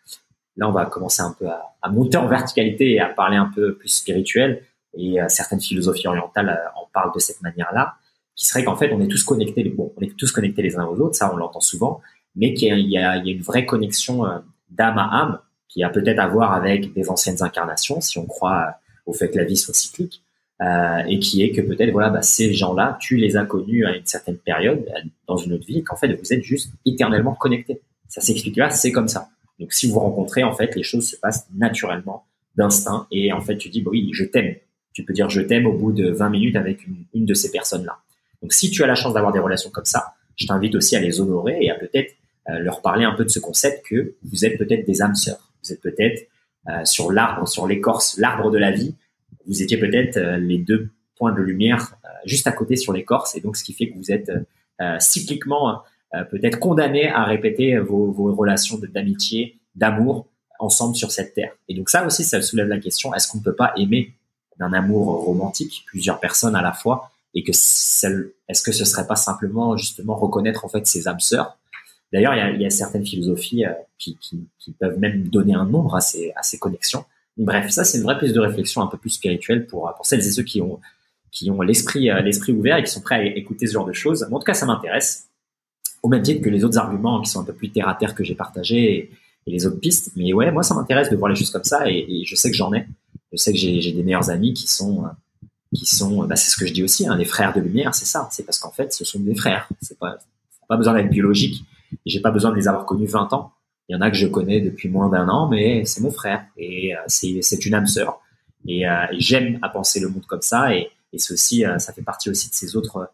[0.57, 3.51] Là, on va commencer un peu à, à, monter en verticalité et à parler un
[3.53, 4.63] peu plus spirituel.
[4.97, 7.95] Et euh, certaines philosophies orientales euh, en parlent de cette manière-là,
[8.35, 9.63] qui serait qu'en fait, on est tous connectés.
[9.69, 12.01] Bon, on est tous connectés les uns aux autres, ça, on l'entend souvent,
[12.35, 16.19] mais qu'il y, y, a une vraie connexion euh, d'âme à âme qui a peut-être
[16.19, 18.75] à voir avec des anciennes incarnations, si on croit
[19.05, 20.23] au fait que la vie soit cyclique.
[20.61, 23.95] Euh, et qui est que peut-être voilà bah, ces gens-là tu les as connus à
[23.95, 24.85] une certaine période
[25.25, 28.91] dans une autre vie qu'en fait vous êtes juste éternellement connectés ça s'explique là c'est
[28.91, 32.25] comme ça donc si vous rencontrez, en fait, les choses se passent naturellement,
[32.57, 34.55] d'instinct, et en fait, tu dis, bah oui, je t'aime.
[34.91, 37.97] Tu peux dire je t'aime au bout de 20 minutes avec une, de ces personnes-là.
[38.41, 40.99] Donc si tu as la chance d'avoir des relations comme ça, je t'invite aussi à
[40.99, 44.45] les honorer et à peut-être euh, leur parler un peu de ce concept que vous
[44.45, 45.51] êtes peut-être des âmes sœurs.
[45.63, 46.27] Vous êtes peut-être
[46.69, 48.95] euh, sur l'arbre, sur l'écorce, l'arbre de la vie.
[49.47, 53.41] Vous étiez peut-être euh, les deux points de lumière juste à côté sur l'écorce, et
[53.41, 54.31] donc ce qui fait que vous êtes
[54.99, 55.81] cycliquement
[56.13, 60.27] euh, peut-être condamné à répéter vos, vos relations d'amitié, d'amour
[60.59, 61.51] ensemble sur cette terre.
[61.67, 64.13] Et donc ça aussi, ça soulève la question est-ce qu'on ne peut pas aimer
[64.59, 69.15] d'un amour romantique plusieurs personnes à la fois et que est-ce que ce serait pas
[69.15, 71.57] simplement justement reconnaître en fait ces âmes sœurs
[72.13, 75.95] D'ailleurs, il y a, certaines philosophies euh, qui, qui, qui, peuvent même donner un nombre
[75.95, 77.05] à ces, à ces connexions.
[77.37, 80.19] Bref, ça c'est une vraie piste de réflexion un peu plus spirituelle pour, pour celles
[80.19, 80.79] et ceux qui ont
[81.31, 84.27] qui ont l'esprit l'esprit ouvert et qui sont prêts à écouter ce genre de choses.
[84.29, 85.29] en tout cas, ça m'intéresse
[86.03, 88.15] au même titre que les autres arguments qui sont un peu plus terre à terre
[88.15, 89.11] que j'ai partagés et,
[89.47, 90.11] les autres pistes.
[90.15, 92.55] Mais ouais, moi, ça m'intéresse de voir les choses comme ça et, je sais que
[92.55, 92.85] j'en ai.
[93.31, 95.05] Je sais que j'ai des meilleurs amis qui sont,
[95.73, 98.05] qui sont, bah, c'est ce que je dis aussi, hein, les frères de lumière, c'est
[98.05, 98.29] ça.
[98.31, 99.67] C'est parce qu'en fait, ce sont des frères.
[99.81, 100.17] C'est pas,
[100.67, 101.63] pas besoin d'être biologique.
[102.05, 103.53] J'ai pas besoin de les avoir connus 20 ans.
[103.89, 106.45] Il y en a que je connais depuis moins d'un an, mais c'est mon frère
[106.57, 108.21] et euh, c'est une âme sœur.
[108.67, 111.93] Et, euh, et j'aime à penser le monde comme ça et, et ceci, euh, ça
[111.93, 113.09] fait partie aussi de ces autres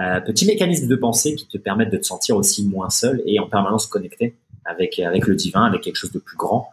[0.00, 3.38] euh, petits mécanismes de pensée qui te permettent de te sentir aussi moins seul et
[3.38, 6.70] en permanence connecté avec avec le divin, avec quelque chose de plus grand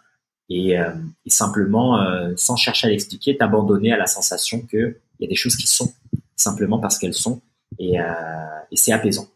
[0.50, 0.92] et, euh,
[1.26, 2.00] et simplement
[2.36, 5.68] sans chercher à l'expliquer, t'abandonner à la sensation que il y a des choses qui
[5.68, 5.94] sont
[6.36, 7.42] simplement parce qu'elles sont
[7.78, 7.96] et,
[8.72, 9.28] et c'est apaisant.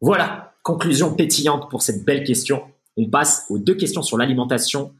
[0.00, 2.62] Voilà, conclusion pétillante pour cette belle question.
[2.96, 4.94] On passe aux deux questions sur l'alimentation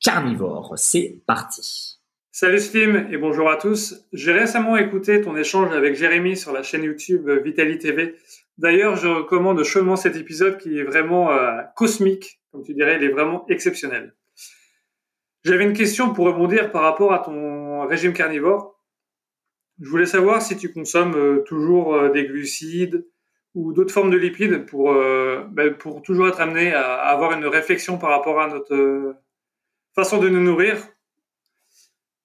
[0.00, 0.74] carnivore.
[0.76, 2.00] C'est parti.
[2.32, 3.94] Salut Slim et bonjour à tous.
[4.12, 8.16] J'ai récemment écouté ton échange avec Jérémy sur la chaîne YouTube Vitali TV.
[8.58, 13.04] D'ailleurs, je recommande chaudement cet épisode qui est vraiment euh, cosmique, comme tu dirais, il
[13.04, 14.14] est vraiment exceptionnel.
[15.44, 18.80] J'avais une question pour rebondir par rapport à ton régime carnivore.
[19.80, 23.06] Je voulais savoir si tu consommes euh, toujours euh, des glucides
[23.54, 27.98] ou d'autres formes de lipides pour, ben, pour toujours être amené à avoir une réflexion
[27.98, 29.14] par rapport à notre
[29.94, 30.76] façon de nous nourrir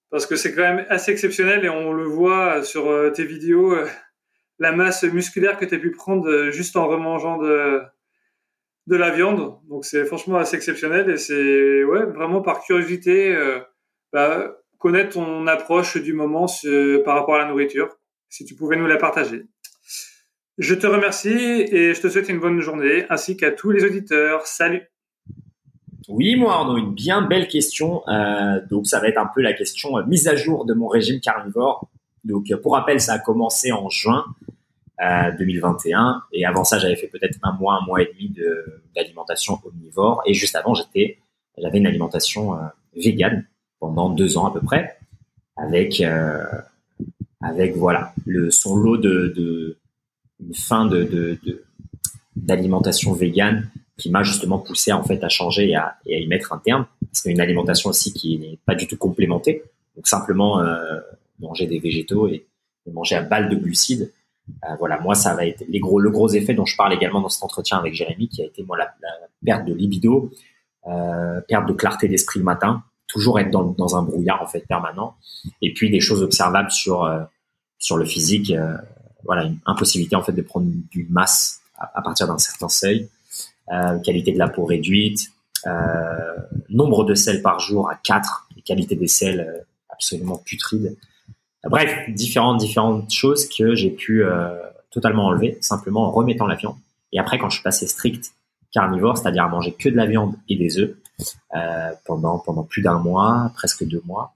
[0.09, 3.73] parce que c'est quand même assez exceptionnel et on le voit sur euh, tes vidéos,
[3.73, 3.87] euh,
[4.59, 7.81] la masse musculaire que tu as pu prendre euh, juste en remangeant de,
[8.87, 9.59] de la viande.
[9.69, 13.37] Donc c'est franchement assez exceptionnel et c'est ouais, vraiment par curiosité
[14.11, 16.47] bah, connaître ton approche du moment
[17.05, 17.95] par rapport à la nourriture,
[18.29, 19.45] si tu pouvais nous la partager.
[20.59, 24.45] Je te remercie et je te souhaite une bonne journée ainsi qu'à tous les auditeurs.
[24.45, 24.83] Salut
[26.07, 28.01] oui, moi, Arnaud, une bien belle question.
[28.07, 30.87] Euh, donc, ça va être un peu la question euh, mise à jour de mon
[30.87, 31.87] régime carnivore.
[32.23, 34.25] Donc, euh, pour rappel, ça a commencé en juin
[34.99, 36.23] 2021.
[36.33, 38.35] Et avant ça, j'avais fait peut-être un mois, un mois et demi
[38.95, 40.23] d'alimentation omnivore.
[40.25, 41.19] Et juste avant, j'étais
[41.61, 43.45] j'avais une alimentation euh, végane
[43.79, 44.97] pendant deux ans à peu près,
[45.55, 46.43] avec euh,
[47.41, 49.77] avec voilà le son lot de, de
[50.39, 51.39] une fin de,
[52.35, 56.27] d'alimentation végane qui m'a justement poussé en fait à changer et à, et à y
[56.27, 56.85] mettre un terme.
[57.11, 59.63] C'est une alimentation aussi qui n'est pas du tout complémentée.
[59.95, 60.99] Donc simplement euh,
[61.39, 62.45] manger des végétaux et,
[62.91, 64.11] manger à balle de glucides.
[64.63, 67.21] Euh, voilà, moi ça va être les gros, le gros effet dont je parle également
[67.21, 69.09] dans cet entretien avec Jérémy, qui a été moi la, la
[69.45, 70.31] perte de libido,
[70.87, 74.65] euh, perte de clarté d'esprit le matin, toujours être dans, dans, un brouillard en fait
[74.65, 75.17] permanent,
[75.61, 77.21] et puis des choses observables sur euh,
[77.77, 78.51] sur le physique.
[79.29, 83.07] Voilà, une impossibilité en fait de prendre du masse à, partir d'un certain seuil,
[83.71, 85.31] euh, qualité de la peau réduite,
[85.67, 86.35] euh,
[86.69, 89.61] nombre de sels par jour à 4, et qualité des sels euh,
[89.91, 90.97] absolument putride.
[91.63, 94.23] Bref, différentes différentes choses que j'ai pu
[94.89, 96.77] totalement enlever simplement en remettant la viande.
[97.11, 98.33] Et après, quand je suis passé strict
[98.71, 100.95] carnivore, c'est-à-dire à manger que de la viande et des œufs
[102.05, 104.33] pendant pendant plus d'un mois, presque deux mois,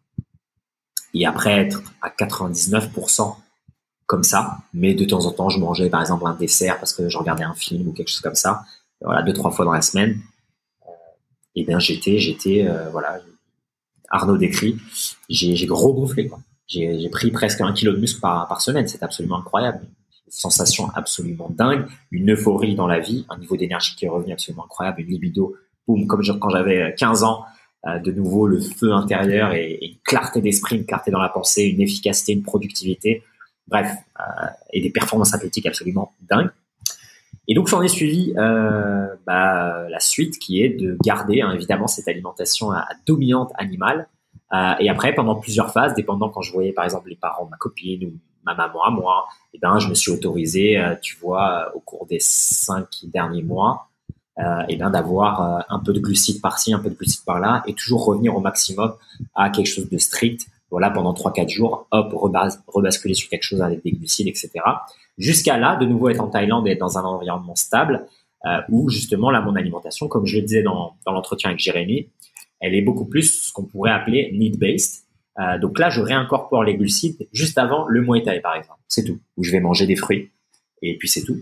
[1.15, 3.37] et après être à 99%
[4.13, 7.09] comme ça, mais de temps en temps, je mangeais par exemple un dessert parce que
[7.09, 8.61] je regardais un film ou quelque chose comme ça,
[9.01, 10.19] voilà, deux trois fois dans la semaine.
[10.87, 10.91] Euh,
[11.55, 13.19] et bien j'étais, j'étais, euh, voilà,
[14.11, 14.77] Arnaud décrit,
[15.29, 16.37] j'ai gros gonflé quoi.
[16.67, 19.81] J'ai pris presque un kilo de muscle par, semaine, c'est absolument incroyable.
[20.29, 24.65] Sensation absolument dingue, une euphorie dans la vie, un niveau d'énergie qui est revenu absolument
[24.65, 25.55] incroyable, une libido,
[25.87, 27.45] boum, comme quand j'avais 15 ans,
[27.87, 31.29] euh, de nouveau le feu intérieur et, et une clarté d'esprit, une clarté dans la
[31.29, 33.23] pensée, une efficacité, une productivité
[33.67, 34.23] bref, euh,
[34.71, 36.49] et des performances athlétiques absolument dingues.
[37.47, 41.87] Et donc, j'en ai suivi euh, bah, la suite qui est de garder hein, évidemment
[41.87, 44.07] cette alimentation à, dominante animale.
[44.53, 47.49] Euh, et après, pendant plusieurs phases, dépendant quand je voyais par exemple les parents de
[47.49, 48.13] ma copine ou
[48.45, 52.19] ma maman à moi, eh ben, je me suis autorisé, tu vois, au cours des
[52.19, 53.89] cinq derniers mois,
[54.39, 57.73] euh, et ben d'avoir un peu de glucides par-ci, un peu de glucides par-là, et
[57.73, 58.93] toujours revenir au maximum
[59.33, 62.13] à quelque chose de strict voilà, pendant 3-4 jours, hop,
[62.67, 64.49] rebasculer sur quelque chose avec des glucides, etc.
[65.17, 68.07] Jusqu'à là, de nouveau être en Thaïlande et être dans un environnement stable,
[68.45, 72.09] euh, où justement, là, mon alimentation, comme je le disais dans, dans l'entretien avec Jérémy,
[72.59, 75.03] elle est beaucoup plus ce qu'on pourrait appeler need-based.
[75.39, 78.79] Euh, donc là, je réincorpore les glucides juste avant le Muay Thai, par exemple.
[78.87, 79.19] C'est tout.
[79.37, 80.31] Où je vais manger des fruits.
[80.81, 81.37] Et puis c'est tout.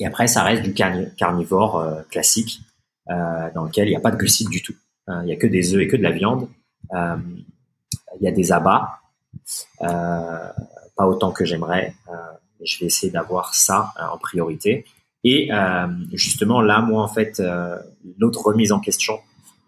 [0.00, 2.60] Et après, ça reste du carnivore euh, classique,
[3.10, 4.74] euh, dans lequel il n'y a pas de glucides du tout.
[5.08, 6.48] Euh, il n'y a que des œufs et que de la viande.
[8.20, 9.00] Il y a des abats,
[9.82, 10.48] euh,
[10.96, 11.94] pas autant que j'aimerais.
[12.08, 12.12] Euh,
[12.62, 14.84] je vais essayer d'avoir ça euh, en priorité.
[15.26, 15.48] Et
[16.12, 17.42] justement là, moi en fait,
[18.18, 19.20] l'autre remise en question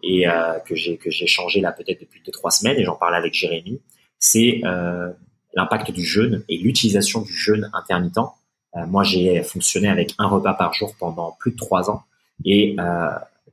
[0.03, 0.25] et
[0.67, 3.33] que j'ai que j'ai changé là peut-être depuis deux trois semaines et j'en parlais avec
[3.33, 3.81] Jérémy,
[4.19, 4.61] c'est
[5.55, 8.19] l'impact du jeûne et l'utilisation du jeûne intermittent.
[8.75, 12.03] moi, j'ai fonctionné avec un repas par jour pendant plus de trois ans
[12.45, 12.75] et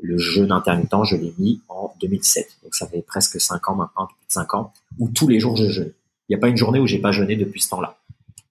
[0.01, 2.59] le jeûne intermittent, je l'ai mis en 2007.
[2.63, 5.57] Donc ça fait presque 5 ans maintenant, plus de 5 ans, où tous les jours
[5.57, 5.93] je jeûne.
[6.29, 7.99] Il n'y a pas une journée où j'ai pas jeûné depuis ce temps-là.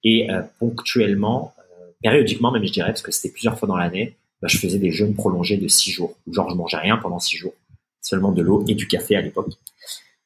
[0.04, 4.16] Et euh, ponctuellement, euh, périodiquement même je dirais, parce que c'était plusieurs fois dans l'année,
[4.42, 6.16] bah, je faisais des jeûnes prolongés de 6 jours.
[6.32, 7.54] Genre je mangeais rien pendant 6 jours,
[8.02, 9.50] seulement de l'eau et du café à l'époque.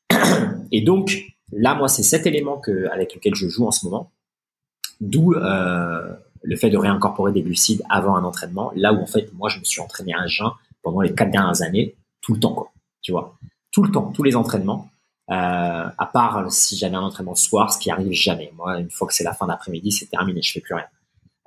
[0.72, 4.12] Et donc là, moi, c'est cet élément que, avec lequel je joue en ce moment.
[5.00, 6.14] D'où euh,
[6.44, 8.72] le fait de réincorporer des glucides avant un entraînement.
[8.76, 10.52] Là où en fait, moi, je me suis entraîné à jeun
[10.84, 12.72] pendant les quatre dernières années, tout le temps, quoi.
[13.02, 13.38] Tu vois,
[13.72, 14.90] tout le temps, tous les entraînements.
[15.30, 15.34] Euh,
[15.98, 18.52] à part si j'avais un entraînement soir, ce qui arrive jamais.
[18.56, 20.86] Moi, une fois que c'est la fin d'après-midi, c'est terminé, je fais plus rien.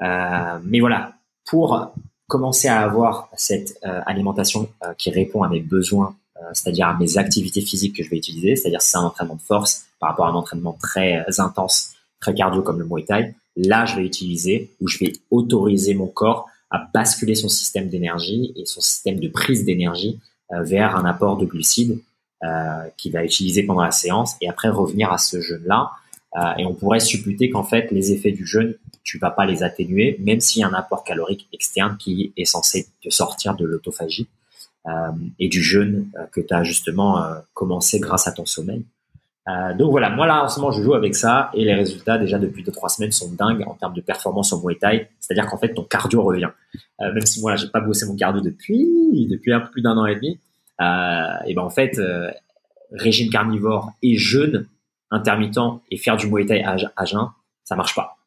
[0.03, 1.15] Euh, mais voilà,
[1.47, 1.93] pour
[2.31, 6.95] commencer à avoir cette euh, alimentation euh, qui répond à mes besoins, euh, c'est-à-dire à
[6.95, 10.11] mes activités physiques que je vais utiliser, c'est-à-dire si c'est un entraînement de force par
[10.11, 14.05] rapport à un entraînement très intense, très cardio comme le Muay Thai, là je vais
[14.05, 19.19] utiliser ou je vais autoriser mon corps à basculer son système d'énergie et son système
[19.19, 20.21] de prise d'énergie
[20.53, 22.01] euh, vers un apport de glucides
[22.43, 22.49] euh,
[22.97, 25.91] qu'il va utiliser pendant la séance et après revenir à ce jeûne-là.
[26.37, 29.63] Euh, et on pourrait supputer qu'en fait, les effets du jeûne, tu vas pas les
[29.63, 33.65] atténuer, même s'il y a un apport calorique externe qui est censé te sortir de
[33.65, 34.29] l'autophagie
[35.39, 37.23] et du jeûne que tu as justement
[37.53, 38.83] commencé grâce à ton sommeil.
[39.51, 42.19] Euh, donc voilà, moi là en ce moment je joue avec ça et les résultats
[42.19, 45.09] déjà depuis 2-3 semaines sont dingues en termes de performance au Muay Thai.
[45.19, 46.51] C'est-à-dire qu'en fait ton cardio revient.
[47.01, 49.83] Euh, même si moi là j'ai pas bossé mon cardio depuis depuis un peu plus
[49.83, 50.39] d'un an et demi.
[50.81, 52.31] Euh, et ben en fait euh,
[52.93, 54.67] régime carnivore et jeûne
[55.11, 55.59] intermittent
[55.91, 57.29] et faire du Muay Thai à, à jeun,
[57.65, 58.19] ça marche pas.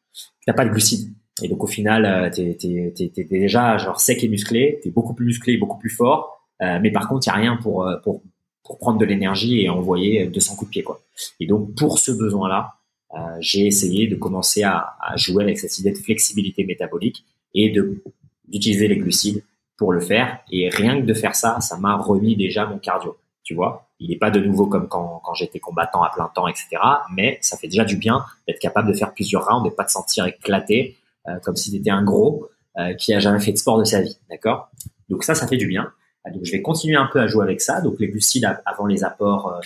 [0.46, 1.12] T'as pas de glucides.
[1.42, 5.56] Et donc au final t'es es, déjà genre sec et musclé, t'es beaucoup plus musclé
[5.56, 6.48] beaucoup plus fort.
[6.60, 8.22] mais par contre il y a rien pour pour
[8.64, 11.00] pour prendre de l'énergie et envoyer 200 coups de pied quoi.
[11.40, 12.74] Et donc pour ce besoin-là,
[13.14, 17.24] euh, j'ai essayé de commencer à, à, jouer avec cette idée de flexibilité métabolique
[17.54, 18.02] et de
[18.48, 19.42] d'utiliser les glucides
[19.76, 20.40] pour le faire.
[20.50, 23.16] Et rien que de faire ça, ça m'a remis déjà mon cardio.
[23.42, 26.48] Tu vois, il n'est pas de nouveau comme quand, quand j'étais combattant à plein temps,
[26.48, 26.68] etc.
[27.14, 29.90] Mais ça fait déjà du bien d'être capable de faire plusieurs rounds et pas de
[29.90, 30.96] sentir éclaté
[31.28, 34.00] euh, comme si c'était un gros euh, qui a jamais fait de sport de sa
[34.00, 34.16] vie.
[34.30, 34.70] D'accord?
[35.08, 35.92] Donc ça, ça fait du bien.
[36.26, 37.80] Euh, donc je vais continuer un peu à jouer avec ça.
[37.80, 39.60] Donc les glucides avant les apports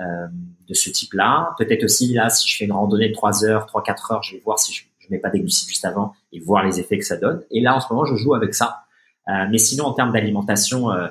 [0.00, 0.26] euh,
[0.68, 1.54] de ce type-là.
[1.58, 4.42] Peut-être aussi là, si je fais une randonnée de 3 heures, 3-4 heures, je vais
[4.44, 7.04] voir si je, je mets pas des glucides juste avant et voir les effets que
[7.04, 7.42] ça donne.
[7.50, 8.80] Et là, en ce moment, je joue avec ça.
[9.28, 11.08] Euh, mais sinon, en termes d'alimentation, euh,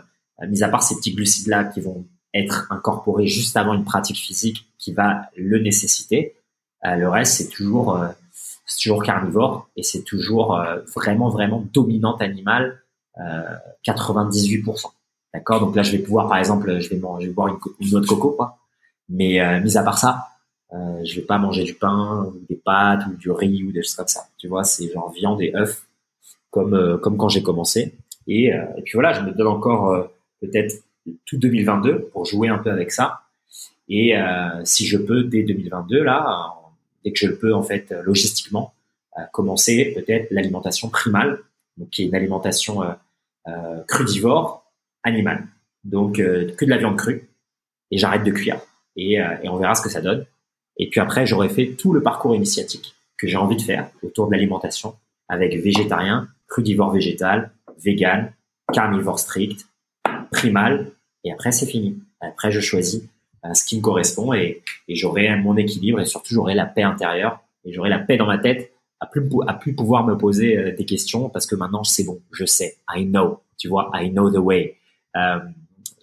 [0.47, 4.65] mis à part ces petits glucides-là qui vont être incorporés juste avant une pratique physique
[4.77, 6.35] qui va le nécessiter,
[6.85, 8.09] euh, le reste, c'est toujours, euh,
[8.81, 12.82] toujours carnivore et c'est toujours euh, vraiment, vraiment dominante animale,
[13.17, 14.85] 98%.
[15.33, 15.59] D'accord?
[15.59, 18.05] Donc là, je vais pouvoir, par exemple, je vais, manger, boire une, une noix de
[18.05, 18.57] coco, quoi.
[19.09, 20.27] Mais mis à part ça,
[20.73, 23.83] euh, je vais pas manger du pain ou des pâtes ou du riz ou des
[23.83, 24.27] choses comme ça.
[24.37, 25.85] Tu vois, c'est genre viande et œufs
[26.49, 27.95] comme comme quand j'ai commencé.
[28.27, 30.07] Et, et, puis voilà, je me donne encore
[30.39, 30.83] peut-être
[31.25, 33.21] tout 2022 pour jouer un peu avec ça.
[33.89, 36.53] Et euh, si je peux dès 2022 là,
[37.03, 38.73] dès que je le peux en fait logistiquement,
[39.17, 41.39] euh, commencer peut-être l'alimentation primale,
[41.77, 42.81] donc qui est une alimentation
[43.47, 44.71] euh, crudivore
[45.03, 45.45] animale,
[45.83, 47.29] donc que de la viande crue.
[47.91, 48.59] Et j'arrête de cuire
[48.95, 50.25] et, et on verra ce que ça donne.
[50.77, 54.27] Et puis après, j'aurais fait tout le parcours initiatique que j'ai envie de faire autour
[54.27, 54.95] de l'alimentation
[55.29, 58.31] avec végétarien, crudivore végétal, vegan,
[58.71, 59.67] carnivore strict,
[60.31, 60.91] primal,
[61.23, 61.99] et après c'est fini.
[62.21, 63.03] Après je choisis
[63.45, 67.41] euh, ce qui me correspond et j'aurai mon équilibre et surtout j'aurai la paix intérieure
[67.65, 68.72] et j'aurai la paix dans ma tête
[69.03, 72.21] à plus, à plus pouvoir me poser euh, des questions parce que maintenant c'est bon,
[72.31, 74.77] je sais, I know, tu vois, I know the way.
[75.17, 75.39] Euh,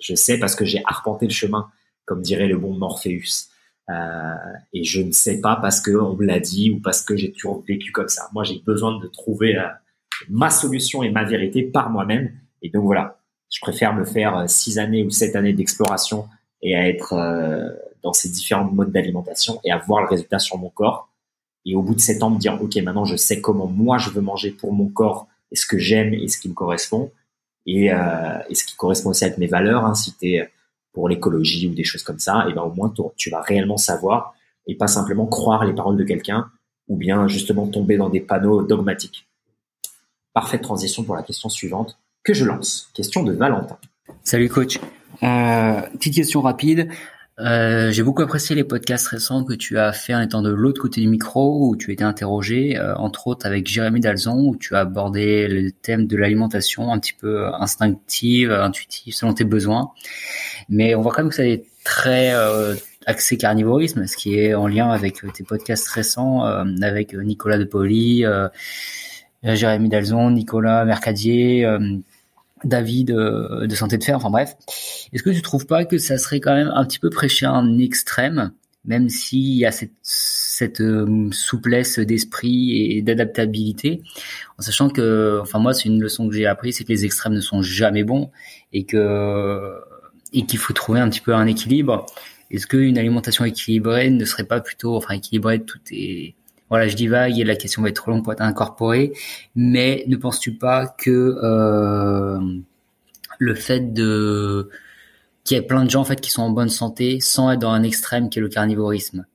[0.01, 1.71] je sais parce que j'ai arpenté le chemin,
[2.05, 3.49] comme dirait le bon Morpheus.
[3.89, 4.35] Euh,
[4.73, 7.33] et je ne sais pas parce que on me l'a dit ou parce que j'ai
[7.33, 8.29] toujours vécu comme ça.
[8.33, 9.57] Moi, j'ai besoin de trouver
[10.29, 12.31] ma solution et ma vérité par moi-même.
[12.63, 13.19] Et donc voilà,
[13.51, 16.29] je préfère me faire six années ou sept années d'exploration
[16.63, 17.15] et à être
[18.03, 21.10] dans ces différents modes d'alimentation et à voir le résultat sur mon corps.
[21.67, 24.11] Et au bout de sept ans, me dire, OK, maintenant je sais comment moi je
[24.11, 27.11] veux manger pour mon corps et ce que j'aime et ce qui me correspond.
[27.67, 30.41] Et, euh, et ce qui correspond aussi avec mes valeurs, hein, si tu
[30.93, 34.35] pour l'écologie ou des choses comme ça, et ben au moins tu vas réellement savoir
[34.67, 36.51] et pas simplement croire les paroles de quelqu'un
[36.89, 39.29] ou bien justement tomber dans des panneaux dogmatiques.
[40.35, 42.91] Parfaite transition pour la question suivante que je lance.
[42.95, 43.79] Question de Valentin.
[44.25, 44.79] Salut coach.
[45.23, 46.89] Euh, petite question rapide.
[47.41, 50.81] Euh, j'ai beaucoup apprécié les podcasts récents que tu as fait en étant de l'autre
[50.81, 54.75] côté du micro, où tu étais interrogé, euh, entre autres avec Jérémy Dalzon, où tu
[54.75, 59.93] as abordé le thème de l'alimentation un petit peu instinctive, intuitive, selon tes besoins.
[60.69, 62.75] Mais on voit quand même que ça est très euh,
[63.07, 67.65] axé carnivorisme, ce qui est en lien avec tes podcasts récents, euh, avec Nicolas De
[67.65, 68.25] Poli,
[69.43, 71.67] Jérémy Dalzon, Nicolas Mercadier,
[72.65, 74.55] David de Santé de Fer, enfin bref.
[75.13, 77.79] Est-ce que tu trouves pas que ça serait quand même un petit peu prêcher un
[77.79, 78.53] extrême,
[78.85, 84.03] même s'il y a cette, cette euh, souplesse d'esprit et d'adaptabilité,
[84.59, 87.35] en sachant que, enfin moi c'est une leçon que j'ai appris, c'est que les extrêmes
[87.35, 88.31] ne sont jamais bons
[88.73, 89.75] et que
[90.33, 92.07] et qu'il faut trouver un petit peu un équilibre.
[92.51, 96.35] Est-ce qu'une alimentation équilibrée ne serait pas plutôt, enfin équilibrée, tout est
[96.71, 99.13] voilà, je divague et la question va être trop longue pour être incorporée.
[99.57, 102.39] Mais ne penses-tu pas que euh,
[103.39, 104.71] le fait de
[105.45, 107.59] qu'il y ait plein de gens en fait qui sont en bonne santé sans être
[107.59, 109.27] dans un extrême qui est le carnivorisme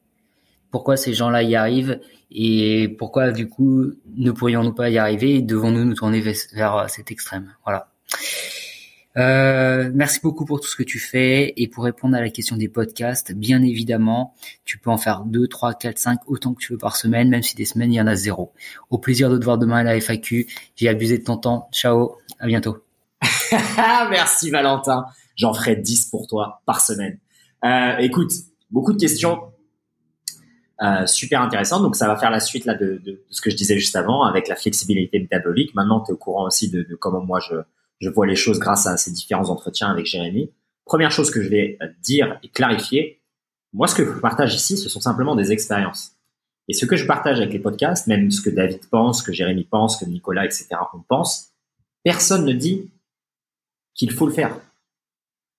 [0.72, 2.00] Pourquoi ces gens-là y arrivent
[2.32, 7.12] et pourquoi du coup ne pourrions-nous pas y arriver et devons-nous nous tourner vers cet
[7.12, 7.54] extrême?
[7.66, 7.90] Voilà.
[9.18, 12.58] Euh, merci beaucoup pour tout ce que tu fais et pour répondre à la question
[12.58, 14.34] des podcasts, bien évidemment,
[14.66, 17.42] tu peux en faire 2, 3, 4, 5, autant que tu veux par semaine, même
[17.42, 18.52] si des semaines il y en a zéro.
[18.90, 20.48] Au plaisir de te voir demain à la FAQ.
[20.76, 21.70] J'ai abusé de ton temps.
[21.72, 22.78] Ciao, à bientôt.
[24.10, 25.06] merci Valentin.
[25.38, 27.20] J'en ferai 10 pour toi par semaine.
[27.64, 28.32] Euh, écoute,
[28.70, 29.40] beaucoup de questions
[30.82, 31.84] euh, super intéressantes.
[31.84, 34.50] Donc ça va faire la suite là de, ce que je disais juste avant avec
[34.50, 35.74] la flexibilité métabolique.
[35.74, 37.56] Maintenant, tu es au courant aussi de, de comment moi je
[38.00, 40.52] je vois les choses grâce à ces différents entretiens avec Jérémy.
[40.86, 43.22] Première chose que je vais dire et clarifier,
[43.74, 46.12] moi ce que je partage ici, ce sont simplement des expériences.
[46.68, 49.66] Et ce que je partage avec les podcasts, même ce que David pense, que Jérémy
[49.66, 51.52] pense, que Nicolas, etc., on pense,
[52.04, 52.90] personne ne dit
[53.94, 54.58] qu'il faut le faire.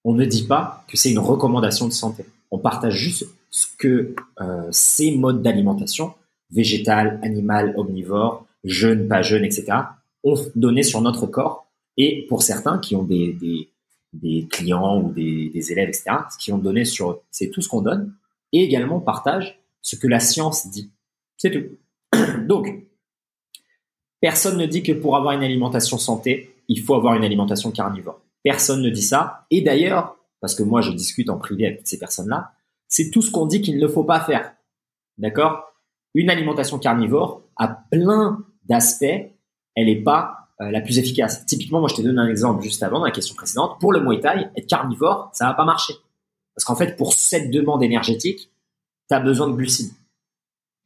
[0.04, 2.24] On ne dit pas que c'est une recommandation de santé.
[2.50, 6.14] On partage juste ce que euh, ces modes d'alimentation,
[6.50, 9.66] végétal, animal, omnivore, jeune, pas jeune, etc.,
[10.22, 11.65] ont donné sur notre corps
[11.96, 13.70] et pour certains qui ont des, des,
[14.12, 17.82] des clients ou des, des, élèves, etc., qu'ils ont donné sur, c'est tout ce qu'on
[17.82, 18.14] donne,
[18.52, 20.90] et également partage ce que la science dit.
[21.36, 22.18] C'est tout.
[22.46, 22.68] Donc,
[24.20, 28.20] personne ne dit que pour avoir une alimentation santé, il faut avoir une alimentation carnivore.
[28.42, 29.46] Personne ne dit ça.
[29.50, 32.52] Et d'ailleurs, parce que moi je discute en privé avec ces personnes-là,
[32.88, 34.54] c'est tout ce qu'on dit qu'il ne faut pas faire.
[35.18, 35.72] D'accord?
[36.14, 39.04] Une alimentation carnivore a plein d'aspects,
[39.74, 41.44] elle n'est pas euh, la plus efficace.
[41.46, 43.78] Typiquement, moi je t'ai donné un exemple juste avant dans la question précédente.
[43.78, 44.20] Pour le Muay
[44.56, 45.94] être carnivore, ça va pas marcher.
[46.54, 48.50] Parce qu'en fait, pour cette demande énergétique,
[49.08, 49.92] tu as besoin de glucides.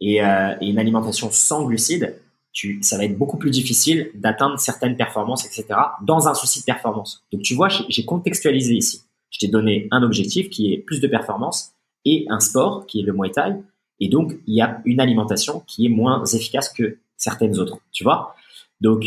[0.01, 2.21] Et, euh, et, une alimentation sans glucides,
[2.53, 6.65] tu, ça va être beaucoup plus difficile d'atteindre certaines performances, etc., dans un souci de
[6.65, 7.25] performance.
[7.33, 9.03] Donc tu vois, j'ai contextualisé ici.
[9.31, 11.75] Je t'ai donné un objectif qui est plus de performance
[12.05, 13.31] et un sport qui est le Muay.
[14.01, 18.03] Et donc, il y a une alimentation qui est moins efficace que certaines autres, tu
[18.03, 18.35] vois?
[18.81, 19.05] Donc,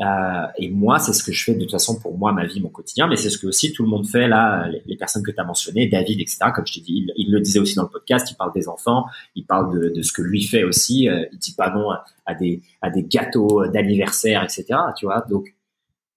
[0.00, 2.60] euh, et moi, c'est ce que je fais de toute façon pour moi, ma vie,
[2.60, 5.30] mon quotidien, mais c'est ce que aussi tout le monde fait là, les, personnes que
[5.30, 6.38] tu as mentionnées, David, etc.
[6.54, 9.06] Comme je t'ai dit, il, le disait aussi dans le podcast, il parle des enfants,
[9.34, 11.90] il parle de, ce que lui fait aussi, euh, il dit pas non
[12.26, 14.78] à, des, à des gâteaux d'anniversaire, etc.
[14.98, 15.54] Tu vois, donc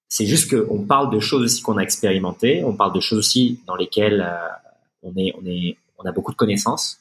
[0.09, 3.61] c'est juste qu'on parle de choses aussi qu'on a expérimentées, on parle de choses aussi
[3.65, 4.47] dans lesquelles euh,
[5.03, 6.99] on est, on est, on a beaucoup de connaissances.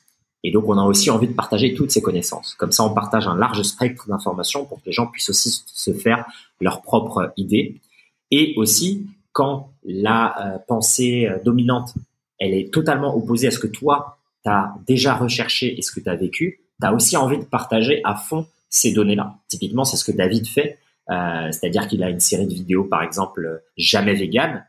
[0.49, 2.55] Et donc, on a aussi envie de partager toutes ces connaissances.
[2.55, 5.93] Comme ça, on partage un large spectre d'informations pour que les gens puissent aussi se
[5.93, 6.25] faire
[6.59, 7.83] leur propre idée.
[8.31, 11.93] Et aussi, quand la euh, pensée euh, dominante,
[12.39, 16.01] elle est totalement opposée à ce que toi, tu as déjà recherché et ce que
[16.01, 19.35] tu as vécu, tu as aussi envie de partager à fond ces données-là.
[19.49, 20.79] Typiquement, c'est ce que David fait.
[21.11, 24.65] Euh, c'est-à-dire qu'il a une série de vidéos, par exemple, jamais vegan.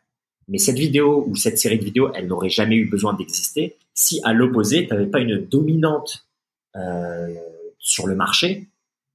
[0.49, 4.21] Mais cette vidéo ou cette série de vidéos, elle n'aurait jamais eu besoin d'exister si
[4.23, 6.25] à l'opposé, tu n'avais pas une dominante
[6.77, 7.35] euh,
[7.79, 8.69] sur le marché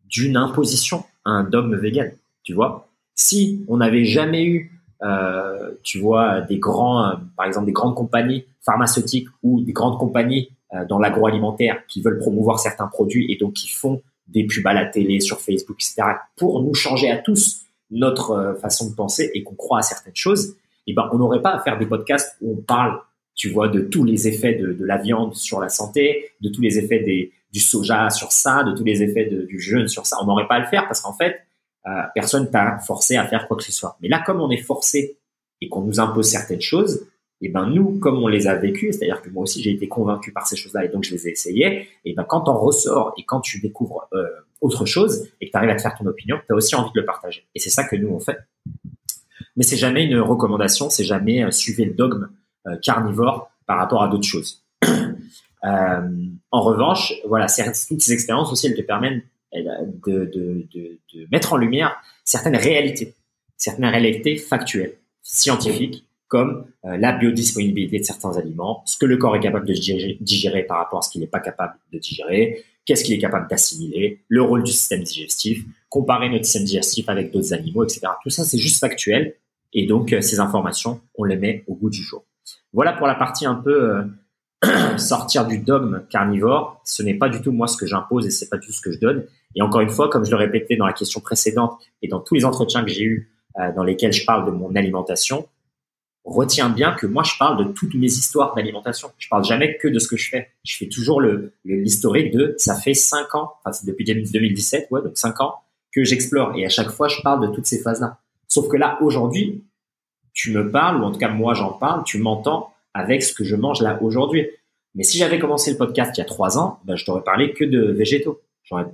[0.05, 2.13] d'une imposition à un dogme vegan,
[2.43, 2.87] tu vois?
[3.15, 8.45] Si on n'avait jamais eu, euh, tu vois, des grands, par exemple des grandes compagnies
[8.61, 13.55] pharmaceutiques ou des grandes compagnies euh, dans l'agroalimentaire qui veulent promouvoir certains produits et donc
[13.55, 16.03] qui font des pubs à la télé, sur Facebook, etc.,
[16.37, 20.57] pour nous changer à tous notre façon de penser et qu'on croit à certaines choses,
[20.87, 23.01] eh ben on n'aurait pas à faire des podcasts où on parle
[23.35, 26.61] tu vois, de tous les effets de, de, la viande sur la santé, de tous
[26.61, 30.17] les effets des, du soja sur ça, de tous les effets du jeûne sur ça.
[30.21, 31.41] On n'aurait pas à le faire parce qu'en fait,
[31.87, 33.97] euh, personne t'a forcé à faire quoi que ce soit.
[34.01, 35.19] Mais là, comme on est forcé
[35.61, 37.07] et qu'on nous impose certaines choses,
[37.41, 39.87] et eh ben nous, comme on les a vécues, c'est-à-dire que moi aussi j'ai été
[39.87, 42.57] convaincu par ces choses-là et donc je les ai essayées, et eh ben quand on
[42.57, 44.25] ressort et quand tu découvres euh,
[44.63, 46.93] autre chose et que tu arrives à te faire ton opinion, tu as aussi envie
[46.95, 47.45] de le partager.
[47.55, 48.39] Et c'est ça que nous on fait.
[49.57, 52.31] Mais c'est jamais une recommandation, c'est jamais euh, suivre le dogme
[52.83, 54.63] carnivore par rapport à d'autres choses.
[55.65, 56.11] Euh,
[56.51, 59.25] en revanche, voilà, toutes ces expériences aussi, elles te permettent
[59.55, 63.15] de, de, de, de, mettre en lumière certaines réalités,
[63.57, 69.37] certaines réalités factuelles, scientifiques, comme euh, la biodisponibilité de certains aliments, ce que le corps
[69.37, 72.65] est capable de digérer, digérer par rapport à ce qu'il n'est pas capable de digérer,
[72.85, 77.31] qu'est-ce qu'il est capable d'assimiler, le rôle du système digestif, comparer notre système digestif avec
[77.31, 78.01] d'autres animaux, etc.
[78.23, 79.37] Tout ça, c'est juste factuel.
[79.73, 82.25] Et donc, ces informations, on les met au bout du jour.
[82.75, 84.05] Voilà pour la partie un peu
[84.65, 86.81] euh, sortir du dogme carnivore.
[86.85, 88.81] Ce n'est pas du tout moi ce que j'impose et c'est pas du tout ce
[88.81, 89.25] que je donne.
[89.55, 92.35] Et encore une fois, comme je le répétais dans la question précédente et dans tous
[92.35, 93.31] les entretiens que j'ai eus
[93.61, 95.47] euh, dans lesquels je parle de mon alimentation,
[96.25, 99.09] retiens bien que moi je parle de toutes mes histoires d'alimentation.
[99.19, 100.49] Je parle jamais que de ce que je fais.
[100.65, 105.17] Je fais toujours le l'historique de ça fait cinq ans, enfin depuis 2017, ouais, donc
[105.17, 105.61] cinq ans
[105.95, 108.19] que j'explore et à chaque fois je parle de toutes ces phases-là.
[108.49, 109.63] Sauf que là aujourd'hui,
[110.35, 113.45] tu me parles, ou en tout cas moi j'en parle, tu m'entends avec ce que
[113.45, 114.49] je mange là aujourd'hui.
[114.95, 117.53] Mais si j'avais commencé le podcast il y a trois ans, ben, je t'aurais parlé
[117.53, 118.41] que de végétaux.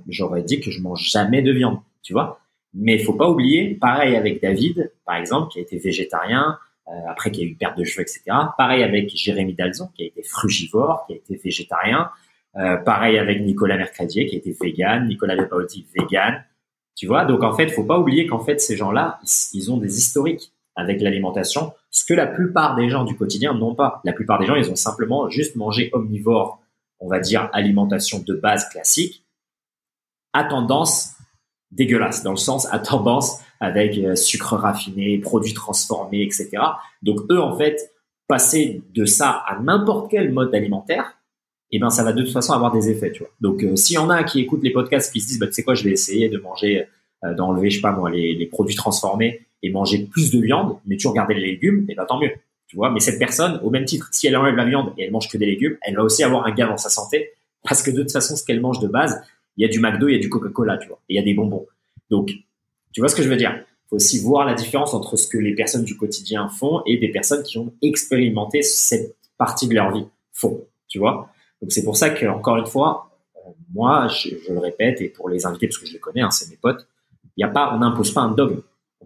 [0.07, 2.39] J'aurais dit que je mange jamais de viande, tu vois.
[2.73, 6.57] Mais il faut pas oublier, pareil avec David, par exemple, qui a été végétarien,
[6.87, 8.23] euh, après qui a eu perte de cheveux, etc.
[8.57, 12.09] Pareil avec Jérémy Dalzon, qui a été frugivore, qui a été végétarien.
[12.57, 16.43] Euh, pareil avec Nicolas Mercadier, qui a été vegan, Nicolas Lepaotti, vegan.
[16.95, 19.19] Tu vois, donc en fait, faut pas oublier qu'en fait, ces gens-là,
[19.53, 23.75] ils ont des historiques avec l'alimentation, ce que la plupart des gens du quotidien n'ont
[23.75, 24.01] pas.
[24.03, 26.61] La plupart des gens, ils ont simplement juste mangé omnivore,
[26.99, 29.25] on va dire alimentation de base classique,
[30.33, 31.13] à tendance
[31.71, 36.49] dégueulasse, dans le sens à tendance avec euh, sucre raffiné, produits transformés, etc.
[37.01, 37.93] Donc eux, en fait,
[38.27, 41.17] passer de ça à n'importe quel mode alimentaire,
[41.71, 43.31] eh ben ça va de toute façon avoir des effets, tu vois.
[43.39, 45.53] Donc euh, s'il y en a qui écoutent les podcasts qui se disent, bah, tu
[45.53, 46.87] sais quoi, je vais essayer de manger,
[47.23, 50.77] euh, d'enlever, je sais pas moi, les, les produits transformés et manger plus de viande,
[50.85, 52.31] mais tu regardais les légumes, et ben tant mieux.
[52.67, 55.11] Tu vois, mais cette personne, au même titre, si elle enlève la viande et elle
[55.11, 57.31] mange que des légumes, elle va aussi avoir un gain dans sa santé,
[57.63, 59.21] parce que de toute façon, ce qu'elle mange de base,
[59.57, 61.19] il y a du McDo, il y a du Coca-Cola, tu vois, et il y
[61.19, 61.67] a des bonbons.
[62.09, 62.31] Donc,
[62.93, 63.53] tu vois ce que je veux dire?
[63.53, 66.97] Il faut aussi voir la différence entre ce que les personnes du quotidien font et
[66.97, 71.29] des personnes qui ont expérimenté cette partie de leur vie font, tu vois?
[71.61, 75.29] Donc c'est pour ça que encore une fois, euh, moi, je, le répète et pour
[75.29, 76.87] les invités parce que je les connais, hein, c'est mes potes,
[77.37, 78.61] il y a pas, on n'impose pas un dogme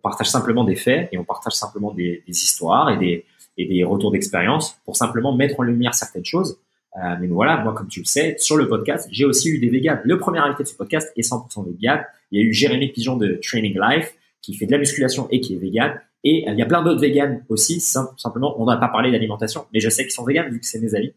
[0.06, 3.26] partage simplement des faits et on partage simplement des, histoires et des,
[3.58, 6.60] et des retours d'expérience pour simplement mettre en lumière certaines choses.
[6.98, 9.70] Euh, mais voilà, moi, comme tu le sais, sur le podcast, j'ai aussi eu des
[9.70, 10.02] véganes.
[10.06, 12.06] Le premier invité de ce podcast est 100% vegan.
[12.32, 14.14] Il y a eu Jérémy Pigeon de Training Life
[14.44, 16.00] qui fait de la musculation et qui est vegan.
[16.24, 17.80] Et euh, il y a plein d'autres véganes aussi.
[17.80, 20.80] simplement, on n'a pas parlé d'alimentation, mais je sais qu'ils sont véganes vu que c'est
[20.80, 21.14] mes amis.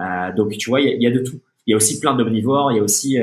[0.00, 1.38] Euh, donc, tu vois, il y, a, il y, a, de tout.
[1.66, 2.72] Il y a aussi plein d'omnivores.
[2.72, 3.18] Il y a aussi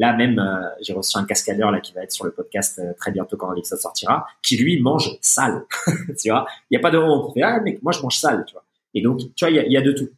[0.00, 2.94] Là même, euh, j'ai reçu un cascadeur là qui va être sur le podcast euh,
[2.96, 5.66] très bientôt quand l'épisode sortira, qui lui mange sale.
[6.18, 8.42] tu vois, il y a pas de moment pour ah mec, moi je mange sale,
[8.46, 8.64] tu vois?
[8.94, 10.08] Et donc tu vois, il y a, de tout.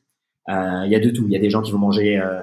[0.49, 1.25] Euh, il y a de tout.
[1.27, 2.43] Il y a des gens qui vont manger euh,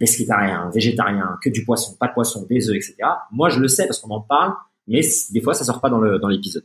[0.00, 2.96] végétarien, que du poisson, pas de poisson, des œufs, etc.
[3.32, 4.54] Moi, je le sais parce qu'on en parle,
[4.86, 6.64] mais des fois, ça sort pas dans le dans l'épisode.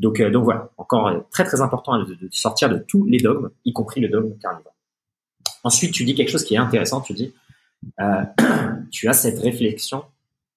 [0.00, 4.00] Donc, donc voilà, encore très très important de, sortir de tous les dogmes, y compris
[4.00, 4.74] le dogme carnivore.
[5.62, 7.00] Ensuite, tu dis quelque chose qui est intéressant.
[7.00, 7.32] Tu dis,
[8.00, 8.24] euh,
[8.90, 10.04] tu as cette réflexion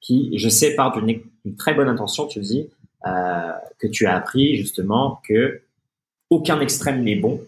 [0.01, 2.69] qui, je sais, part d'une très bonne intention, tu dis,
[3.05, 5.61] euh, que tu as appris justement que
[6.29, 7.41] aucun extrême n'est bon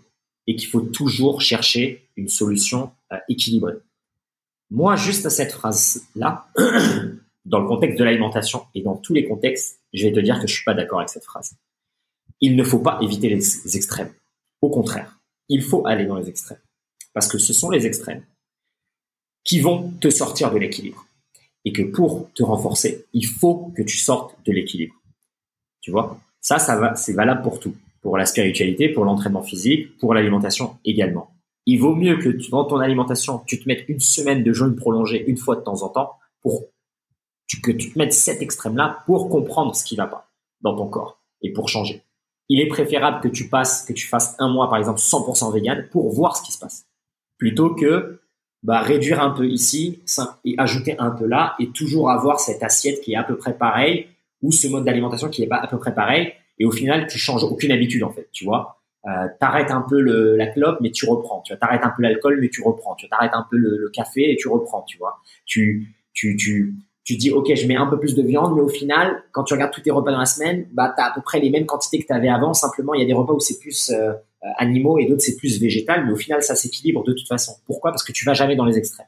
[0.45, 3.75] et qu'il faut toujours chercher une solution euh, équilibrée.
[4.69, 6.47] Moi, juste à cette phrase-là,
[7.45, 10.47] dans le contexte de l'alimentation et dans tous les contextes, je vais te dire que
[10.47, 11.55] je suis pas d'accord avec cette phrase.
[12.41, 14.11] Il ne faut pas éviter les extrêmes.
[14.61, 16.59] Au contraire, il faut aller dans les extrêmes.
[17.13, 18.23] Parce que ce sont les extrêmes
[19.47, 21.05] qui vont te sortir de l'équilibre.
[21.65, 24.93] Et que pour te renforcer, il faut que tu sortes de l'équilibre.
[25.81, 26.19] Tu vois?
[26.41, 27.73] Ça, ça va, c'est valable pour tout.
[28.01, 31.31] Pour la spiritualité, pour l'entraînement physique, pour l'alimentation également.
[31.65, 35.25] Il vaut mieux que dans ton alimentation, tu te mettes une semaine de jeûne prolongé
[35.27, 36.65] une fois de temps en temps pour
[37.63, 40.29] que tu te mettes cet extrême-là pour comprendre ce qui va pas
[40.61, 42.03] dans ton corps et pour changer.
[42.49, 45.87] Il est préférable que tu passes, que tu fasses un mois par exemple 100% vegan
[45.91, 46.85] pour voir ce qui se passe,
[47.37, 48.21] plutôt que
[48.67, 50.01] bah, réduire un peu ici
[50.43, 53.57] et ajouter un peu là et toujours avoir cette assiette qui est à peu près
[53.57, 54.07] pareille
[54.41, 57.17] ou ce mode d'alimentation qui est pas à peu près pareil et au final tu
[57.17, 58.81] changes aucune habitude en fait tu vois.
[59.05, 61.59] Euh, t'arrêtes un peu le, la clope mais tu reprends tu vois.
[61.59, 64.35] T'arrêtes un peu l'alcool mais tu reprends tu t'arrêtes un peu le, le, café et
[64.35, 65.21] tu reprends tu vois.
[65.45, 66.75] Tu tu tu
[67.05, 69.53] tu dis ok je mets un peu plus de viande mais au final quand tu
[69.53, 71.99] regardes tous tes repas dans la semaine bah t'as à peu près les mêmes quantités
[71.99, 72.53] que tu avais avant.
[72.53, 74.11] Simplement il y a des repas où c'est plus euh,
[74.57, 77.53] animaux et d'autres c'est plus végétal, mais au final ça s'équilibre de toute façon.
[77.65, 77.91] Pourquoi?
[77.91, 79.07] Parce que tu vas jamais dans les extrêmes.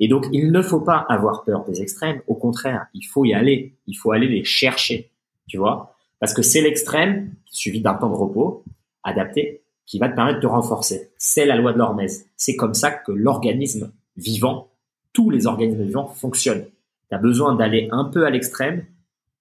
[0.00, 3.34] Et donc il ne faut pas avoir peur des extrêmes, au contraire, il faut y
[3.34, 5.10] aller, il faut aller les chercher,
[5.46, 5.94] tu vois?
[6.18, 8.64] Parce que c'est l'extrême suivi d'un temps de repos
[9.02, 11.10] adapté qui va te permettre de renforcer.
[11.18, 12.26] C'est la loi de l'hormèse.
[12.36, 14.68] C'est comme ça que l'organisme vivant,
[15.12, 16.66] tous les organismes vivants fonctionnent.
[17.08, 18.84] Tu as besoin d'aller un peu à l'extrême,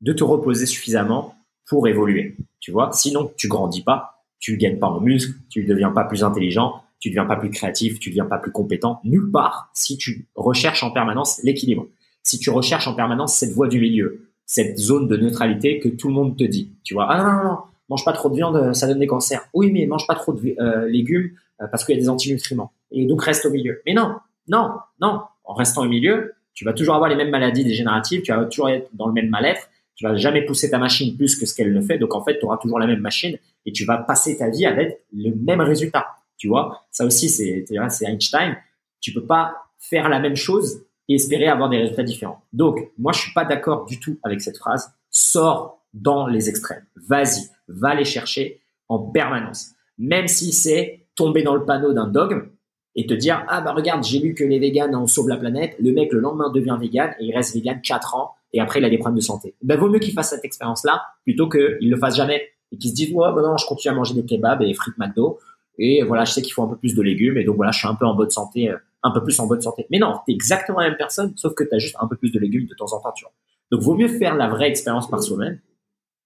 [0.02, 1.36] de te reposer suffisamment
[1.68, 2.36] pour évoluer.
[2.60, 6.06] Tu vois, sinon tu grandis pas, tu gagnes pas en muscle, tu ne deviens pas
[6.06, 9.32] plus intelligent, tu ne deviens pas plus créatif, tu ne deviens pas plus compétent, nulle
[9.32, 11.88] part si tu recherches en permanence l'équilibre.
[12.24, 16.08] Si tu recherches en permanence cette voie du milieu, cette zone de neutralité que tout
[16.08, 16.72] le monde te dit.
[16.84, 17.58] Tu vois, ah non, non, non,
[17.90, 19.48] mange pas trop de viande, ça donne des cancers.
[19.54, 22.72] Oui, mais mange pas trop de euh, légumes euh, parce qu'il y a des antinutriments.
[22.92, 23.82] Et donc reste au milieu.
[23.86, 24.16] Mais non,
[24.48, 24.72] non,
[25.02, 25.22] non.
[25.44, 28.70] En restant au milieu, tu vas toujours avoir les mêmes maladies dégénératives, tu vas toujours
[28.70, 31.74] être dans le même mal-être, tu vas jamais pousser ta machine plus que ce qu'elle
[31.74, 31.98] ne fait.
[31.98, 34.66] Donc en fait, tu auras toujours la même machine et tu vas passer ta vie
[34.66, 36.08] avec le même résultat.
[36.38, 38.58] Tu vois, ça aussi c'est Einstein.
[39.02, 42.42] Tu peux pas faire la même chose et espérer avoir des résultats différents.
[42.54, 44.94] Donc moi je suis pas d'accord du tout avec cette phrase.
[45.10, 46.86] Sors dans les extrêmes.
[46.96, 49.72] Vas-y, va les chercher en permanence.
[49.98, 52.50] Même si c'est tomber dans le panneau d'un dogme
[52.96, 55.76] et te dire ah bah regarde j'ai lu que les véganes en sauvent la planète.
[55.80, 58.86] Le mec le lendemain devient vegan et il reste vegan 4 ans et après il
[58.86, 59.56] a des problèmes de santé.
[59.62, 62.96] Ben vaut mieux qu'il fasse cette expérience-là plutôt qu'il le fasse jamais et qu'il se
[62.96, 65.40] dise ouais ben non je continue à manger des kebabs et frites McDo
[65.78, 67.80] et voilà je sais qu'il faut un peu plus de légumes et donc voilà je
[67.80, 69.88] suis un peu en bonne santé, euh, un peu plus en bonne santé.
[69.90, 72.40] Mais non, t'es exactement la même personne sauf que t'as juste un peu plus de
[72.40, 73.14] légumes de temps en temps.
[73.16, 73.34] Tu vois.
[73.72, 75.60] Donc vaut mieux faire la vraie expérience par soi-même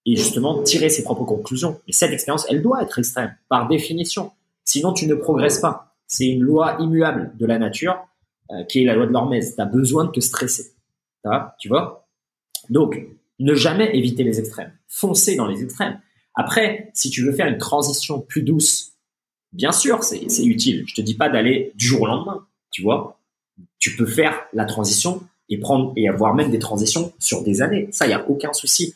[0.06, 1.80] et justement tirer ses propres conclusions.
[1.86, 4.32] Et cette expérience, elle doit être extrême par définition.
[4.64, 5.94] Sinon tu ne progresses pas.
[6.06, 7.96] C'est une loi immuable de la nature
[8.50, 9.54] euh, qui est la loi de l'hormèse.
[9.54, 10.72] Tu as besoin de te stresser.
[11.58, 12.06] Tu vois?
[12.68, 13.00] Donc,
[13.38, 14.72] ne jamais éviter les extrêmes.
[14.88, 15.98] Foncer dans les extrêmes.
[16.34, 18.92] Après, si tu veux faire une transition plus douce,
[19.52, 20.84] bien sûr, c'est utile.
[20.86, 23.18] Je te dis pas d'aller du jour au lendemain, tu vois.
[23.78, 27.88] Tu peux faire la transition et prendre et avoir même des transitions sur des années.
[27.92, 28.94] Ça, il y a aucun souci.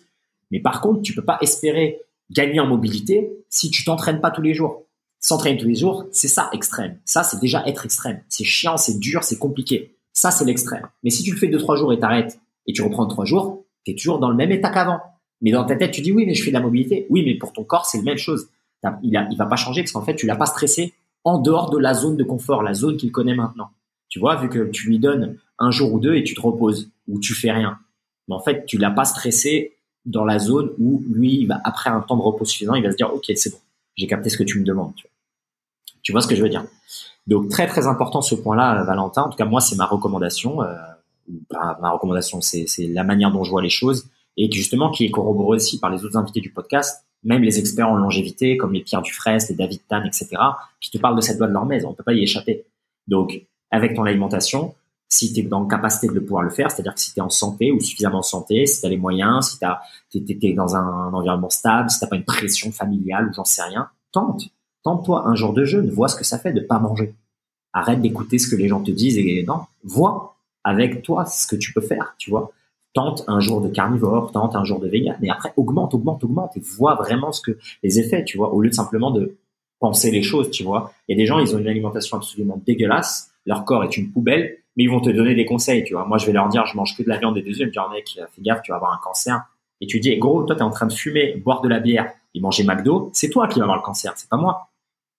[0.50, 2.00] Mais par contre, tu peux pas espérer
[2.30, 4.84] gagner en mobilité si tu t'entraînes pas tous les jours.
[5.20, 6.98] S'entraîner tous les jours, c'est ça extrême.
[7.04, 8.22] Ça, c'est déjà être extrême.
[8.28, 9.96] C'est chiant, c'est dur, c'est compliqué.
[10.12, 10.86] Ça, c'est l'extrême.
[11.02, 13.64] Mais si tu le fais deux, trois jours et t'arrêtes et tu reprends trois jours,
[13.84, 15.00] tu es toujours dans le même état qu'avant.
[15.40, 17.06] Mais dans ta tête, tu dis oui, mais je fais de la mobilité.
[17.10, 18.48] Oui, mais pour ton corps, c'est la même chose.
[19.02, 20.94] Il, il va pas changer parce qu'en fait, tu l'as pas stressé
[21.24, 23.70] en dehors de la zone de confort, la zone qu'il connaît maintenant.
[24.08, 26.90] Tu vois, vu que tu lui donnes un jour ou deux et tu te reposes
[27.06, 27.78] ou tu fais rien.
[28.28, 32.00] Mais en fait, tu l'as pas stressé dans la zone où lui, bah, après un
[32.00, 33.58] temps de repos suffisant, il va se dire, OK, c'est bon,
[33.96, 34.94] j'ai capté ce que tu me demandes.
[36.02, 36.64] Tu vois, ce que je veux dire?
[37.26, 39.22] Donc, très, très important ce point-là, Valentin.
[39.22, 40.62] En tout cas, moi, c'est ma recommandation.
[40.62, 40.74] Euh,
[41.50, 44.08] ma recommandation, c'est la manière dont je vois les choses
[44.38, 47.88] et justement qui est corroborée aussi par les autres invités du podcast, même les experts
[47.88, 50.28] en longévité comme les Pierre Dufresne, les David Tan, etc.,
[50.80, 51.84] qui te parlent de cette loi de l'hormèse.
[51.84, 52.64] On peut pas y échapper.
[53.08, 54.74] Donc, avec ton alimentation,
[55.08, 57.22] si tu es dans la capacité de pouvoir le faire, c'est-à-dire que si tu es
[57.22, 59.58] en santé ou suffisamment en santé, si tu as les moyens,
[60.12, 63.44] si tu es, dans un, environnement stable, si tu pas une pression familiale ou j'en
[63.44, 64.44] sais rien, tente.
[64.84, 67.14] Tente-toi un jour de jeûne, vois ce que ça fait de pas manger.
[67.72, 71.56] Arrête d'écouter ce que les gens te disent et non, vois avec toi ce que
[71.56, 72.52] tu peux faire, tu vois.
[72.98, 76.56] Tente un jour de carnivore, tente un jour de vegan, et après augmente, augmente, augmente,
[76.56, 79.36] et vois vraiment ce que les effets, tu vois, au lieu de simplement de
[79.78, 80.92] penser les choses, tu vois.
[81.08, 84.82] A des gens, ils ont une alimentation absolument dégueulasse, leur corps est une poubelle, mais
[84.82, 86.06] ils vont te donner des conseils, tu vois.
[86.06, 87.66] Moi, je vais leur dire, je mange que de la viande et des œufs, ils
[87.66, 89.44] me disent, mec, fais gaffe, tu vas avoir un cancer.
[89.80, 92.10] Et tu dis, gros, toi, tu es en train de fumer, boire de la bière
[92.34, 94.70] et manger McDo, c'est toi qui vas avoir le cancer, c'est pas moi.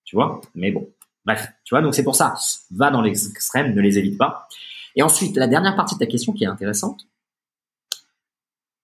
[0.04, 0.42] Tu vois?
[0.54, 0.86] Mais bon,
[1.24, 2.34] bref, tu vois, donc c'est pour ça,
[2.72, 4.48] va dans les extrêmes, ne les évite pas.
[4.96, 7.06] Et ensuite, la dernière partie de ta question qui est intéressante.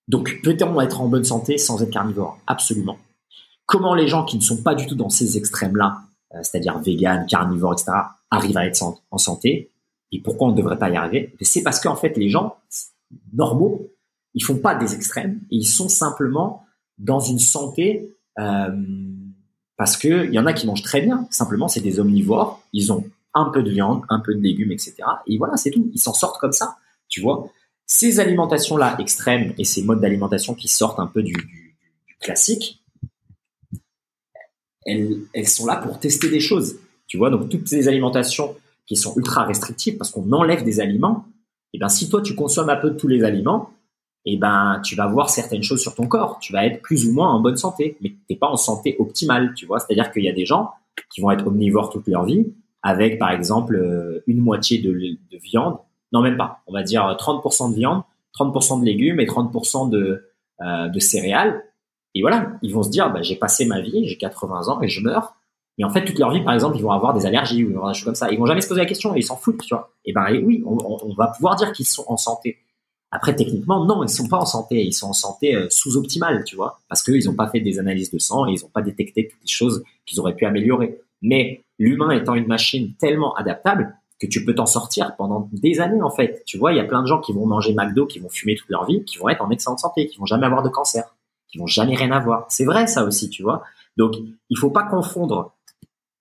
[0.08, 2.38] Donc, peut-on être en bonne santé sans être carnivore?
[2.46, 2.98] Absolument.
[3.66, 6.02] Comment les gens qui ne sont pas du tout dans ces extrêmes-là,
[6.34, 7.92] euh, c'est-à-dire vegan, carnivore, etc.,
[8.30, 9.72] arrivent à être en santé?
[10.12, 11.34] Et pourquoi on ne devrait pas y arriver?
[11.40, 12.56] C'est parce qu'en fait, les gens
[13.32, 13.90] normaux,
[14.34, 16.64] ils font pas des extrêmes, ils sont simplement
[16.98, 18.70] dans une santé euh,
[19.76, 21.26] parce que il y en a qui mangent très bien.
[21.30, 22.62] Simplement, c'est des omnivores.
[22.72, 23.04] Ils ont
[23.34, 24.96] un peu de viande, un peu de légumes, etc.
[25.26, 25.90] Et voilà, c'est tout.
[25.92, 26.76] Ils s'en sortent comme ça,
[27.08, 27.48] tu vois?
[27.86, 31.34] Ces alimentations-là extrêmes et ces modes d'alimentation qui sortent un peu du,
[32.20, 32.82] classique,
[34.84, 37.30] elles, elles, sont là pour tester des choses, tu vois.
[37.30, 38.56] Donc toutes ces alimentations
[38.86, 41.26] qui sont ultra restrictives parce qu'on enlève des aliments,
[41.72, 43.70] et eh ben si toi tu consommes un peu de tous les aliments,
[44.24, 46.38] et eh ben tu vas voir certaines choses sur ton corps.
[46.40, 49.54] Tu vas être plus ou moins en bonne santé, mais t'es pas en santé optimale,
[49.54, 49.78] tu vois.
[49.78, 50.70] C'est-à-dire qu'il y a des gens
[51.10, 52.46] qui vont être omnivores toute leur vie
[52.82, 55.78] avec par exemple euh, une moitié de, viande,
[56.16, 58.02] non même pas, on va dire 30% de viande,
[58.38, 60.30] 30% de légumes et 30% de,
[60.62, 61.62] euh, de céréales.
[62.14, 64.88] Et voilà, ils vont se dire, bah, j'ai passé ma vie, j'ai 80 ans et
[64.88, 65.34] je meurs.
[65.76, 67.94] Mais en fait, toute leur vie, par exemple, ils vont avoir des allergies ou des
[67.94, 68.30] choses comme ça.
[68.30, 69.92] Ils vont jamais se poser la question et ils s'en foutent, tu vois.
[70.06, 72.56] Et ben oui, on, va pouvoir dire qu'ils sont en santé.
[73.10, 74.82] Après, techniquement, non, ils sont pas en santé.
[74.82, 78.10] Ils sont en santé euh, sous-optimale, tu vois, parce qu'ils n'ont pas fait des analyses
[78.10, 80.98] de sang et ils n'ont pas détecté toutes les choses qu'ils auraient pu améliorer.
[81.20, 86.02] Mais l'humain étant une machine tellement adaptable que tu peux t'en sortir pendant des années
[86.02, 86.42] en fait.
[86.46, 88.54] Tu vois, il y a plein de gens qui vont manger McDo, qui vont fumer
[88.54, 91.14] toute leur vie, qui vont être en excellente santé, qui vont jamais avoir de cancer,
[91.48, 92.46] qui vont jamais rien avoir.
[92.48, 93.62] C'est vrai ça aussi, tu vois.
[93.96, 94.14] Donc,
[94.50, 95.52] il faut pas confondre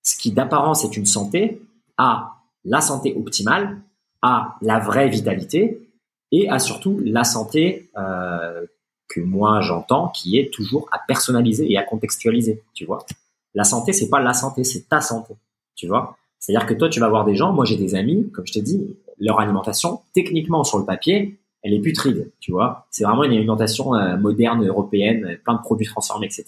[0.03, 1.61] ce qui d'apparence est une santé
[1.97, 3.81] à la santé optimale,
[4.21, 5.89] à la vraie vitalité
[6.31, 8.65] et à surtout la santé euh,
[9.07, 13.05] que moi j'entends qui est toujours à personnaliser et à contextualiser, tu vois.
[13.53, 15.35] La santé, c'est pas la santé, c'est ta santé.
[15.75, 17.53] Tu vois C'est-à-dire que toi, tu vas voir des gens.
[17.53, 21.73] Moi, j'ai des amis, comme je t'ai dit, leur alimentation, techniquement sur le papier, elle
[21.73, 22.31] est putride.
[22.39, 26.45] Tu vois C'est vraiment une alimentation euh, moderne européenne, plein de produits transformés, etc.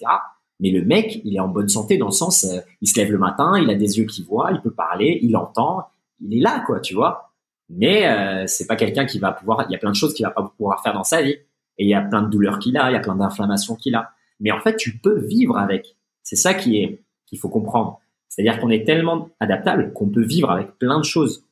[0.60, 3.12] Mais le mec, il est en bonne santé dans le sens, euh, il se lève
[3.12, 5.84] le matin, il a des yeux qui voient, il peut parler, il entend,
[6.20, 7.32] il est là, quoi, tu vois.
[7.70, 9.66] Mais euh, c'est pas quelqu'un qui va pouvoir.
[9.70, 11.38] Il y a plein de choses qu'il va pas pouvoir faire dans sa vie,
[11.78, 13.96] et il y a plein de douleurs qu'il a, il y a plein d'inflammations qu'il
[13.96, 14.12] a.
[14.40, 15.96] Mais en fait, tu peux vivre avec.
[16.24, 18.00] C'est ça qui est qu'il faut comprendre.
[18.30, 21.44] C'est-à-dire qu'on est tellement adaptable qu'on peut vivre avec plein de choses.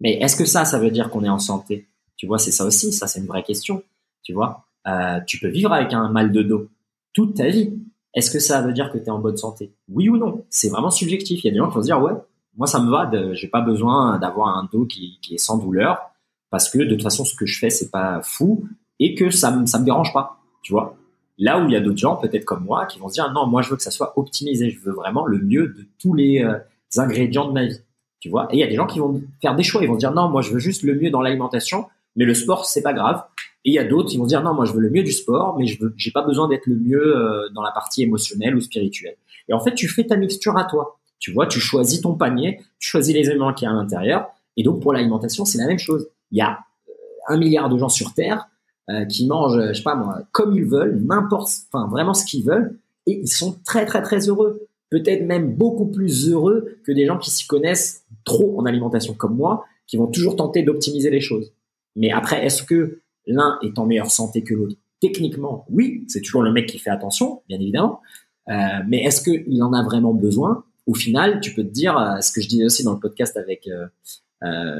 [0.00, 1.88] Mais est-ce que ça, ça veut dire qu'on est en santé?
[2.16, 2.92] Tu vois, c'est ça aussi.
[2.92, 3.82] Ça, c'est une vraie question.
[4.22, 6.68] Tu vois, euh, tu peux vivre avec un mal de dos
[7.12, 7.72] toute ta vie.
[8.14, 9.72] Est-ce que ça veut dire que tu es en bonne santé?
[9.88, 10.44] Oui ou non?
[10.50, 11.42] C'est vraiment subjectif.
[11.42, 12.12] Il y a des gens qui vont se dire ouais,
[12.56, 13.10] moi ça me va.
[13.34, 16.10] J'ai pas besoin d'avoir un dos qui, est sans douleur
[16.50, 18.68] parce que de toute façon ce que je fais c'est pas fou
[18.98, 20.38] et que ça me ça me dérange pas.
[20.62, 20.96] Tu vois?
[21.38, 23.46] Là où il y a d'autres gens, peut-être comme moi, qui vont se dire non,
[23.46, 26.42] moi je veux que ça soit optimisé, je veux vraiment le mieux de tous les
[26.42, 26.58] euh,
[26.96, 27.80] ingrédients de ma vie.
[28.20, 28.46] Tu vois?
[28.52, 30.28] Et il y a des gens qui vont faire des choix, ils vont dire non,
[30.28, 31.86] moi je veux juste le mieux dans l'alimentation,
[32.16, 33.24] mais le sport c'est pas grave.
[33.64, 35.12] Et il y a d'autres qui vont dire non, moi je veux le mieux du
[35.12, 38.54] sport, mais je veux, j'ai pas besoin d'être le mieux euh, dans la partie émotionnelle
[38.54, 39.16] ou spirituelle.
[39.48, 40.98] Et en fait, tu fais ta mixture à toi.
[41.18, 44.28] Tu vois, tu choisis ton panier, tu choisis les éléments qui y a à l'intérieur.
[44.56, 46.08] Et donc pour l'alimentation, c'est la même chose.
[46.30, 46.92] Il y a euh,
[47.28, 48.48] un milliard de gens sur Terre
[48.90, 52.44] euh, qui mangent, je sais pas moi, comme ils veulent, n'importe, enfin vraiment ce qu'ils
[52.44, 54.66] veulent, et ils sont très très très heureux.
[54.90, 59.36] Peut-être même beaucoup plus heureux que des gens qui s'y connaissent trop en alimentation comme
[59.36, 61.52] moi, qui vont toujours tenter d'optimiser les choses.
[61.96, 64.76] Mais après, est-ce que l'un est en meilleure santé que l'autre?
[65.00, 68.00] Techniquement, oui, c'est toujours le mec qui fait attention, bien évidemment.
[68.48, 68.54] Euh,
[68.88, 70.64] mais est-ce qu'il en a vraiment besoin?
[70.86, 73.36] Au final, tu peux te dire, euh, ce que je disais aussi dans le podcast
[73.36, 73.86] avec euh,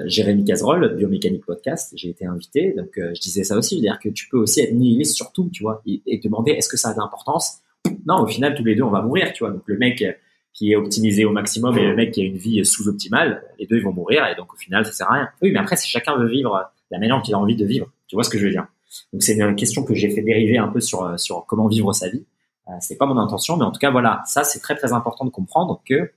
[0.06, 4.08] Jérémy Cazerolle, Biomécanique Podcast, j'ai été invité, donc euh, je disais ça aussi, c'est-à-dire que
[4.08, 6.94] tu peux aussi être nihiliste sur tout, tu vois, et, demander est-ce que ça a
[6.94, 7.60] de l'importance?
[8.06, 9.52] Non, au final, tous les deux, on va mourir, tu vois.
[9.52, 10.04] Donc le mec
[10.52, 13.76] qui est optimisé au maximum et le mec qui a une vie sous-optimale, les deux,
[13.76, 15.28] ils vont mourir, et donc au final, ça sert à rien.
[15.42, 18.16] Oui, mais après, si chacun veut vivre la manière qu'il a envie de vivre, tu
[18.16, 18.66] vois ce que je veux dire?
[19.12, 22.08] Donc c'est une question que j'ai fait dériver un peu sur, sur comment vivre sa
[22.08, 22.24] vie.
[22.68, 25.24] Euh, c'est pas mon intention, mais en tout cas, voilà, ça, c'est très très important
[25.24, 26.10] de comprendre que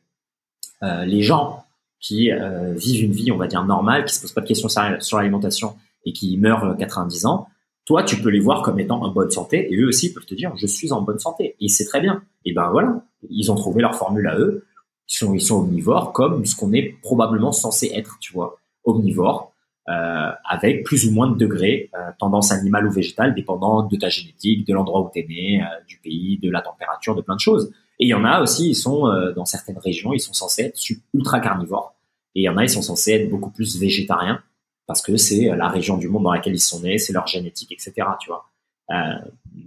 [0.83, 1.64] euh, les gens
[2.05, 4.69] qui euh, vivent une vie, on va dire, normale, qui se posent pas de questions
[4.99, 5.75] sur l'alimentation
[6.05, 7.47] et qui meurent 90 ans,
[7.83, 10.35] toi, tu peux les voir comme étant en bonne santé et eux aussi peuvent te
[10.35, 11.55] dire, je suis en bonne santé.
[11.59, 12.23] Et c'est très bien.
[12.45, 14.65] Et ben voilà, ils ont trouvé leur formule à eux.
[15.09, 19.51] Ils sont, omnivores comme ce qu'on est probablement censé être, tu vois, omnivore.
[19.87, 24.09] Euh, avec plus ou moins de degrés, euh, tendance animale ou végétale, dépendant de ta
[24.09, 27.35] génétique, de l'endroit où tu es né, euh, du pays, de la température, de plein
[27.35, 27.71] de choses.
[27.99, 30.79] Et il y en a aussi, ils sont dans certaines régions, ils sont censés être
[31.13, 31.95] ultra carnivores.
[32.35, 34.43] Et il y en a, ils sont censés être beaucoup plus végétariens
[34.85, 37.71] parce que c'est la région du monde dans laquelle ils sont nés, c'est leur génétique,
[37.71, 38.07] etc.
[38.19, 38.45] Tu vois.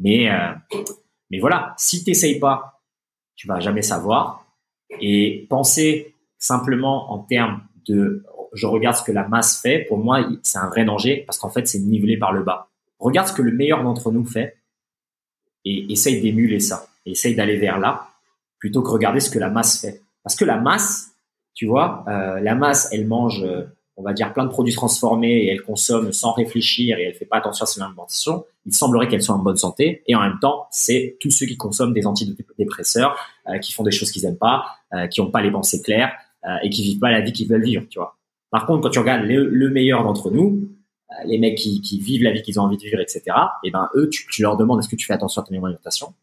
[0.01, 0.29] mais
[1.31, 2.83] mais voilà, si t'essayes pas,
[3.37, 4.45] tu vas jamais savoir.
[5.01, 8.25] Et penser simplement en termes de
[8.55, 11.51] je regarde ce que la masse fait, pour moi, c'est un vrai danger parce qu'en
[11.51, 12.71] fait, c'est nivelé par le bas.
[12.99, 14.57] Regarde ce que le meilleur d'entre nous fait
[15.65, 16.89] et essaye d'émuler ça.
[17.05, 18.09] essaye d'aller vers là
[18.59, 20.03] plutôt que regarder ce que la masse fait.
[20.23, 21.13] Parce que la masse,
[21.55, 23.65] tu vois, euh, la masse, elle mange, euh,
[23.97, 27.25] on va dire, plein de produits transformés et elle consomme sans réfléchir et elle fait
[27.25, 28.45] pas attention à son alimentation.
[28.67, 31.57] Il semblerait qu'elle soit en bonne santé et en même temps, c'est tous ceux qui
[31.57, 33.17] consomment des antidépresseurs,
[33.49, 34.65] euh, qui font des choses qu'ils aiment pas,
[35.11, 36.13] qui ont pas les pensées claires
[36.63, 38.19] et qui vivent pas la vie qu'ils veulent vivre, tu vois.
[38.51, 40.69] Par contre, quand tu regardes le, meilleur d'entre nous,
[41.11, 43.71] euh, les mecs qui, vivent la vie qu'ils ont envie de vivre, etc., et eh
[43.71, 46.15] ben eux, tu, leur demandes est-ce que tu fais attention à ton alimentation?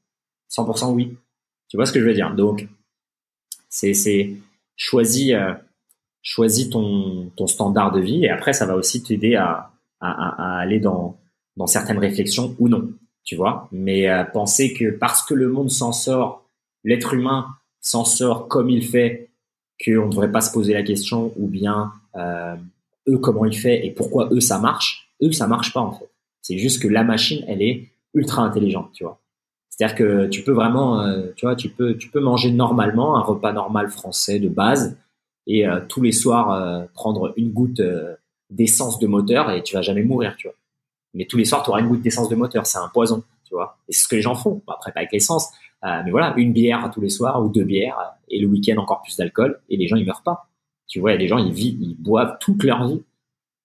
[0.50, 1.18] 100% oui.
[1.70, 2.34] Tu vois ce que je veux dire?
[2.36, 2.68] Donc,
[3.70, 4.36] c'est
[4.76, 5.54] choisis euh,
[6.22, 10.80] choisis ton ton standard de vie et après ça va aussi t'aider à, à, aller
[10.80, 11.18] dans
[11.58, 12.90] dans certaines réflexions ou non.
[13.24, 13.68] Tu vois?
[13.72, 16.46] Mais euh, penser que parce que le monde s'en sort,
[16.84, 17.48] l'être humain
[17.82, 19.30] s'en sort comme il fait,
[19.84, 22.56] qu'on ne devrait pas se poser la question ou bien euh,
[23.08, 26.10] eux comment ils fait et pourquoi eux ça marche, eux ça marche pas en fait.
[26.42, 29.20] C'est juste que la machine elle est ultra intelligente, tu vois?
[29.78, 33.22] C'est-à-dire que tu peux vraiment, euh, tu vois, tu peux, tu peux manger normalement un
[33.22, 34.98] repas normal français de base
[35.48, 37.82] et euh, tous les soirs prendre une goutte
[38.50, 40.56] d'essence de moteur et tu vas jamais mourir, tu vois.
[41.14, 43.54] Mais tous les soirs tu auras une goutte d'essence de moteur, c'est un poison, tu
[43.54, 43.78] vois.
[43.90, 44.62] Et c'est ce que les gens font.
[44.68, 45.50] après pas avec l'essence,
[45.84, 47.98] mais voilà, une bière tous les soirs ou deux bières
[48.30, 50.48] et le week-end encore plus d'alcool et les gens ils meurent pas.
[50.88, 53.04] Tu vois, il y a des gens, ils vivent, ils boivent toute leur vie,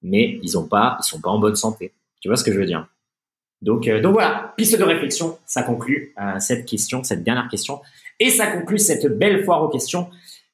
[0.02, 1.92] mais ils ont pas, ils sont pas en bonne santé.
[2.20, 2.86] Tu vois ce que je veux dire?
[3.62, 5.38] Donc, euh, donc voilà, piste de réflexion.
[5.46, 7.80] Ça conclut euh, cette question, cette dernière question,
[8.18, 10.08] et ça conclut cette belle foire aux questions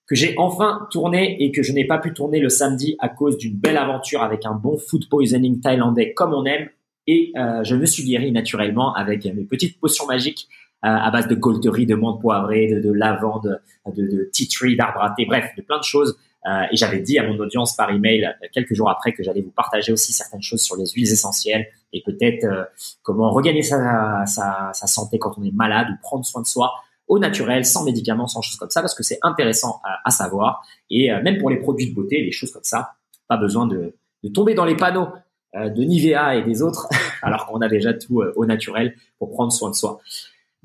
[0.09, 3.39] que j'ai enfin tournée et que je n'ai pas pu tourner le samedi à cause
[3.39, 6.69] d'une belle aventure avec un bon food poisoning thaïlandais comme on aime.
[7.09, 10.49] Et euh, je me suis guéri naturellement avec mes petites potions magiques
[10.83, 13.61] à base de golterie, de menthe poivrée, de, de lavande,
[13.93, 16.17] de, de tea tree, d'arbre à thé, bref, de plein de choses
[16.47, 19.41] euh, et j'avais dit à mon audience par email euh, quelques jours après que j'allais
[19.41, 21.67] vous partager aussi certaines choses sur les huiles essentielles
[21.97, 22.65] et peut-être euh,
[23.03, 26.73] comment regagner sa, sa, sa, santé quand on est malade ou prendre soin de soi
[27.09, 30.67] au naturel, sans médicaments, sans choses comme ça, parce que c'est intéressant à, savoir.
[30.91, 32.95] Et même pour les produits de beauté, les choses comme ça,
[33.29, 33.95] pas besoin de,
[34.35, 35.07] tomber dans les panneaux
[35.55, 36.89] de Nivea et des autres,
[37.23, 40.01] alors qu'on a déjà tout au naturel pour prendre soin de soi.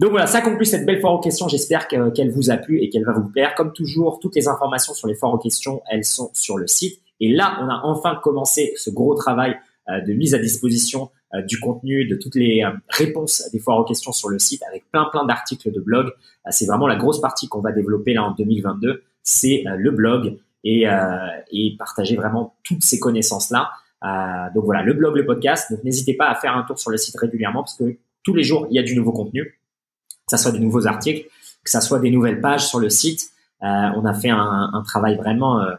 [0.01, 1.47] Donc voilà, ça conclut cette belle foire aux questions.
[1.47, 3.53] J'espère qu'elle vous a plu et qu'elle va vous plaire.
[3.53, 6.99] Comme toujours, toutes les informations sur les foires aux questions, elles sont sur le site.
[7.19, 9.55] Et là, on a enfin commencé ce gros travail
[9.89, 11.07] euh, de mise à disposition euh,
[11.47, 14.89] du contenu, de toutes les euh, réponses des foires aux questions sur le site avec
[14.91, 16.11] plein plein d'articles de blog.
[16.49, 19.03] c'est vraiment la grosse partie qu'on va développer là en 2022.
[19.23, 20.85] C'est le blog et,
[21.77, 23.71] partager vraiment toutes ces connaissances là.
[24.53, 25.71] donc voilà, le blog, le podcast.
[25.71, 28.43] Donc n'hésitez pas à faire un tour sur le site régulièrement parce que tous les
[28.43, 29.57] jours il y a du nouveau contenu
[30.31, 31.27] que ça soit de nouveaux articles,
[31.63, 33.31] que ça soit des nouvelles pages sur le site.
[33.63, 35.75] Euh, on a fait un, travail vraiment euh,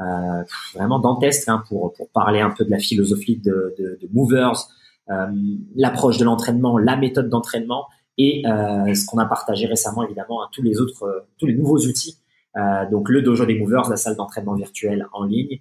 [0.00, 0.42] euh,
[0.74, 4.81] vraiment dantesque hein, pour pour parler un peu de la philosophie de, Movers, euh,
[5.76, 7.86] l'approche de l'entraînement, la méthode d'entraînement
[8.18, 11.78] et euh, ce qu'on a partagé récemment évidemment à tous les autres tous les nouveaux
[11.78, 12.18] outils.
[12.90, 15.60] donc le dojo des Movers, la salle d'entraînement virtuelle en ligne,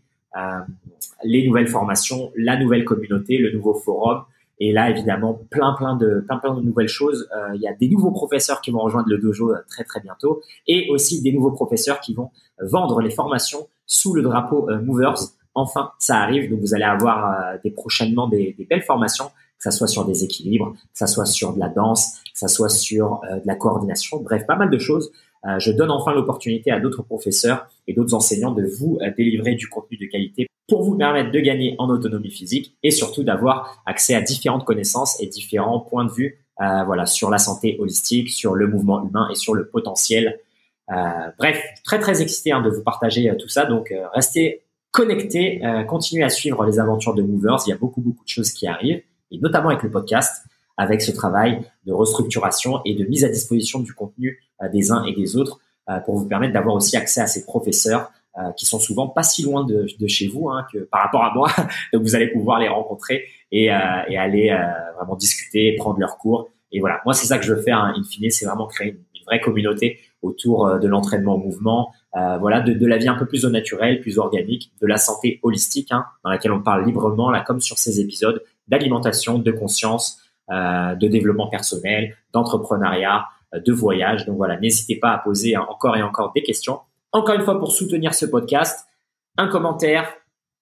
[1.23, 4.23] les nouvelles formations, la nouvelle communauté, le nouveau forum,
[4.63, 7.27] et là, évidemment, plein, plein de, plein, plein de nouvelles choses.
[7.35, 9.99] Euh, il y a des nouveaux professeurs qui vont rejoindre le dojo euh, très, très
[10.01, 12.30] bientôt, et aussi des nouveaux professeurs qui vont
[12.61, 15.15] vendre les formations sous le drapeau euh, Movers.
[15.53, 19.88] Enfin, ça arrive, donc vous allez avoir des prochainement des, belles formations, que ça soit
[19.88, 23.45] sur des équilibres, que ça soit sur de la danse, que ça soit sur de
[23.45, 25.11] la coordination, bref, pas mal de choses.
[25.57, 29.98] je donne enfin l'opportunité à d'autres professeurs et d'autres enseignants de vous délivrer du contenu
[29.98, 34.22] de qualité pour vous permettre de gagner en autonomie physique et surtout d'avoir accès à
[34.22, 38.68] différentes connaissances et différents points de vue euh, voilà, sur la santé holistique, sur le
[38.68, 40.40] mouvement humain et sur le potentiel.
[40.90, 40.95] Euh,
[41.38, 43.65] bref, très très excité hein, de vous partager euh, tout ça.
[43.65, 44.61] Donc restez
[44.91, 47.63] connectés, continuez à suivre les aventures de Movers.
[47.65, 49.01] Il y a beaucoup beaucoup de choses qui arrivent
[49.31, 50.45] et notamment avec le podcast,
[50.77, 54.43] avec ce travail de restructuration et de mise à disposition du contenu
[54.73, 55.59] des uns et des autres
[56.05, 59.43] pour vous permettre d'avoir aussi accès à ces professeurs euh, qui sont souvent pas si
[59.43, 61.49] loin de, de chez vous hein, que par rapport à moi.
[61.93, 63.77] Donc vous allez pouvoir les rencontrer et, euh,
[64.07, 66.49] et aller euh, vraiment discuter, prendre leurs cours.
[66.72, 67.77] Et voilà, moi c'est ça que je veux faire.
[67.77, 72.61] Hein, in fine, c'est vraiment créer une, vraie communauté autour de l'entraînement au mouvement, voilà,
[72.61, 76.06] de, la vie un peu plus au naturel, plus organique, de la santé holistique, hein,
[76.23, 80.19] dans laquelle on parle librement là, comme sur ces épisodes, d'alimentation, de conscience,
[80.49, 84.26] de développement personnel, d'entrepreneuriat, de voyage.
[84.26, 86.80] Donc voilà, n'hésitez pas à poser encore et encore des questions.
[87.11, 88.88] Encore une fois, pour soutenir ce podcast,
[89.38, 90.14] un commentaire,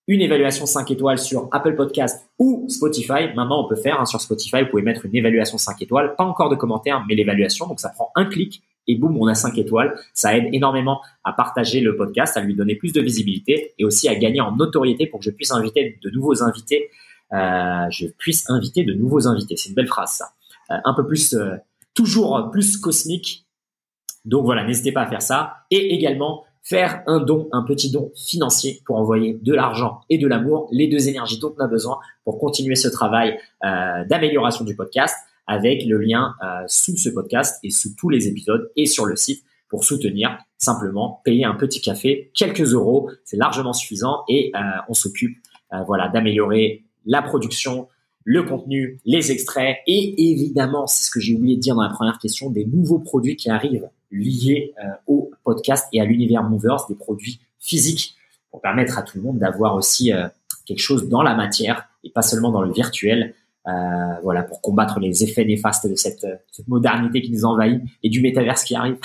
[0.08, 3.32] une évaluation 5 étoiles sur Apple Podcast ou Spotify.
[3.36, 6.24] Maintenant, on peut faire hein, sur Spotify, vous pouvez mettre une évaluation 5 étoiles, pas
[6.24, 7.68] encore de commentaires, mais l'évaluation.
[7.68, 9.96] Donc, ça prend un clic et boum, on a 5 étoiles.
[10.14, 14.10] Ça aide énormément à partager le podcast, à lui donner plus de visibilité et aussi
[14.10, 16.90] à gagner en notoriété pour que je puisse inviter de nouveaux invités.
[17.32, 19.56] Euh, je puisse inviter de nouveaux invités.
[19.56, 20.32] C'est une belle phrase, ça.
[20.72, 21.56] Euh, un peu plus, euh,
[21.94, 23.46] toujours plus cosmique
[24.26, 25.60] donc voilà, n'hésitez pas à faire ça.
[25.72, 30.28] Et également, faire un don, un petit don financier pour envoyer de l'argent et de
[30.28, 35.16] l'amour, les deux énergies dont on a besoin pour continuer ce travail d'amélioration du podcast
[35.50, 39.16] avec le lien euh, sous ce podcast et sous tous les épisodes et sur le
[39.16, 44.60] site pour soutenir simplement payer un petit café, quelques euros, c'est largement suffisant et euh,
[44.88, 45.38] on s'occupe
[45.86, 47.88] voilà d'améliorer la production,
[48.24, 51.90] le contenu, les extraits et évidemment, c'est ce que j'ai oublié de dire dans la
[51.90, 56.86] première question, des nouveaux produits qui arrivent liés euh, au podcast et à l'univers Movers,
[56.90, 58.16] des produits physiques
[58.52, 60.28] pour permettre à tout le monde d'avoir aussi euh,
[60.66, 63.34] quelque chose dans la matière et pas seulement dans le virtuel.
[63.68, 63.72] Euh,
[64.24, 68.22] voilà, pour combattre les effets néfastes de cette, cette, modernité qui nous envahit et du
[68.22, 68.98] métaverse qui arrive,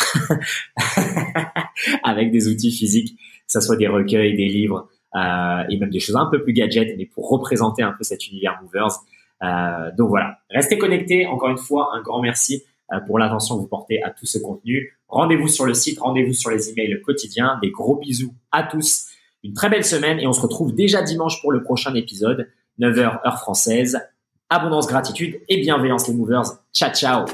[2.05, 6.01] avec des outils physiques, que ce soit des recueils, des livres euh, et même des
[6.01, 9.01] choses un peu plus gadgets, mais pour représenter un peu cet univers Movers.
[9.43, 11.27] Euh, donc voilà, restez connectés.
[11.27, 14.39] Encore une fois, un grand merci euh, pour l'attention que vous portez à tout ce
[14.39, 14.99] contenu.
[15.09, 17.59] Rendez-vous sur le site, rendez-vous sur les emails quotidiens.
[17.63, 19.07] Des gros bisous à tous.
[19.45, 22.49] Une très belle semaine et on se retrouve déjà dimanche pour le prochain épisode,
[22.81, 24.01] 9h heure française.
[24.51, 26.45] Abondance, gratitude et bienveillance les movers.
[26.73, 27.25] Ciao ciao.